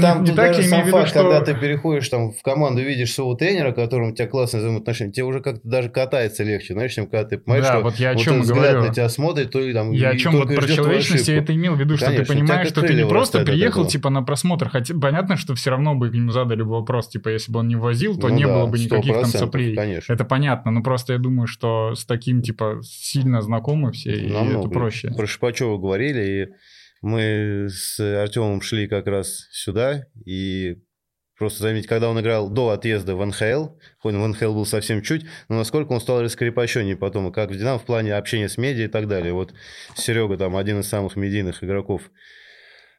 [0.01, 2.09] там не тут так, даже я сам имею в виду, факт, что- когда ты переходишь
[2.09, 5.89] там в команду, видишь своего тренера, которому у тебя классные взаимоотношения, тебе уже как-то даже
[5.89, 8.81] катается легче, знаешь, чем когда ты понимаешь, что вот я о чем говорю.
[8.83, 11.75] на тебя смотрит, то и там Я о чем вот про человечность я это имел
[11.75, 15.37] в виду, что ты понимаешь, что ты не просто приехал типа на просмотр, хотя понятно,
[15.37, 18.27] что все равно бы ему задали бы вопрос, типа если бы он не возил, то
[18.29, 19.75] Ну не было бы никаких там 100%, соплей.
[19.75, 20.13] конечно.
[20.13, 24.67] Это понятно, но просто я думаю, что с таким типа сильно знакомы все, и Намного.
[24.67, 25.11] это проще.
[25.11, 26.53] Про Шипачева говорили, и
[27.01, 30.77] мы с Артемом шли как раз сюда, и
[31.37, 35.25] просто заметить, когда он играл до отъезда в НХЛ, хоть в НХЛ был совсем чуть,
[35.49, 38.87] но насколько он стал раскрепощеннее потом, как в Динамо в плане общения с медиа и
[38.87, 39.33] так далее.
[39.33, 39.53] Вот
[39.95, 42.11] Серега там один из самых медийных игроков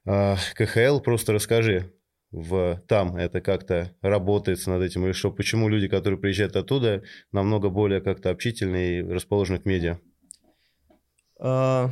[0.05, 1.93] а, КХЛ, просто расскажи,
[2.33, 7.69] в там это как-то работает над этим, или что, почему люди, которые приезжают оттуда, намного
[7.69, 9.99] более как-то общительные и расположены к медиа?
[11.39, 11.91] А,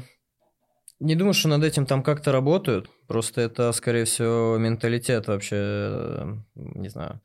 [0.98, 2.90] Не думаю, что над этим там как-то работают.
[3.06, 7.20] Просто это, скорее всего, менталитет вообще, не знаю,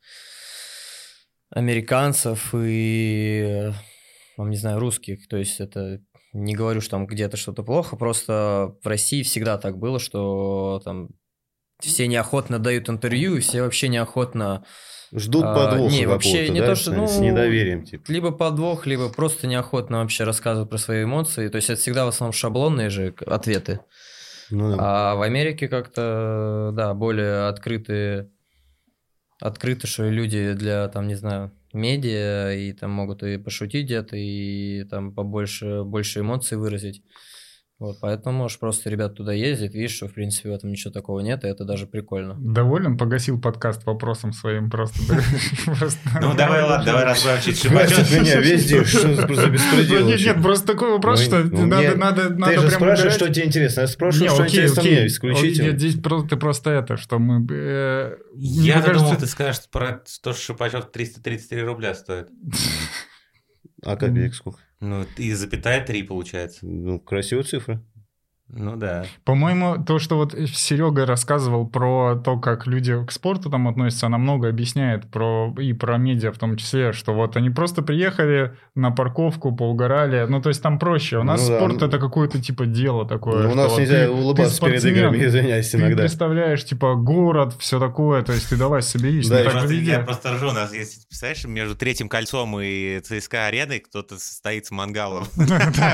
[1.50, 3.70] американцев и,
[4.38, 5.28] не знаю, русских.
[5.28, 6.02] То есть это
[6.32, 11.10] не говорю, что там где-то что-то плохо, просто в России всегда так было, что там
[11.80, 14.64] все неохотно дают интервью, и все вообще неохотно
[15.14, 18.10] Ждут А, подвоха не, вообще не да, то, что, ну, с недоверием, типа.
[18.10, 21.48] либо подвох, либо просто неохотно вообще рассказывают про свои эмоции.
[21.48, 23.80] То есть это всегда в основном шаблонные же ответы.
[24.50, 24.76] Ну да.
[24.78, 28.30] А в Америке как-то, да, более открытые,
[29.40, 34.84] открыты, что люди для, там, не знаю, медиа, и там могут и пошутить где-то, и
[34.84, 37.02] там побольше больше эмоций выразить.
[37.78, 41.20] Вот, поэтому можешь просто ребят туда ездить, видишь, что в принципе в этом ничего такого
[41.20, 42.34] нет, и это даже прикольно.
[42.38, 42.96] Доволен?
[42.96, 44.98] Погасил подкаст вопросом своим просто.
[46.22, 50.06] Ну давай, ладно, давай Хватит меня везде, что за беспредел?
[50.06, 53.46] Нет, нет, просто такой вопрос, что Ну, надо, надо, надо Ты же спрашиваешь, что тебе
[53.46, 53.82] интересно.
[53.82, 54.96] Я спрашиваю, что окей, интересно окей.
[54.96, 55.66] мне исключительно.
[55.66, 57.46] Нет, здесь просто, ты просто это, что мы...
[57.50, 62.28] э, Я думал, ты скажешь про то, что Шипачев 333 рубля стоит.
[63.84, 64.60] А копеек сколько?
[64.80, 66.66] Ну, и запятая 3 получается.
[66.66, 67.82] Ну, красивая цифра.
[68.48, 69.04] Ну да.
[69.24, 74.18] По-моему, то, что вот Серега рассказывал про то, как люди к спорту там относятся, она
[74.18, 78.92] много объясняет про и про медиа в том числе, что вот они просто приехали на
[78.92, 81.18] парковку, поугорали, ну то есть там проще.
[81.18, 83.42] У нас Ну да, спорт ну- это какое-то типа дело такое.
[83.42, 86.02] Ну, у нас вот нельзя ты- улыбаться ты перед играми, извиняюсь, Ты иногда.
[86.02, 90.34] представляешь, типа, город, все такое, то есть ты давай соберись, Да, ну так я просто
[90.34, 95.24] ржу, у нас есть, представляешь, между третьим кольцом и ЦСКА ареной кто-то стоит с мангалом.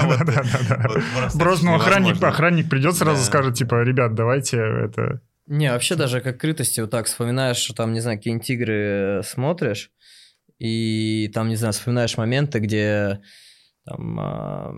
[0.02, 0.88] Вот, Да-да-да-да.
[0.88, 2.18] вот просто Просто ну, охранник.
[2.42, 3.24] Охранник придет сразу Да.
[3.24, 5.20] скажет, типа, ребят, давайте это...
[5.46, 9.22] Не, вообще даже как крытости вот так вспоминаешь, что там, не знаю, какие-нибудь игры э,
[9.22, 9.90] смотришь,
[10.58, 13.20] и там, не знаю, вспоминаешь моменты, где
[13.84, 14.74] там, а,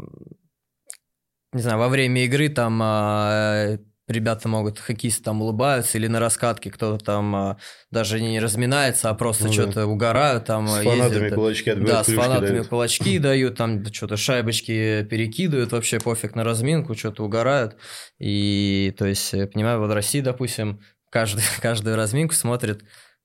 [1.53, 3.79] не знаю, во время игры там а,
[4.09, 7.57] ребята могут, хоккеисты там улыбаются, или на раскатке кто-то там а,
[7.91, 9.55] даже не разминается, а просто Ну да.
[9.55, 11.35] что-то угорают, там С ездят, фанатами да.
[11.35, 12.69] кулачки отбивают, Да, с фанатами дают.
[12.69, 17.77] кулачки дают, там что-то шайбочки перекидывают, вообще пофиг на разминку, что-то угорают.
[18.19, 22.83] И, то есть, я понимаю, вот в России, допустим, каждый, каждую разминку смотрит,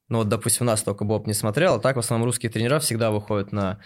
[0.10, 2.80] ну вот, допустим, у нас только Боб не смотрел, а так в основном русские тренера
[2.80, 3.80] всегда выходят на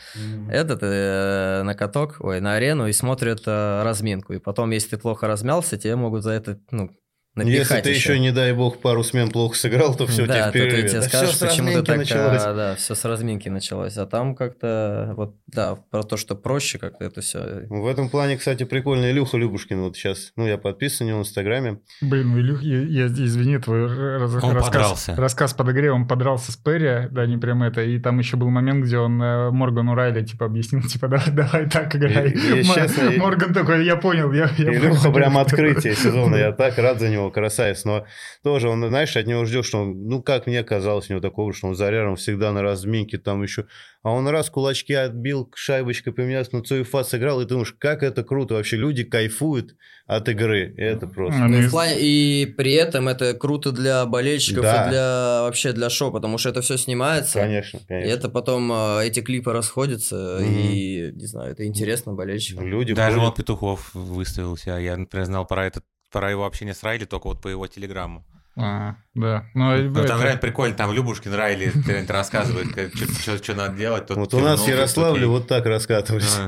[0.49, 4.33] этот, э, на каток, ой, на арену и смотрят э, разминку.
[4.33, 6.89] И потом, если ты плохо размялся, тебе могут за это, ну,
[7.35, 10.53] Если ты еще, не дай бог, пару смен плохо сыграл, то все, да, тебе в
[10.53, 10.87] перерыве.
[10.89, 12.41] тебе Да скажут, всё с почему ты разминки так, началось.
[12.43, 13.97] а, да, все с разминки началось.
[13.97, 17.39] А там как-то, вот, да, про то, что проще как-то это все.
[17.69, 21.21] В этом плане, кстати, прикольно Илюха Любушкин вот сейчас, ну, я подписан на него в
[21.23, 21.79] Инстаграме.
[22.01, 25.15] Блин, Илюх, я, я- извини, твой раз- Он рассказ, подрался.
[25.15, 28.85] рассказ подогрев, он подрался с Перри, да, не прям это, и там еще был момент,
[28.85, 32.29] где он э, Моргану Райли, типа, объяснил, типа, давай, давай так играй.
[32.29, 35.13] И- и Ма- честно, и- Морган такой, я понял, я, я Илюха понял».
[35.13, 37.85] прям открытие сезона, я так рад за него, красавец.
[37.85, 38.05] Но
[38.43, 41.53] тоже он, знаешь, от него ждешь, что он, ну, как мне казалось, у него такого,
[41.53, 43.65] что он зарядом всегда на разминке там еще.
[44.03, 48.23] А он раз кулачки отбил, шайбочкой поменялся, ну, Цуефа сыграл, и ты думаешь, как это
[48.23, 48.55] круто.
[48.55, 49.75] Вообще люди кайфуют
[50.05, 50.73] от игры.
[50.77, 51.39] Это просто.
[51.47, 54.85] Ну, и, и- в плане- и при этом это круто для болельщиков Да.
[54.85, 57.39] и для вообще для шоу, потому что это все снимается.
[57.39, 58.09] Конечно, И конечно.
[58.11, 60.49] это потом э, эти клипы расходятся, Мгм.
[60.53, 62.67] и не знаю, это интересно болельщикам.
[62.67, 63.29] Люди Даже ходят.
[63.29, 64.77] вот Петухов выставил себя.
[64.79, 68.23] Я, например, знал про этот про его общение с Райли только вот по его телеграмму.
[68.55, 69.45] А, да.
[69.55, 71.73] Ну, Ну, это- там реально прикольно, там Любушкин Райли
[72.07, 72.67] рассказывает,
[73.43, 74.05] что надо делать.
[74.05, 76.39] тот Вот у нас в Ярославле вот так раскатывались.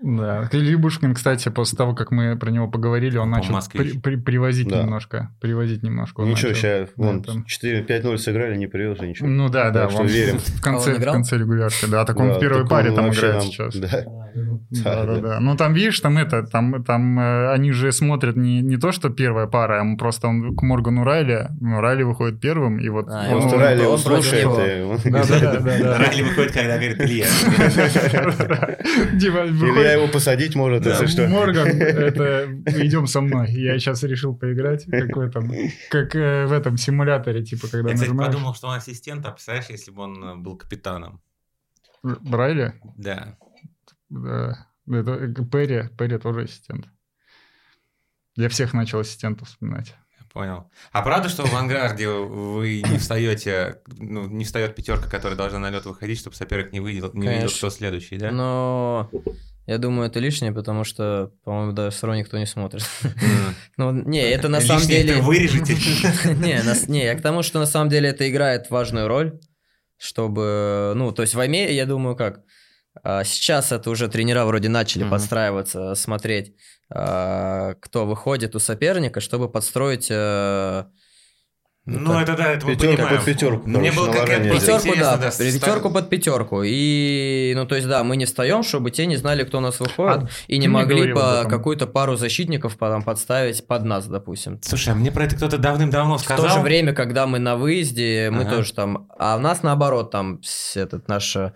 [0.00, 0.48] А, Да.
[0.50, 4.16] Ты Любушкин, кстати, после того, как мы про него поговорили, он Он начал при- при-
[4.16, 4.82] привозить Да.
[4.82, 5.30] немножко.
[5.40, 6.20] Привозить немножко.
[6.20, 6.60] он Ничего, начал.
[6.62, 7.44] сейчас вон Да, там.
[7.46, 9.28] 4-5-0 сыграли, не привез и ничего.
[9.28, 9.82] Ну да, да.
[9.82, 10.38] Так что он верим.
[10.38, 11.14] В конце, А он играл?
[11.14, 12.04] в конце регулярки, да.
[12.04, 13.74] Так он Да, в первой паре он там играет нам- сейчас.
[13.76, 13.88] Да.
[14.70, 15.40] Да, да, Да, да.
[15.40, 19.08] Ну там, видишь, там это, там, там э, они же смотрят не, не то, что
[19.10, 23.06] первая пара, а просто он к Моргану Райли, ну, Райли выходит первым, и вот...
[23.08, 25.98] А, он- Просто он- Райли он против слушает, и он Да, да, да, да, да.
[25.98, 27.26] Райли выходит, когда говорит Илья.
[29.14, 31.28] Дима, Илья выходит, его посадить может, если что.
[31.28, 32.46] Морган, это
[32.84, 33.50] идем со мной.
[33.52, 35.52] Я сейчас решил поиграть, как в этом,
[35.90, 39.68] как э, в этом симуляторе, типа, когда Я, кстати, подумал, что он ассистент, а представляешь,
[39.70, 41.20] если бы он э, был капитаном?
[42.02, 42.74] Райли?
[42.96, 43.36] Да.
[44.08, 44.66] Да.
[44.90, 46.86] Это э, Перри, Перри тоже ассистент.
[48.36, 49.94] Я всех начал ассистентов вспоминать.
[50.18, 50.70] Я Понял.
[50.92, 55.70] А правда, что в авангарде вы не встаете, ну, не встает пятерка, которая должна на
[55.70, 58.30] лед выходить, чтобы соперник не видел, не видел, кто следующий, да?
[58.30, 59.10] Но
[59.68, 62.82] я думаю, это лишнее, потому что, по-моему, даже все равно никто не смотрит.
[63.76, 65.20] Ну, не, это на самом деле...
[65.20, 65.74] вырежете.
[66.34, 69.38] Не, не, я к тому, что на самом деле это играет важную роль,
[69.96, 72.40] чтобы, ну, то есть в Аме, я думаю, как,
[73.04, 76.54] а, сейчас это уже тренера вроде начали подстраиваться, смотреть,
[76.90, 80.84] а, кто выходит у соперника, чтобы подстроить э,
[81.90, 82.22] Ну, так.
[82.22, 83.16] это да, это мы Пятерку понимаем.
[83.16, 86.62] под пятерку, Ну, мне было конкретно Пятерку, да, да, пятерку под пятерку.
[86.64, 89.80] И, ну, то есть, да, мы не встаем, чтобы те не знали, кто у нас
[89.80, 94.58] выходит, А и не могли по какую-то пару защитников потом подставить под нас, допустим.
[94.62, 96.44] Слушай, а мне про это кто-то давным-давно В сказал.
[96.46, 98.56] то же время, когда мы на выезде, мы Ага.
[98.56, 99.08] тоже там...
[99.18, 100.40] А у нас наоборот, там
[100.74, 101.52] этот наш э,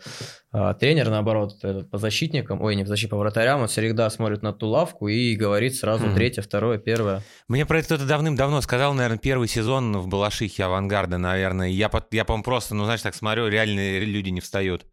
[0.52, 4.42] а, тренер, наоборот, этот, по защитникам, ой, не по защитникам, по вратарям, он всегда смотрит
[4.42, 6.14] на ту лавку и говорит сразу Мгм.
[6.14, 7.22] третье, второе, первое.
[7.48, 11.68] Мне про это кто-то давным-давно сказал, наверное, первый сезон в Балашихе авангарда, наверное.
[11.68, 14.84] Я, по- я по-моему, просто, ну, знаешь, так смотрю, реально люди не встают.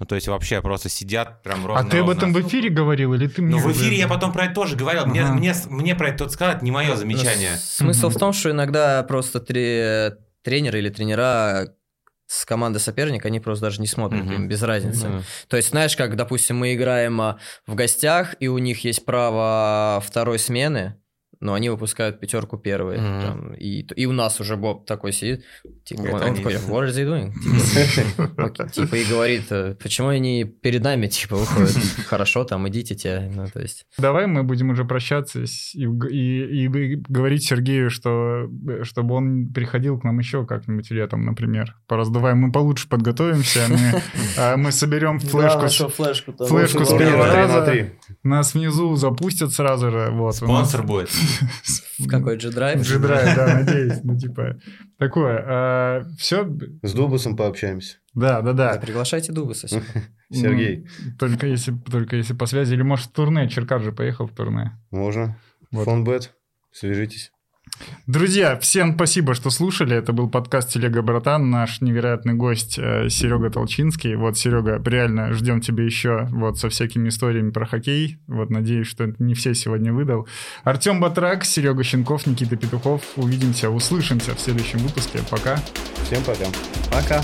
[0.00, 1.88] Ну, то есть вообще просто сидят прям А ровно.
[1.88, 4.46] ты об этом в эфире говорил или ты мне Ну, в эфире я потом про
[4.46, 5.06] это тоже говорил.
[5.06, 5.34] Мне, Ага.
[5.34, 7.52] мне, мне про это тот сказал, это не мое замечание.
[7.52, 8.16] Ну, Смысл Мгм.
[8.16, 11.68] в том, что иногда просто тре- тренеры или тренера
[12.26, 14.34] с команды соперника, они просто даже не смотрят, Мгм.
[14.34, 15.08] им без разницы.
[15.08, 19.04] Ну, То есть, знаешь, как, допустим, мы играем а, в гостях, и у них есть
[19.04, 20.96] право второй смены,
[21.44, 22.98] но они выпускают пятерку первой.
[22.98, 23.20] Мгм.
[23.22, 25.44] там, и, и у нас уже Боб такой сидит,
[25.84, 27.32] типа, он, он такой, what are they doing?
[28.54, 31.76] Типа, типа, и говорит, э, почему они перед нами, типа, выходят?
[32.06, 33.86] Хорошо, там, идите те, ну, то есть...
[33.98, 35.40] Давай мы будем уже прощаться
[35.74, 38.48] и, и- и говорить Сергею, что
[38.82, 41.76] чтобы он приходил к нам еще как-нибудь летом, например.
[41.86, 44.02] Пораздуваем, мы получше подготовимся, мы,
[44.38, 47.88] а, мы соберем флешку, с- флешку, флешку с первого раза,
[48.22, 50.08] нас внизу запустят сразу же.
[50.12, 51.10] Вот, Спонсор будет.
[51.98, 52.82] В какой G-Drive?
[52.82, 54.00] G-Drive, да, надеюсь.
[54.02, 54.58] Ну, типа,
[54.98, 56.06] такое.
[56.18, 56.48] все,
[56.82, 57.98] С Дубасом пообщаемся.
[58.14, 59.82] да, да, Да, приглашайте Дубаса сюда.
[60.30, 62.74] Сергей, Ну, только если, только если по связи.
[62.74, 63.48] Или, может, в турне.
[63.48, 64.72] Черкар же поехал в турне.
[64.90, 65.36] можно?
[65.70, 66.34] Фонбет,
[66.72, 67.32] свяжитесь.
[68.06, 69.96] Друзья, всем спасибо, что слушали.
[69.96, 71.50] Это был подкаст Телега Братан.
[71.50, 74.14] Наш невероятный гость э, Серега Толчинский.
[74.14, 78.18] Вот, Серега, реально ждем тебя еще вот со всякими историями про хоккей.
[78.26, 80.28] Вот, надеюсь, что не все сегодня выдал.
[80.64, 83.02] Артем Батрак, Серега Щенков, Никита Петухов.
[83.16, 85.20] Увидимся, услышимся в следующем выпуске.
[85.30, 85.56] Пока.
[86.04, 86.44] Всем пока.
[86.92, 87.22] Пока.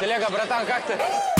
[0.00, 1.33] Телега, братан, как ты?